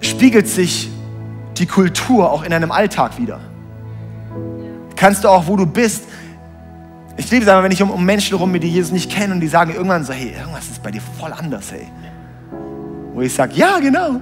spiegelt 0.00 0.48
sich 0.48 0.90
die 1.56 1.66
Kultur 1.66 2.30
auch 2.30 2.42
in 2.42 2.50
deinem 2.50 2.72
Alltag 2.72 3.18
wieder. 3.18 3.40
Kannst 4.96 5.24
du 5.24 5.28
auch, 5.28 5.46
wo 5.46 5.56
du 5.56 5.66
bist, 5.66 6.04
ich 7.16 7.30
liebe 7.30 7.44
es 7.44 7.48
einfach, 7.48 7.62
wenn 7.62 7.72
ich 7.72 7.82
um, 7.82 7.90
um 7.90 8.04
Menschen 8.04 8.36
rum, 8.36 8.52
die 8.52 8.68
Jesus 8.68 8.92
nicht 8.92 9.10
kennen 9.10 9.32
und 9.32 9.40
die 9.40 9.48
sagen 9.48 9.72
irgendwann 9.72 10.04
so, 10.04 10.12
hey, 10.12 10.34
irgendwas 10.38 10.66
ist 10.66 10.82
bei 10.82 10.90
dir 10.90 11.00
voll 11.18 11.32
anders, 11.32 11.72
hey 11.72 11.86
wo 13.14 13.20
ich 13.20 13.32
sage, 13.32 13.54
ja, 13.54 13.78
genau. 13.78 14.20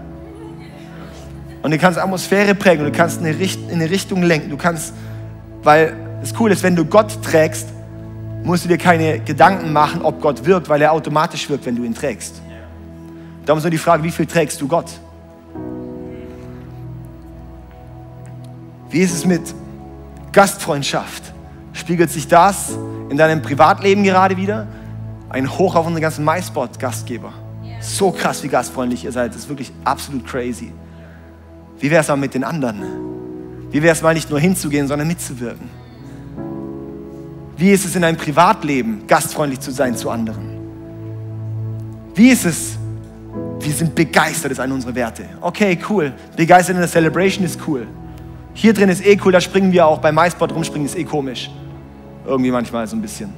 Und 1.63 1.71
du 1.71 1.79
kannst 1.79 1.99
Atmosphäre 1.99 2.55
prägen, 2.55 2.85
du 2.85 2.93
kannst 2.93 3.21
eine 3.21 3.39
Richt 3.39 3.61
in 3.71 3.81
eine 3.81 3.89
Richtung 3.89 4.23
lenken, 4.23 4.51
du 4.51 4.57
kannst, 4.57 4.93
weil 5.63 5.97
das 6.21 6.35
Coole 6.35 6.53
ist, 6.53 6.63
wenn 6.63 6.77
du 6.77 6.85
Gott 6.85 7.23
trägst, 7.23 7.69
musst 8.45 8.65
du 8.65 8.69
dir 8.69 8.79
keine 8.79 9.21
Gedanken 9.21 9.73
machen, 9.73 10.03
ob 10.03 10.21
Gott 10.21 10.45
wirkt, 10.45 10.69
weil 10.69 10.83
er 10.83 10.93
automatisch 10.93 11.49
wirkt, 11.49 11.65
wenn 11.67 11.77
du 11.77 11.85
ihn 11.85 11.95
trägst. 11.95 12.43
Darum 13.47 13.59
ist 13.59 13.65
nur 13.65 13.71
die 13.71 13.79
Frage, 13.79 14.03
wie 14.03 14.11
viel 14.11 14.27
trägst 14.27 14.61
du 14.61 14.69
Gott? 14.69 14.91
Wie 18.91 18.99
ist 18.99 19.15
es 19.15 19.25
mit 19.25 19.43
Gastfreundschaft? 20.33 21.33
Spiegelt 21.73 22.11
sich 22.11 22.29
das 22.29 22.77
in 23.09 23.17
deinem 23.17 23.41
Privatleben 23.41 24.03
gerade 24.03 24.37
wieder? 24.37 24.67
Ein 25.31 25.51
Hoch 25.51 25.77
auf 25.77 25.87
unseren 25.87 26.03
ganzen 26.03 26.25
MySpot-Gastgeber. 26.25 27.33
So 27.83 28.13
krass, 28.13 28.43
wie 28.45 28.49
gastfreundlich 28.49 29.05
ihr 29.05 29.13
seid. 29.13 29.31
Das 29.31 29.43
ist 29.43 29.49
wirklich 29.49 29.73
absolut 29.85 30.25
crazy. 30.27 30.73
Wie 31.81 31.91
wäre 31.91 32.01
es 32.01 32.09
mal 32.09 32.17
mit 32.17 32.33
den 32.33 32.45
anderen? 32.45 32.81
Wie 33.73 33.83
wäre 33.83 33.93
es 33.93 34.03
mal 34.03 34.15
nicht 34.15 34.31
nur 34.31 34.39
hinzugehen, 34.39 34.87
sondern 34.87 35.09
mitzuwirken? 35.09 35.69
Wie 37.57 37.71
ist 37.71 37.85
es 37.85 37.97
in 37.97 38.03
deinem 38.03 38.17
Privatleben, 38.17 39.03
gastfreundlich 39.07 39.61
zu 39.61 39.73
sein 39.73 39.97
zu 39.97 40.11
anderen? 40.11 40.59
Wie 42.15 42.31
ist 42.31 42.45
es? 42.45 42.79
Wir 43.61 43.73
sind 43.73 43.95
begeistert, 43.95 44.53
ist 44.53 44.61
eine 44.61 44.75
unserer 44.75 44.95
Werte. 44.95 45.25
Okay, 45.41 45.79
cool. 45.89 46.13
Begeistert 46.37 46.77
in 46.77 46.81
der 46.81 46.91
Celebration 46.91 47.45
ist 47.45 47.59
cool. 47.67 47.87
Hier 48.55 48.75
drin 48.75 48.89
ist 48.89 49.05
eh 49.05 49.19
cool, 49.25 49.33
da 49.33 49.41
springen 49.41 49.73
wir 49.73 49.87
auch. 49.87 49.99
Beim 49.99 50.15
MySpot 50.15 50.53
rumspringen 50.53 50.87
ist 50.87 50.97
eh 50.97 51.05
komisch. 51.05 51.51
Irgendwie 52.27 52.51
manchmal 52.51 52.87
so 52.87 52.97
ein 52.97 53.03
bisschen. 53.03 53.33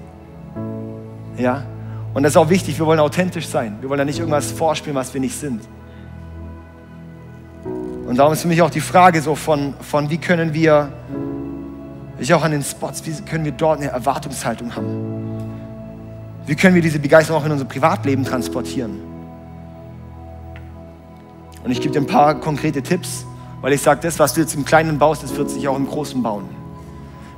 Ja? 1.39 1.65
Und 2.15 2.23
das 2.23 2.33
ist 2.33 2.37
auch 2.37 2.49
wichtig, 2.49 2.79
wir 2.79 2.87
wollen 2.87 3.01
authentisch 3.01 3.49
sein. 3.49 3.77
Wir 3.81 3.89
wollen 3.91 3.99
da 3.99 4.05
nicht 4.05 4.21
irgendwas 4.21 4.53
vorspielen, 4.53 4.97
was 4.97 5.13
wir 5.13 5.21
nicht 5.21 5.39
sind. 5.39 5.61
Und 8.07 8.15
Und 8.15 8.19
darum 8.19 8.33
ist 8.33 8.43
für 8.43 8.47
mich 8.47 8.63
auch 8.63 8.71
die 8.71 8.81
Frage 8.81 9.21
so 9.21 9.35
von, 9.35 9.75
von 9.81 10.09
wie 10.09 10.19
können 10.19 10.55
wir, 10.55 10.93
ich 12.21 12.33
auch 12.33 12.45
an 12.45 12.53
den 12.53 12.63
Spots, 12.63 13.05
wie 13.05 13.11
können 13.29 13.45
wir 13.45 13.51
dort 13.51 13.81
eine 13.81 13.91
Erwartungshaltung 13.91 14.77
haben? 14.77 15.51
Wie 16.47 16.55
können 16.55 16.77
wir 16.77 16.83
diese 16.83 17.01
Begeisterung 17.01 17.43
auch 17.43 17.45
in 17.45 17.51
unser 17.51 17.65
Privatleben 17.65 18.25
transportieren? 18.25 19.01
Und 21.65 21.73
ich 21.73 21.81
gebe 21.81 21.93
dir 21.93 22.03
ein 22.03 22.07
paar 22.07 22.39
konkrete 22.39 22.85
Tipps, 22.85 23.27
weil 23.63 23.73
ich 23.73 23.83
sage, 23.83 23.99
das, 24.01 24.17
was 24.21 24.35
du 24.35 24.43
jetzt 24.43 24.55
im 24.55 24.65
Kleinen 24.65 24.97
baust, 24.97 25.25
das 25.25 25.35
wird 25.37 25.51
sich 25.51 25.67
auch 25.67 25.77
im 25.77 25.89
Großen 25.89 26.23
bauen. 26.23 26.45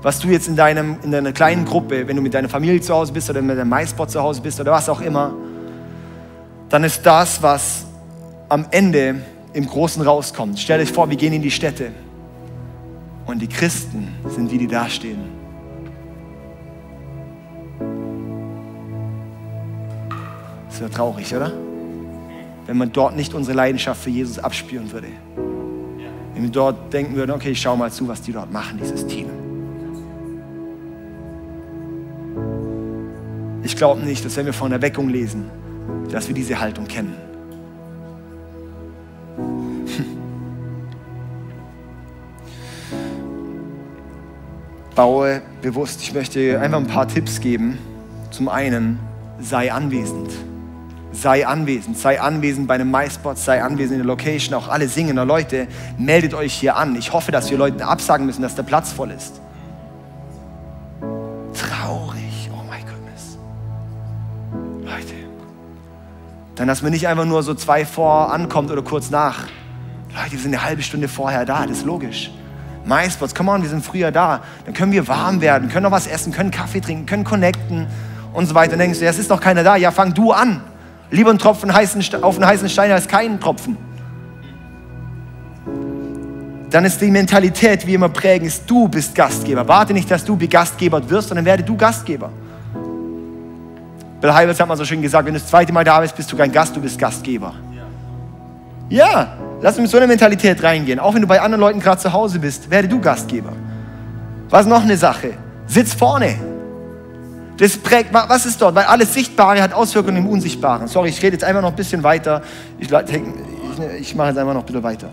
Was 0.02 0.18
du 0.20 0.28
jetzt 0.28 0.46
in, 0.48 0.56
deinem, 0.56 0.98
in 1.02 1.10
deiner 1.10 1.32
kleinen 1.32 1.64
Gruppe, 1.64 2.06
wenn 2.06 2.16
du 2.16 2.22
mit 2.22 2.34
deiner 2.34 2.48
Familie 2.48 2.80
zu 2.80 2.94
Hause 2.94 3.12
bist 3.12 3.30
oder 3.30 3.42
mit 3.42 3.58
deinem 3.58 3.68
MySpot 3.68 4.10
zu 4.10 4.22
Hause 4.22 4.40
bist 4.40 4.60
oder 4.60 4.72
was 4.72 4.88
auch 4.88 5.00
immer, 5.00 5.32
dann 6.68 6.84
ist 6.84 7.04
das, 7.04 7.42
was 7.42 7.86
am 8.48 8.66
Ende 8.70 9.16
im 9.52 9.66
Großen 9.66 10.02
rauskommt. 10.02 10.58
Stell 10.58 10.80
dich 10.80 10.92
vor, 10.92 11.08
wir 11.08 11.16
gehen 11.16 11.32
in 11.32 11.42
die 11.42 11.50
Städte 11.50 11.92
und 13.26 13.40
die 13.40 13.48
Christen 13.48 14.08
sind 14.28 14.50
die, 14.50 14.58
die 14.58 14.66
dastehen. 14.66 15.18
Das 20.68 20.80
wäre 20.80 20.90
traurig, 20.90 21.34
oder? 21.34 21.52
Wenn 22.66 22.76
man 22.76 22.92
dort 22.92 23.16
nicht 23.16 23.32
unsere 23.32 23.56
Leidenschaft 23.56 24.02
für 24.02 24.10
Jesus 24.10 24.38
abspüren 24.38 24.92
würde. 24.92 25.08
Wenn 26.34 26.42
wir 26.42 26.50
dort 26.50 26.92
denken 26.92 27.16
würden, 27.16 27.30
okay, 27.30 27.50
ich 27.50 27.60
schau 27.62 27.76
mal 27.76 27.90
zu, 27.90 28.06
was 28.08 28.20
die 28.20 28.32
dort 28.32 28.52
machen, 28.52 28.78
dieses 28.78 29.06
Team. 29.06 29.45
Ich 33.66 33.74
glaube 33.74 34.00
nicht, 34.02 34.24
dass 34.24 34.36
wenn 34.36 34.46
wir 34.46 34.52
von 34.52 34.70
Erweckung 34.70 35.08
lesen, 35.08 35.50
dass 36.12 36.28
wir 36.28 36.36
diese 36.36 36.60
Haltung 36.60 36.86
kennen. 36.86 37.16
Baue 44.94 45.42
bewusst. 45.62 46.00
Ich 46.00 46.14
möchte 46.14 46.60
einfach 46.60 46.78
ein 46.78 46.86
paar 46.86 47.08
Tipps 47.08 47.40
geben. 47.40 47.76
Zum 48.30 48.48
einen, 48.48 49.00
sei 49.40 49.72
anwesend. 49.72 50.30
Sei 51.10 51.44
anwesend, 51.44 51.98
sei 51.98 52.20
anwesend 52.20 52.68
bei 52.68 52.74
einem 52.76 52.92
MySpot, 52.92 53.36
sei 53.36 53.64
anwesend 53.64 53.94
in 53.94 53.98
der 53.98 54.06
Location. 54.06 54.54
Auch 54.54 54.68
alle 54.68 54.86
singender 54.86 55.24
Leute, 55.24 55.66
meldet 55.98 56.34
euch 56.34 56.54
hier 56.54 56.76
an. 56.76 56.94
Ich 56.94 57.12
hoffe, 57.12 57.32
dass 57.32 57.50
wir 57.50 57.58
Leuten 57.58 57.82
absagen 57.82 58.26
müssen, 58.26 58.42
dass 58.42 58.54
der 58.54 58.62
Platz 58.62 58.92
voll 58.92 59.10
ist. 59.10 59.40
Dann, 66.56 66.68
dass 66.68 66.82
man 66.82 66.90
nicht 66.90 67.06
einfach 67.06 67.26
nur 67.26 67.42
so 67.42 67.54
zwei 67.54 67.84
vor 67.84 68.32
ankommt 68.32 68.70
oder 68.70 68.82
kurz 68.82 69.10
nach. 69.10 69.44
Leute, 70.14 70.32
wir 70.32 70.38
sind 70.38 70.54
eine 70.54 70.64
halbe 70.64 70.82
Stunde 70.82 71.06
vorher 71.06 71.44
da, 71.44 71.66
das 71.66 71.78
ist 71.78 71.86
logisch. 71.86 72.30
MySpots, 72.86 73.34
come 73.34 73.50
on, 73.50 73.62
wir 73.62 73.68
sind 73.68 73.84
früher 73.84 74.10
da. 74.10 74.40
Dann 74.64 74.72
können 74.72 74.92
wir 74.92 75.06
warm 75.06 75.40
werden, 75.42 75.68
können 75.68 75.82
noch 75.82 75.90
was 75.90 76.06
essen, 76.06 76.32
können 76.32 76.50
Kaffee 76.50 76.80
trinken, 76.80 77.04
können 77.04 77.24
connecten 77.24 77.86
und 78.32 78.46
so 78.46 78.54
weiter. 78.54 78.70
Dann 78.70 78.78
denkst 78.78 79.00
du, 79.00 79.04
ja, 79.04 79.10
es 79.10 79.18
ist 79.18 79.30
doch 79.30 79.40
keiner 79.40 79.62
da. 79.64 79.76
Ja, 79.76 79.90
fang 79.90 80.14
du 80.14 80.32
an. 80.32 80.62
Lieber 81.10 81.30
ein 81.30 81.38
Tropfen 81.38 81.74
heißen, 81.74 82.02
auf 82.22 82.36
einen 82.36 82.46
heißen 82.46 82.68
Stein 82.68 82.90
als 82.90 83.06
keinen 83.06 83.38
Tropfen. 83.38 83.76
Dann 86.70 86.84
ist 86.84 87.00
die 87.00 87.10
Mentalität, 87.10 87.86
wie 87.86 87.94
immer 87.94 88.08
prägen, 88.08 88.46
ist, 88.46 88.68
du 88.68 88.88
bist 88.88 89.14
Gastgeber. 89.14 89.66
Warte 89.68 89.92
nicht, 89.92 90.10
dass 90.10 90.24
du 90.24 90.36
begastgebert 90.36 91.08
wirst, 91.10 91.28
sondern 91.28 91.44
werde 91.44 91.62
du 91.62 91.76
Gastgeber. 91.76 92.30
Bill 94.26 94.34
Hybels 94.34 94.58
hat 94.58 94.66
mal 94.66 94.76
so 94.76 94.84
schön 94.84 95.00
gesagt, 95.00 95.24
wenn 95.24 95.34
du 95.34 95.38
das 95.38 95.48
zweite 95.48 95.72
Mal 95.72 95.84
da 95.84 96.00
bist, 96.00 96.16
bist 96.16 96.32
du 96.32 96.36
kein 96.36 96.50
Gast, 96.50 96.74
du 96.74 96.80
bist 96.80 96.98
Gastgeber. 96.98 97.54
Ja, 98.88 99.06
ja 99.06 99.28
lass 99.62 99.74
uns 99.74 99.82
mit 99.82 99.90
so 99.92 99.98
einer 99.98 100.08
Mentalität 100.08 100.60
reingehen. 100.64 100.98
Auch 100.98 101.14
wenn 101.14 101.22
du 101.22 101.28
bei 101.28 101.40
anderen 101.40 101.60
Leuten 101.60 101.78
gerade 101.78 102.00
zu 102.00 102.12
Hause 102.12 102.40
bist, 102.40 102.68
werde 102.68 102.88
du 102.88 103.00
Gastgeber. 103.00 103.52
Was 104.50 104.66
noch 104.66 104.82
eine 104.82 104.96
Sache? 104.96 105.34
Sitz 105.68 105.94
vorne. 105.94 106.34
Das 107.56 107.76
prägt, 107.76 108.12
was 108.12 108.46
ist 108.46 108.60
dort? 108.60 108.74
Weil 108.74 108.86
alles 108.86 109.14
Sichtbare 109.14 109.62
hat 109.62 109.72
Auswirkungen 109.72 110.16
im 110.16 110.26
Unsichtbaren. 110.26 110.88
Sorry, 110.88 111.10
ich 111.10 111.22
rede 111.22 111.34
jetzt 111.34 111.44
einfach 111.44 111.62
noch 111.62 111.70
ein 111.70 111.76
bisschen 111.76 112.02
weiter. 112.02 112.42
Ich, 112.80 112.90
ich, 112.90 113.22
ich 114.00 114.14
mache 114.16 114.30
jetzt 114.30 114.38
einfach 114.38 114.54
noch 114.54 114.62
ein 114.62 114.66
bisschen 114.66 114.82
weiter. 114.82 115.10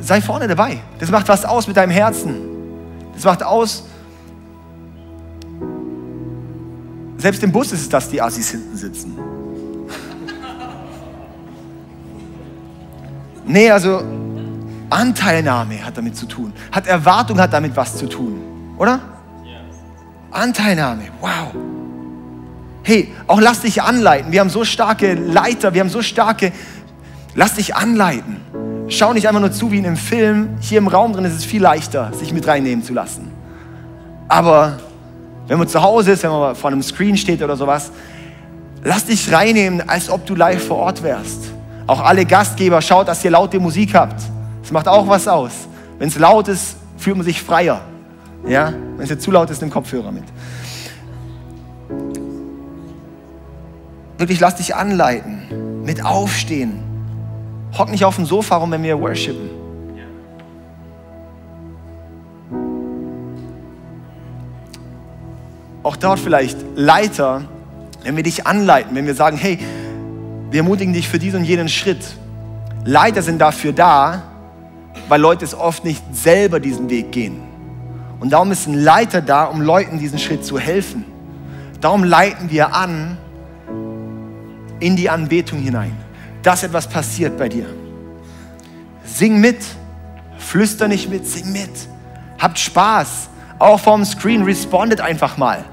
Sei 0.00 0.22
vorne 0.22 0.48
dabei. 0.48 0.78
Das 0.98 1.10
macht 1.10 1.28
was 1.28 1.44
aus 1.44 1.66
mit 1.66 1.76
deinem 1.76 1.90
Herzen. 1.90 2.34
Das 3.12 3.24
macht 3.24 3.42
aus. 3.42 3.84
Selbst 7.24 7.42
im 7.42 7.50
Bus 7.50 7.72
ist 7.72 7.80
es, 7.80 7.88
dass 7.88 8.10
die 8.10 8.20
Assis 8.20 8.50
hinten 8.50 8.76
sitzen. 8.76 9.16
Nee, 13.46 13.70
also 13.70 14.02
Anteilnahme 14.90 15.82
hat 15.86 15.96
damit 15.96 16.18
zu 16.18 16.26
tun. 16.26 16.52
Hat 16.70 16.86
Erwartung 16.86 17.40
hat 17.40 17.50
damit 17.50 17.74
was 17.74 17.96
zu 17.96 18.10
tun. 18.10 18.74
Oder? 18.76 19.00
Anteilnahme, 20.32 21.04
wow. 21.22 21.54
Hey, 22.82 23.10
auch 23.26 23.40
lass 23.40 23.62
dich 23.62 23.80
anleiten. 23.80 24.30
Wir 24.30 24.40
haben 24.40 24.50
so 24.50 24.62
starke 24.62 25.14
Leiter, 25.14 25.72
wir 25.72 25.80
haben 25.80 25.88
so 25.88 26.02
starke, 26.02 26.52
lass 27.34 27.54
dich 27.54 27.74
anleiten. 27.74 28.36
Schau 28.88 29.14
nicht 29.14 29.28
einfach 29.28 29.40
nur 29.40 29.50
zu 29.50 29.72
wie 29.72 29.78
in 29.78 29.86
einem 29.86 29.96
Film. 29.96 30.58
Hier 30.60 30.76
im 30.76 30.88
Raum 30.88 31.14
drin 31.14 31.24
ist 31.24 31.32
es 31.32 31.46
viel 31.46 31.62
leichter, 31.62 32.12
sich 32.12 32.34
mit 32.34 32.46
reinnehmen 32.46 32.84
zu 32.84 32.92
lassen. 32.92 33.30
Aber 34.28 34.76
wenn 35.46 35.58
man 35.58 35.68
zu 35.68 35.82
Hause 35.82 36.12
ist, 36.12 36.22
wenn 36.22 36.30
man 36.30 36.54
vor 36.54 36.70
einem 36.70 36.82
Screen 36.82 37.16
steht 37.16 37.42
oder 37.42 37.56
sowas, 37.56 37.90
lass 38.82 39.04
dich 39.04 39.32
reinnehmen, 39.32 39.86
als 39.88 40.08
ob 40.08 40.24
du 40.26 40.34
live 40.34 40.66
vor 40.66 40.78
Ort 40.78 41.02
wärst. 41.02 41.52
Auch 41.86 42.00
alle 42.00 42.24
Gastgeber, 42.24 42.80
schaut, 42.80 43.08
dass 43.08 43.24
ihr 43.24 43.30
laute 43.30 43.60
Musik 43.60 43.94
habt. 43.94 44.22
Das 44.62 44.72
macht 44.72 44.88
auch 44.88 45.06
was 45.06 45.28
aus. 45.28 45.52
Wenn 45.98 46.08
es 46.08 46.18
laut 46.18 46.48
ist, 46.48 46.76
fühlt 46.96 47.16
man 47.16 47.24
sich 47.24 47.42
freier. 47.42 47.82
Ja? 48.46 48.72
Wenn 48.96 49.08
es 49.08 49.18
zu 49.18 49.30
laut 49.30 49.50
ist, 49.50 49.60
nimm 49.60 49.70
Kopfhörer 49.70 50.10
mit. 50.10 50.24
Wirklich, 54.16 54.40
lass 54.40 54.56
dich 54.56 54.74
anleiten. 54.74 55.82
Mit 55.84 56.02
aufstehen. 56.04 56.82
Hock 57.76 57.90
nicht 57.90 58.04
auf 58.04 58.16
dem 58.16 58.24
Sofa 58.24 58.56
rum, 58.56 58.70
wenn 58.70 58.82
wir 58.82 58.98
worshipen. 58.98 59.63
Auch 65.84 65.96
dort 65.96 66.18
vielleicht 66.18 66.56
Leiter, 66.76 67.42
wenn 68.02 68.16
wir 68.16 68.22
dich 68.22 68.46
anleiten, 68.46 68.96
wenn 68.96 69.06
wir 69.06 69.14
sagen, 69.14 69.36
hey, 69.36 69.58
wir 70.50 70.60
ermutigen 70.60 70.94
dich 70.94 71.08
für 71.08 71.18
diesen 71.18 71.40
und 71.40 71.44
jenen 71.44 71.68
Schritt. 71.68 72.16
Leiter 72.84 73.20
sind 73.20 73.38
dafür 73.38 73.72
da, 73.72 74.22
weil 75.08 75.20
Leute 75.20 75.44
es 75.44 75.54
oft 75.54 75.84
nicht 75.84 76.02
selber 76.12 76.58
diesen 76.58 76.88
Weg 76.88 77.12
gehen. 77.12 77.42
Und 78.18 78.30
darum 78.30 78.50
ist 78.50 78.66
ein 78.66 78.74
Leiter 78.74 79.20
da, 79.20 79.44
um 79.44 79.60
Leuten 79.60 79.98
diesen 79.98 80.18
Schritt 80.18 80.46
zu 80.46 80.58
helfen. 80.58 81.04
Darum 81.82 82.02
leiten 82.02 82.50
wir 82.50 82.74
an 82.74 83.18
in 84.80 84.96
die 84.96 85.10
Anbetung 85.10 85.58
hinein, 85.58 85.94
dass 86.42 86.62
etwas 86.62 86.88
passiert 86.88 87.36
bei 87.36 87.50
dir. 87.50 87.66
Sing 89.04 89.38
mit, 89.38 89.58
flüster 90.38 90.88
nicht 90.88 91.10
mit, 91.10 91.26
sing 91.26 91.52
mit. 91.52 91.70
Habt 92.38 92.58
Spaß. 92.58 93.28
Auch 93.58 93.80
vom 93.80 94.02
Screen 94.06 94.44
respondet 94.44 95.02
einfach 95.02 95.36
mal. 95.36 95.64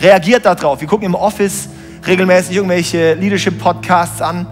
Reagiert 0.00 0.46
darauf. 0.46 0.80
Wir 0.80 0.88
gucken 0.88 1.06
im 1.06 1.14
Office 1.14 1.68
regelmäßig 2.06 2.56
irgendwelche 2.56 3.14
Leadership-Podcasts 3.14 4.22
an. 4.22 4.46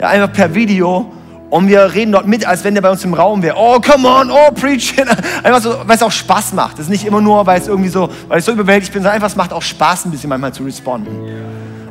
Ja, 0.00 0.08
einfach 0.08 0.32
per 0.32 0.54
Video 0.54 1.12
und 1.50 1.68
wir 1.68 1.94
reden 1.94 2.12
dort 2.12 2.26
mit, 2.26 2.44
als 2.44 2.64
wenn 2.64 2.74
der 2.74 2.82
bei 2.82 2.90
uns 2.90 3.04
im 3.04 3.14
Raum 3.14 3.40
wäre. 3.42 3.54
Oh, 3.56 3.78
come 3.80 4.08
on, 4.08 4.30
oh, 4.30 4.50
preach. 4.52 4.94
Einfach 5.42 5.62
so, 5.62 5.72
weil 5.86 5.94
es 5.94 6.02
auch 6.02 6.10
Spaß 6.10 6.52
macht. 6.52 6.72
Das 6.72 6.86
ist 6.86 6.90
nicht 6.90 7.06
immer 7.06 7.20
nur, 7.20 7.46
weil 7.46 7.60
es 7.60 7.68
irgendwie 7.68 7.90
so, 7.90 8.08
weil 8.26 8.40
ich 8.40 8.44
so 8.44 8.50
überwältigt 8.50 8.92
bin, 8.92 9.02
sondern 9.02 9.14
einfach, 9.14 9.28
es 9.28 9.36
macht 9.36 9.52
auch 9.52 9.62
Spaß, 9.62 10.06
ein 10.06 10.10
bisschen 10.10 10.28
manchmal 10.28 10.52
zu 10.52 10.64
responden. 10.64 11.14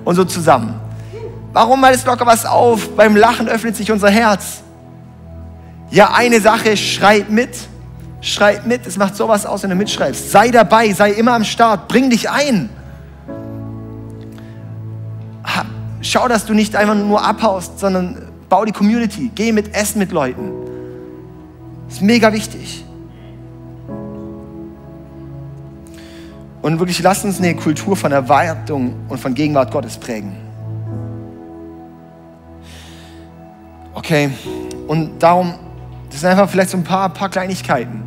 Und 0.04 0.16
so 0.16 0.26
zusammen. 0.26 0.76
Warum? 1.54 1.82
Weil 1.82 1.96
es 1.96 2.06
locker 2.06 2.26
was 2.26 2.46
auf. 2.46 2.90
Beim 2.98 3.16
Lachen 3.16 3.48
öffnet 3.48 3.78
sich 3.78 3.90
unser 3.90 4.10
Herz. 4.10 4.64
Ja, 5.92 6.12
eine 6.14 6.42
Sache, 6.42 6.76
schreib 6.76 7.30
mit. 7.30 7.52
Schreib 8.20 8.66
mit. 8.66 8.86
Es 8.86 8.98
macht 8.98 9.16
sowas 9.16 9.46
aus, 9.46 9.64
wenn 9.64 9.70
du 9.70 9.78
mitschreibst. 9.78 10.30
Sei 10.30 10.50
dabei, 10.50 10.92
sei 10.92 11.12
immer 11.12 11.36
am 11.36 11.46
Start. 11.46 11.88
Bring 11.88 12.10
dich 12.10 12.30
ein. 12.30 12.70
Schau, 16.02 16.28
dass 16.28 16.46
du 16.46 16.54
nicht 16.54 16.76
einfach 16.76 16.96
nur 16.96 17.24
abhaust, 17.24 17.80
sondern 17.80 18.30
Bau 18.50 18.66
die 18.66 18.72
Community. 18.72 19.32
Geh 19.34 19.52
mit 19.52 19.74
Essen 19.74 20.00
mit 20.00 20.12
Leuten. 20.12 20.52
Ist 21.90 22.02
mega 22.02 22.32
wichtig. 22.32 22.84
Und 26.62 26.80
wirklich 26.80 27.02
lass 27.02 27.26
uns 27.26 27.40
eine 27.40 27.56
Kultur 27.56 27.96
von 27.96 28.12
Erwartung 28.12 28.96
und 29.10 29.20
von 29.20 29.34
Gegenwart 29.34 29.72
Gottes 29.72 29.98
prägen. 29.98 30.36
Okay, 33.94 34.30
und 34.88 35.20
darum, 35.20 35.54
das 36.10 36.22
sind 36.22 36.30
einfach 36.30 36.50
vielleicht 36.50 36.70
so 36.70 36.78
ein 36.78 36.84
paar, 36.84 37.10
paar 37.10 37.30
Kleinigkeiten. 37.30 38.04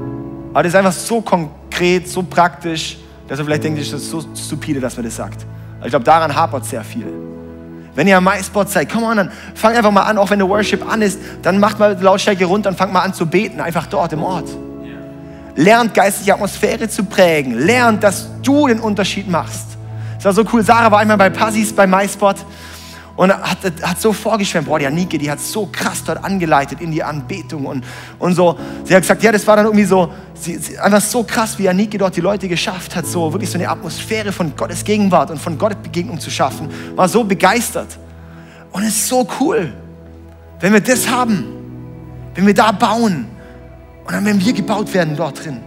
Aber 0.51 0.63
das 0.63 0.73
ist 0.73 0.77
einfach 0.77 0.93
so 0.93 1.21
konkret, 1.21 2.09
so 2.09 2.23
praktisch, 2.23 2.99
dass 3.29 3.39
er 3.39 3.45
vielleicht 3.45 3.65
denkt, 3.65 3.81
das 3.81 3.93
ist 3.93 4.11
so 4.11 4.23
stupide, 4.35 4.81
dass 4.81 4.97
man 4.97 5.05
das 5.05 5.17
sagt. 5.17 5.47
Ich 5.87 5.91
glaube, 5.91 6.05
daran 6.05 6.35
hapert 6.35 6.65
sehr 6.65 6.83
viel. 6.83 7.07
Wenn 7.95 8.09
ihr 8.09 8.17
am 8.17 8.25
MySpot 8.25 8.69
seid, 8.69 8.93
komm 8.93 9.05
on, 9.05 9.17
dann 9.17 9.31
fang 9.55 9.77
einfach 9.77 9.93
mal 9.93 10.03
an, 10.03 10.19
auch 10.19 10.29
wenn 10.31 10.41
der 10.41 10.49
Worship 10.49 10.85
an 10.91 11.01
ist, 11.01 11.21
dann 11.43 11.61
macht 11.61 11.79
mal 11.79 11.97
Lautstärke 12.01 12.45
runter 12.45 12.71
und 12.71 12.77
fangt 12.77 12.93
mal 12.93 13.03
an 13.03 13.15
zu 13.15 13.25
beten, 13.25 13.61
einfach 13.61 13.87
dort 13.87 14.13
im 14.13 14.25
Ort. 14.25 14.49
Lernt 15.55 15.95
geistliche 15.95 16.35
Atmosphäre 16.35 16.89
zu 16.89 17.05
prägen. 17.05 17.57
Lernt, 17.59 18.03
dass 18.03 18.29
du 18.43 18.67
den 18.67 18.81
Unterschied 18.81 19.31
machst. 19.31 19.79
Es 20.19 20.25
war 20.25 20.33
so 20.33 20.45
cool. 20.53 20.65
Sarah 20.65 20.91
war 20.91 20.99
einmal 20.99 21.17
bei 21.17 21.31
Passis 21.31 21.73
bei 21.73 21.87
MySpot 21.87 22.37
und 23.17 23.33
hat, 23.33 23.59
hat 23.83 24.01
so 24.01 24.13
vorgeschwemmt, 24.13 24.67
boah, 24.67 24.79
die 24.79 24.87
Anike, 24.87 25.17
die 25.19 25.31
hat 25.31 25.41
so 25.41 25.69
krass 25.73 26.05
dort 26.05 26.23
angeleitet 26.23 26.81
in 26.81 26.93
die 26.93 27.03
Anbetung 27.03 27.65
und, 27.65 27.85
und 28.19 28.35
so. 28.35 28.59
Sie 28.85 28.95
hat 28.95 29.03
gesagt, 29.03 29.23
ja, 29.23 29.33
das 29.33 29.47
war 29.47 29.57
dann 29.57 29.67
irgendwie 29.67 29.87
so, 29.87 30.13
sie, 30.35 30.57
sie, 30.57 30.79
einfach 30.79 31.01
so 31.01 31.23
krass, 31.23 31.59
wie 31.59 31.69
Anike 31.69 31.97
dort 31.97 32.15
die 32.15 32.21
Leute 32.21 32.47
geschafft 32.47 32.95
hat, 32.95 33.07
so 33.07 33.33
wirklich 33.33 33.51
so 33.51 33.59
eine 33.59 33.69
Atmosphäre 33.69 34.33
von 34.33 34.55
Gottes 34.55 34.85
Gegenwart 34.85 35.31
und 35.31 35.39
von 35.39 35.57
Gottes 35.57 35.79
Begegnung 35.83 36.21
zu 36.21 36.31
schaffen. 36.31 36.69
War 36.95 37.09
so 37.09 37.25
begeistert. 37.25 37.99
Und 38.73 38.83
es 38.83 38.97
ist 38.97 39.09
so 39.09 39.27
cool, 39.41 39.73
wenn 40.61 40.73
wir 40.75 40.81
das 40.81 41.09
haben, 41.09 41.45
wenn 42.35 42.47
wir 42.47 42.55
da 42.55 42.71
bauen 42.73 43.27
und 44.05 44.13
dann, 44.13 44.25
wenn 44.27 44.39
wir 44.39 44.53
gebaut 44.53 44.93
werden 44.93 45.17
dort 45.17 45.43
drin. 45.43 45.61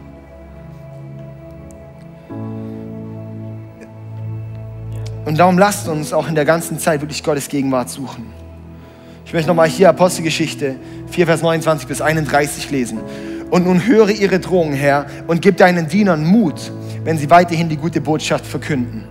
Und 5.25 5.37
darum 5.37 5.57
lasst 5.57 5.87
uns 5.87 6.13
auch 6.13 6.27
in 6.27 6.35
der 6.35 6.45
ganzen 6.45 6.79
Zeit 6.79 7.01
wirklich 7.01 7.23
Gottes 7.23 7.49
Gegenwart 7.49 7.89
suchen. 7.89 8.25
Ich 9.25 9.33
möchte 9.33 9.47
nochmal 9.47 9.69
hier 9.69 9.89
Apostelgeschichte 9.89 10.75
4, 11.11 11.25
Vers 11.27 11.41
29 11.41 11.87
bis 11.87 12.01
31 12.01 12.71
lesen. 12.71 12.99
Und 13.51 13.65
nun 13.65 13.85
höre 13.85 14.09
ihre 14.09 14.39
Drohungen, 14.39 14.73
Herr, 14.73 15.05
und 15.27 15.41
gib 15.41 15.57
deinen 15.57 15.87
Dienern 15.87 16.25
Mut, 16.25 16.71
wenn 17.03 17.17
sie 17.17 17.29
weiterhin 17.29 17.69
die 17.69 17.77
gute 17.77 18.01
Botschaft 18.01 18.45
verkünden. 18.45 19.03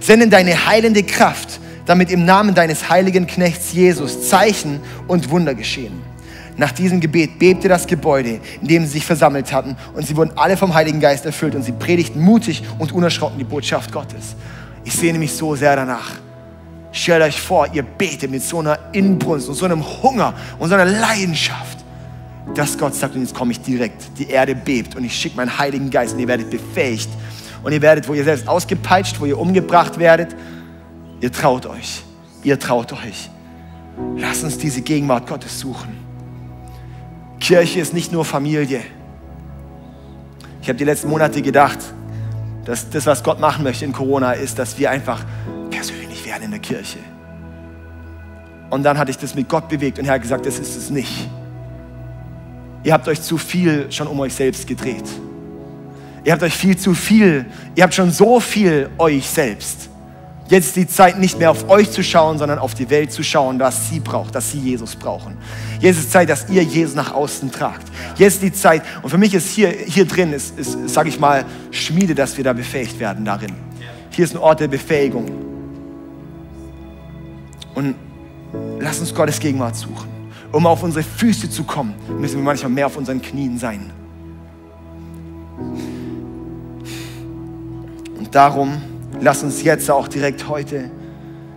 Sende 0.00 0.28
deine 0.28 0.66
heilende 0.66 1.02
Kraft, 1.02 1.60
damit 1.86 2.10
im 2.10 2.24
Namen 2.24 2.54
deines 2.54 2.88
heiligen 2.88 3.26
Knechts 3.26 3.72
Jesus 3.72 4.28
Zeichen 4.28 4.80
und 5.08 5.30
Wunder 5.30 5.54
geschehen. 5.54 6.02
Nach 6.56 6.70
diesem 6.70 7.00
Gebet 7.00 7.38
bebte 7.38 7.68
das 7.68 7.86
Gebäude, 7.86 8.38
in 8.60 8.68
dem 8.68 8.84
sie 8.84 8.92
sich 8.92 9.06
versammelt 9.06 9.52
hatten, 9.52 9.76
und 9.94 10.06
sie 10.06 10.16
wurden 10.16 10.32
alle 10.36 10.56
vom 10.56 10.74
Heiligen 10.74 11.00
Geist 11.00 11.26
erfüllt 11.26 11.56
und 11.56 11.62
sie 11.62 11.72
predigten 11.72 12.20
mutig 12.20 12.62
und 12.78 12.92
unerschrocken 12.92 13.38
die 13.38 13.44
Botschaft 13.44 13.90
Gottes. 13.90 14.36
Ich 14.84 14.94
sehne 14.94 15.18
mich 15.18 15.32
so 15.32 15.56
sehr 15.56 15.74
danach. 15.76 16.12
Stellt 16.92 17.22
euch 17.22 17.40
vor, 17.40 17.66
ihr 17.72 17.82
betet 17.82 18.30
mit 18.30 18.42
so 18.42 18.60
einer 18.60 18.78
Inbrunst 18.92 19.48
und 19.48 19.54
so 19.54 19.64
einem 19.64 19.82
Hunger 20.02 20.34
und 20.58 20.68
so 20.68 20.74
einer 20.74 20.84
Leidenschaft, 20.84 21.78
dass 22.54 22.78
Gott 22.78 22.94
sagt, 22.94 23.16
und 23.16 23.22
jetzt 23.22 23.34
komme 23.34 23.52
ich 23.52 23.60
direkt. 23.60 24.16
Die 24.18 24.28
Erde 24.28 24.54
bebt 24.54 24.94
und 24.94 25.04
ich 25.04 25.16
schicke 25.16 25.36
meinen 25.36 25.58
Heiligen 25.58 25.90
Geist 25.90 26.14
und 26.14 26.20
ihr 26.20 26.28
werdet 26.28 26.50
befähigt. 26.50 27.08
Und 27.64 27.72
ihr 27.72 27.82
werdet, 27.82 28.06
wo 28.06 28.14
ihr 28.14 28.22
selbst 28.22 28.46
ausgepeitscht, 28.46 29.18
wo 29.18 29.24
ihr 29.24 29.38
umgebracht 29.38 29.98
werdet, 29.98 30.36
ihr 31.20 31.32
traut 31.32 31.66
euch. 31.66 32.02
Ihr 32.42 32.58
traut 32.58 32.92
euch. 32.92 33.30
Lasst 34.16 34.44
uns 34.44 34.58
diese 34.58 34.82
Gegenwart 34.82 35.26
Gottes 35.26 35.58
suchen. 35.58 35.96
Kirche 37.40 37.80
ist 37.80 37.94
nicht 37.94 38.12
nur 38.12 38.24
Familie. 38.24 38.82
Ich 40.62 40.68
habe 40.68 40.78
die 40.78 40.84
letzten 40.84 41.08
Monate 41.08 41.42
gedacht, 41.42 41.78
dass 42.64 42.88
das, 42.90 43.06
was 43.06 43.22
Gott 43.22 43.40
machen 43.40 43.64
möchte 43.64 43.84
in 43.84 43.92
Corona, 43.92 44.32
ist, 44.32 44.58
dass 44.58 44.78
wir 44.78 44.90
einfach 44.90 45.24
persönlich 45.70 46.24
werden 46.26 46.44
in 46.44 46.50
der 46.50 46.60
Kirche. 46.60 46.98
Und 48.70 48.82
dann 48.82 48.98
hatte 48.98 49.10
ich 49.10 49.18
das 49.18 49.34
mit 49.34 49.48
Gott 49.48 49.68
bewegt 49.68 49.98
und 49.98 50.06
er 50.06 50.14
hat 50.14 50.22
gesagt, 50.22 50.46
das 50.46 50.58
ist 50.58 50.76
es 50.76 50.90
nicht. 50.90 51.28
Ihr 52.82 52.92
habt 52.92 53.06
euch 53.08 53.22
zu 53.22 53.38
viel 53.38 53.90
schon 53.90 54.06
um 54.06 54.20
euch 54.20 54.34
selbst 54.34 54.66
gedreht. 54.66 55.04
Ihr 56.24 56.32
habt 56.32 56.42
euch 56.42 56.54
viel 56.54 56.76
zu 56.76 56.94
viel, 56.94 57.46
ihr 57.74 57.84
habt 57.84 57.94
schon 57.94 58.10
so 58.10 58.40
viel 58.40 58.90
euch 58.98 59.28
selbst. 59.28 59.90
Jetzt 60.48 60.68
ist 60.68 60.76
die 60.76 60.86
Zeit 60.86 61.18
nicht 61.18 61.38
mehr 61.38 61.50
auf 61.50 61.70
euch 61.70 61.90
zu 61.90 62.02
schauen, 62.02 62.36
sondern 62.36 62.58
auf 62.58 62.74
die 62.74 62.90
Welt 62.90 63.10
zu 63.10 63.22
schauen, 63.22 63.58
was 63.58 63.88
sie 63.88 63.98
braucht, 63.98 64.34
dass 64.34 64.50
sie 64.50 64.58
Jesus 64.58 64.94
brauchen. 64.94 65.38
Jetzt 65.80 65.98
ist 65.98 66.06
die 66.06 66.10
Zeit, 66.10 66.28
dass 66.28 66.50
ihr 66.50 66.62
Jesus 66.62 66.94
nach 66.94 67.14
außen 67.14 67.50
tragt. 67.50 67.86
Jetzt 68.16 68.34
ist 68.34 68.42
die 68.42 68.52
Zeit, 68.52 68.82
und 69.02 69.08
für 69.08 69.16
mich 69.16 69.32
ist 69.32 69.48
hier, 69.48 69.70
hier 69.70 70.04
drin, 70.04 70.34
ist, 70.34 70.58
ist 70.58 70.90
sage 70.90 71.08
ich 71.08 71.18
mal, 71.18 71.46
Schmiede, 71.70 72.14
dass 72.14 72.36
wir 72.36 72.44
da 72.44 72.52
befähigt 72.52 73.00
werden 73.00 73.24
darin. 73.24 73.52
Hier 74.10 74.26
ist 74.26 74.34
ein 74.34 74.38
Ort 74.38 74.60
der 74.60 74.68
Befähigung. 74.68 75.30
Und 77.74 77.94
lass 78.80 79.00
uns 79.00 79.14
Gottes 79.14 79.40
Gegenwart 79.40 79.76
suchen. 79.76 80.08
Um 80.52 80.66
auf 80.66 80.82
unsere 80.82 81.02
Füße 81.02 81.48
zu 81.48 81.64
kommen, 81.64 81.94
müssen 82.20 82.36
wir 82.36 82.44
manchmal 82.44 82.70
mehr 82.70 82.86
auf 82.86 82.96
unseren 82.96 83.20
Knien 83.20 83.58
sein. 83.58 83.90
Und 88.18 88.32
darum 88.32 88.80
lass 89.24 89.42
uns 89.42 89.62
jetzt 89.62 89.90
auch 89.90 90.06
direkt 90.06 90.48
heute 90.48 90.90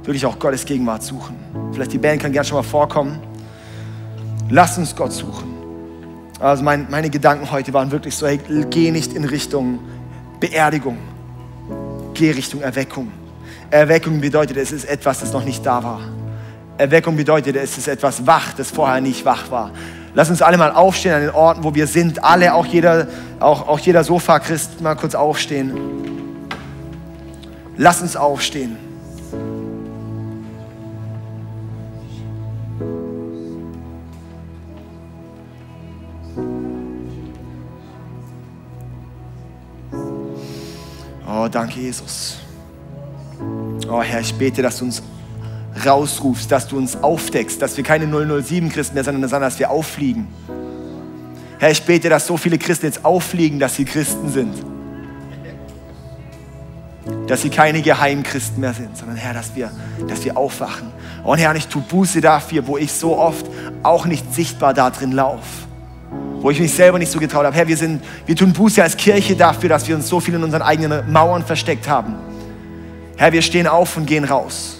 wirklich 0.03 0.25
auch 0.25 0.39
Gottes 0.39 0.65
Gegenwart 0.65 1.03
suchen. 1.03 1.35
Vielleicht 1.73 1.91
die 1.91 1.97
Band 1.97 2.21
kann 2.21 2.31
gerne 2.31 2.47
schon 2.47 2.57
mal 2.57 2.63
vorkommen. 2.63 3.19
Lass 4.49 4.77
uns 4.77 4.95
Gott 4.95 5.11
suchen. 5.11 5.53
Also 6.39 6.63
mein, 6.63 6.87
meine 6.89 7.09
Gedanken 7.09 7.51
heute 7.51 7.73
waren 7.73 7.91
wirklich 7.91 8.15
so, 8.15 8.25
hey, 8.25 8.39
geh 8.69 8.91
nicht 8.91 9.13
in 9.13 9.25
Richtung 9.25 9.79
Beerdigung, 10.39 10.97
geh 12.13 12.31
Richtung 12.31 12.61
Erweckung. 12.61 13.11
Erweckung 13.69 14.21
bedeutet, 14.21 14.55
es 14.55 14.71
ist 14.71 14.85
etwas, 14.85 15.19
das 15.19 15.33
noch 15.33 15.43
nicht 15.43 15.65
da 15.65 15.83
war. 15.83 15.99
Erweckung 16.77 17.17
bedeutet, 17.17 17.55
es 17.57 17.77
ist 17.77 17.87
etwas 17.87 18.25
wach, 18.25 18.53
das 18.53 18.71
vorher 18.71 19.01
nicht 19.01 19.25
wach 19.25 19.51
war. 19.51 19.71
Lass 20.13 20.29
uns 20.29 20.41
alle 20.41 20.57
mal 20.57 20.71
aufstehen 20.71 21.13
an 21.13 21.21
den 21.21 21.31
Orten, 21.31 21.63
wo 21.63 21.75
wir 21.75 21.87
sind. 21.87 22.23
Alle, 22.23 22.53
auch 22.53 22.65
jeder, 22.65 23.07
auch, 23.39 23.67
auch 23.67 23.79
jeder 23.79 24.03
Sofa-Christ, 24.03 24.79
mal 24.79 24.95
kurz 24.95 25.15
aufstehen. 25.15 26.26
Lass 27.79 28.01
uns 28.01 28.15
aufstehen. 28.15 28.75
Oh, 41.29 41.47
danke, 41.51 41.79
Jesus. 41.79 42.37
Oh, 43.87 44.01
Herr, 44.01 44.21
ich 44.21 44.33
bete, 44.33 44.63
dass 44.63 44.79
du 44.79 44.85
uns 44.85 45.03
rausrufst, 45.85 46.51
dass 46.51 46.67
du 46.67 46.77
uns 46.77 46.95
aufdeckst, 46.95 47.61
dass 47.61 47.77
wir 47.77 47.83
keine 47.83 48.05
007-Christen 48.05 48.95
mehr 48.95 49.03
sind, 49.03 49.21
sondern 49.21 49.41
dass 49.41 49.59
wir 49.59 49.69
auffliegen. 49.69 50.27
Herr, 51.59 51.69
ich 51.69 51.83
bete, 51.83 52.09
dass 52.09 52.25
so 52.25 52.37
viele 52.37 52.57
Christen 52.57 52.87
jetzt 52.87 53.05
auffliegen, 53.05 53.59
dass 53.59 53.75
sie 53.75 53.85
Christen 53.85 54.29
sind 54.29 54.76
dass 57.27 57.41
sie 57.41 57.49
keine 57.49 57.81
Geheimchristen 57.81 58.59
mehr 58.59 58.73
sind, 58.73 58.97
sondern 58.97 59.17
Herr, 59.17 59.33
dass 59.33 59.55
wir, 59.55 59.69
dass 60.07 60.23
wir 60.23 60.37
aufwachen. 60.37 60.91
Und 61.23 61.37
Herr, 61.39 61.53
ich 61.55 61.67
tue 61.67 61.81
Buße 61.81 62.21
dafür, 62.21 62.65
wo 62.67 62.77
ich 62.77 62.91
so 62.91 63.17
oft 63.17 63.45
auch 63.83 64.05
nicht 64.05 64.33
sichtbar 64.33 64.73
da 64.73 64.89
drin 64.89 65.11
laufe. 65.11 65.67
Wo 66.39 66.49
ich 66.51 66.59
mich 66.59 66.73
selber 66.73 66.99
nicht 66.99 67.11
so 67.11 67.19
getraut 67.19 67.45
habe. 67.45 67.55
Herr, 67.55 67.67
wir, 67.67 67.75
sind, 67.75 68.01
wir 68.25 68.35
tun 68.35 68.53
Buße 68.53 68.81
als 68.81 68.95
Kirche 68.95 69.35
dafür, 69.35 69.69
dass 69.69 69.87
wir 69.87 69.95
uns 69.95 70.07
so 70.07 70.19
viel 70.19 70.35
in 70.35 70.43
unseren 70.43 70.61
eigenen 70.61 71.11
Mauern 71.11 71.43
versteckt 71.43 71.87
haben. 71.89 72.15
Herr, 73.17 73.33
wir 73.33 73.41
stehen 73.41 73.67
auf 73.67 73.97
und 73.97 74.05
gehen 74.05 74.23
raus. 74.23 74.77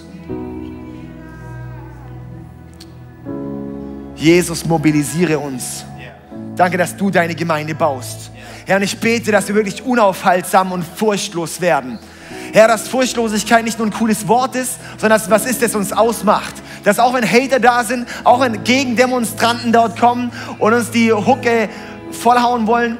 Jesus, 4.15 4.65
mobilisiere 4.65 5.37
uns. 5.37 5.83
Danke, 6.55 6.77
dass 6.77 6.95
du 6.95 7.09
deine 7.09 7.35
Gemeinde 7.35 7.75
baust. 7.75 8.31
Herr, 8.65 8.81
ich 8.81 8.97
bete, 8.99 9.31
dass 9.31 9.47
wir 9.47 9.55
wirklich 9.55 9.83
unaufhaltsam 9.83 10.71
und 10.71 10.83
furchtlos 10.83 11.61
werden. 11.61 11.99
Herr, 12.57 12.67
dass 12.67 12.87
Furchtlosigkeit 12.87 13.63
nicht 13.63 13.77
nur 13.77 13.87
ein 13.87 13.93
cooles 13.93 14.27
Wort 14.27 14.55
ist, 14.55 14.79
sondern 14.97 15.19
dass 15.19 15.29
was 15.29 15.45
ist, 15.45 15.61
das 15.61 15.75
uns 15.75 15.93
ausmacht. 15.93 16.55
Dass 16.83 16.97
auch 16.97 17.13
wenn 17.13 17.23
Hater 17.23 17.59
da 17.59 17.83
sind, 17.83 18.07
auch 18.23 18.39
wenn 18.39 18.63
Gegendemonstranten 18.63 19.71
dort 19.71 19.99
kommen 19.99 20.31
und 20.57 20.73
uns 20.73 20.89
die 20.89 21.13
Hucke 21.13 21.69
vollhauen 22.09 22.65
wollen, 22.65 22.97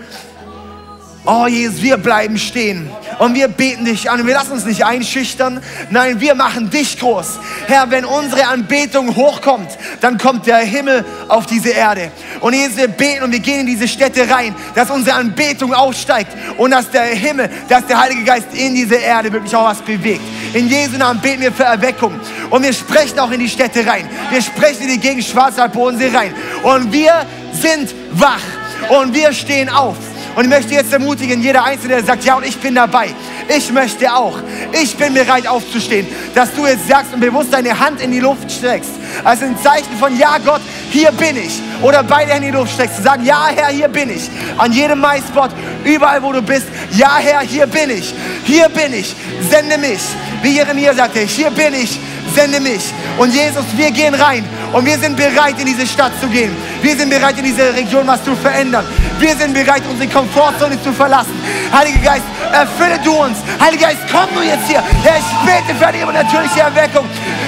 Oh 1.29 1.45
Jesus, 1.45 1.81
wir 1.81 1.97
bleiben 1.97 2.37
stehen 2.37 2.89
und 3.19 3.35
wir 3.35 3.49
beten 3.49 3.83
dich 3.83 4.09
an. 4.09 4.25
Wir 4.25 4.33
lassen 4.33 4.53
uns 4.53 4.63
nicht 4.63 4.85
einschüchtern. 4.85 5.61
Nein, 5.89 6.21
wir 6.21 6.35
machen 6.35 6.69
dich 6.69 6.97
groß. 6.97 7.39
Herr, 7.67 7.91
wenn 7.91 8.05
unsere 8.05 8.47
Anbetung 8.47 9.13
hochkommt, 9.13 9.69
dann 9.99 10.17
kommt 10.17 10.47
der 10.47 10.59
Himmel 10.59 11.03
auf 11.27 11.45
diese 11.45 11.71
Erde. 11.71 12.11
Und 12.39 12.53
Jesus, 12.53 12.77
wir 12.77 12.87
beten 12.87 13.25
und 13.25 13.33
wir 13.33 13.41
gehen 13.41 13.59
in 13.59 13.65
diese 13.65 13.89
Städte 13.89 14.29
rein, 14.29 14.55
dass 14.73 14.89
unsere 14.89 15.17
Anbetung 15.17 15.73
aufsteigt 15.73 16.31
und 16.57 16.71
dass 16.71 16.89
der 16.91 17.03
Himmel, 17.03 17.49
dass 17.67 17.85
der 17.85 17.99
Heilige 17.99 18.23
Geist 18.23 18.47
in 18.53 18.73
diese 18.75 18.95
Erde 18.95 19.29
wirklich 19.33 19.53
auch 19.53 19.65
was 19.65 19.81
bewegt. 19.81 20.21
In 20.53 20.69
Jesu 20.69 20.95
Namen 20.95 21.19
beten 21.19 21.41
wir 21.41 21.51
für 21.51 21.65
Erweckung. 21.65 22.17
Und 22.49 22.63
wir 22.63 22.71
sprechen 22.71 23.19
auch 23.19 23.31
in 23.31 23.41
die 23.41 23.49
Städte 23.49 23.85
rein. 23.85 24.07
Wir 24.29 24.41
sprechen 24.41 24.83
in 24.83 24.89
die 24.91 24.99
Gegend 24.99 25.25
Schwarzwald-Bodensee 25.25 26.15
rein. 26.15 26.33
Und 26.63 26.93
wir 26.93 27.25
sind 27.51 27.93
wach. 28.13 28.39
Und 28.87 29.13
wir 29.13 29.33
stehen 29.33 29.67
auf. 29.67 29.97
Und 30.37 30.43
ich 30.43 30.49
möchte 30.51 30.75
jetzt 30.75 30.93
ermutigen, 30.93 31.41
jeder 31.41 31.63
Einzelne, 31.63 31.95
der 31.95 32.03
sagt, 32.03 32.23
ja, 32.23 32.35
und 32.35 32.45
ich 32.45 32.59
bin 32.59 32.75
dabei. 32.75 33.09
Ich 33.49 33.71
möchte 33.71 34.13
auch. 34.13 34.37
Ich 34.71 34.95
bin 34.95 35.15
bereit 35.15 35.47
aufzustehen. 35.47 36.05
Dass 36.35 36.53
du 36.53 36.67
jetzt 36.67 36.87
sagst 36.87 37.11
und 37.11 37.21
bewusst 37.21 37.51
deine 37.51 37.79
Hand 37.79 37.99
in 38.01 38.11
die 38.11 38.19
Luft 38.19 38.51
streckst. 38.51 38.91
als 39.23 39.41
ein 39.41 39.57
Zeichen 39.63 39.97
von, 39.99 40.15
ja 40.15 40.37
Gott, 40.37 40.61
hier 40.91 41.11
bin 41.11 41.37
ich. 41.37 41.59
Oder 41.81 42.03
beide 42.03 42.33
Hände 42.33 42.49
in 42.49 42.53
die 42.53 42.59
Luft 42.59 42.71
streckst, 42.71 43.01
sagen, 43.01 43.25
ja 43.25 43.47
Herr, 43.47 43.69
hier 43.69 43.87
bin 43.87 44.11
ich. 44.11 44.29
An 44.59 44.71
jedem 44.71 45.01
MySpot, 45.01 45.49
überall 45.83 46.21
wo 46.21 46.31
du 46.31 46.43
bist, 46.43 46.67
ja 46.91 47.17
Herr, 47.17 47.39
hier 47.39 47.65
bin 47.65 47.89
ich. 47.89 48.13
Hier 48.43 48.69
bin 48.69 48.93
ich, 48.93 49.15
sende 49.49 49.79
mich. 49.79 50.01
Wie 50.43 50.51
Jeremia 50.51 50.93
sagte, 50.93 51.21
hier 51.21 51.49
bin 51.49 51.73
ich, 51.73 51.99
sende 52.35 52.59
mich. 52.59 52.93
Und 53.17 53.33
Jesus, 53.33 53.65
wir 53.75 53.89
gehen 53.89 54.13
rein 54.13 54.45
und 54.73 54.85
wir 54.85 54.97
sind 54.97 55.15
bereit, 55.15 55.59
in 55.59 55.65
diese 55.65 55.85
Stadt 55.85 56.11
zu 56.19 56.27
gehen. 56.27 56.55
Wir 56.81 56.95
sind 56.95 57.09
bereit, 57.09 57.37
in 57.37 57.45
diese 57.45 57.73
Region 57.73 58.05
was 58.07 58.23
zu 58.23 58.35
verändern. 58.35 58.85
Wir 59.19 59.35
sind 59.35 59.53
bereit, 59.53 59.83
unsere 59.89 60.09
Komfortzone 60.09 60.81
zu 60.81 60.93
verlassen. 60.93 61.33
Heiliger 61.71 61.99
Geist, 61.99 62.25
erfülle 62.51 62.99
du 63.03 63.13
uns. 63.13 63.37
Heiliger 63.59 63.87
Geist, 63.87 64.01
komm 64.11 64.27
du 64.35 64.41
jetzt 64.41 64.67
hier. 64.67 64.83
Herr, 65.03 65.17
ich 65.17 65.25
bete 65.45 65.77
für 65.77 65.87
eine 65.87 66.13
natürliche 66.13 66.61
Erweckung, 66.61 67.07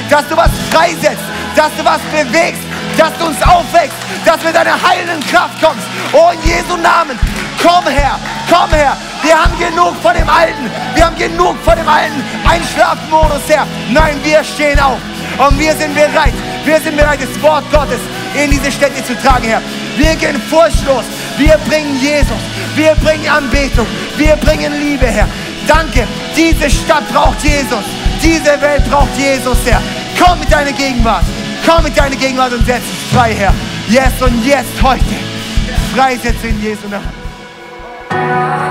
dass 0.09 0.28
du 0.28 0.36
was 0.36 0.51
freisetzt, 0.72 1.24
dass 1.55 1.70
du 1.78 1.86
was 1.86 1.99
bewegst, 2.11 2.61
dass 2.97 3.11
du 3.17 3.26
uns 3.26 3.41
aufwächst, 3.43 3.95
dass 4.26 4.43
mit 4.43 4.55
deiner 4.55 4.82
heilenden 4.82 5.20
Kraft 5.30 5.61
kommst. 5.61 5.86
Oh, 6.13 6.32
in 6.34 6.49
Jesu 6.49 6.78
Namen, 6.78 7.17
komm 7.61 7.86
her, 7.88 8.20
komm 8.49 8.70
her. 8.72 8.97
Wir 9.22 9.36
haben 9.43 9.57
genug 9.59 9.95
von 10.01 10.13
dem 10.13 10.30
Alten. 10.30 10.70
Wir 10.95 11.05
haben 11.05 11.15
genug 11.15 11.55
von 11.63 11.76
dem 11.76 11.88
alten 11.88 12.24
Einschlafmodus, 12.47 13.41
Herr. 13.47 13.65
Nein, 13.91 14.17
wir 14.24 14.43
stehen 14.43 14.80
auf 14.80 14.97
und 15.38 15.59
wir 15.59 15.76
sind 15.76 15.93
bereit. 15.93 16.34
Wir 16.65 16.80
sind 16.80 16.95
bereit, 16.95 17.20
das 17.22 17.41
Wort 17.41 17.63
Gottes 17.72 17.99
in 18.36 18.51
diese 18.51 18.72
Städte 18.72 19.03
zu 19.03 19.15
tragen, 19.22 19.45
Herr. 19.45 19.61
Wir 19.97 20.15
gehen 20.15 20.41
furchtlos. 20.49 21.03
Wir 21.38 21.57
bringen 21.67 21.99
Jesus. 21.99 22.41
Wir 22.76 22.95
bringen 22.95 23.28
Anbetung. 23.28 23.88
Wir 24.17 24.36
bringen 24.38 24.74
Liebe, 24.80 25.07
Herr. 25.07 25.28
Danke. 25.67 26.07
Diese 26.36 26.70
Stadt 26.70 27.07
braucht 27.11 27.41
Jesus. 27.43 27.84
Diese 28.22 28.61
Welt 28.61 28.89
braucht 28.89 29.15
Jesus, 29.17 29.57
Herr. 29.65 29.82
Komm 30.20 30.39
mit 30.39 30.51
deiner 30.51 30.72
Gegenwart. 30.72 31.24
Komm 31.65 31.84
mit 31.84 31.97
deiner 31.97 32.15
Gegenwart 32.15 32.53
und 32.53 32.65
setz 32.65 32.84
dich 32.84 33.17
frei, 33.17 33.34
Herr. 33.34 33.53
Yes 33.88 34.22
und 34.22 34.45
jetzt 34.45 34.82
heute. 34.82 35.03
Freisetze 35.95 36.47
in 36.47 36.61
Jesu 36.61 36.88
Namen. 36.89 38.68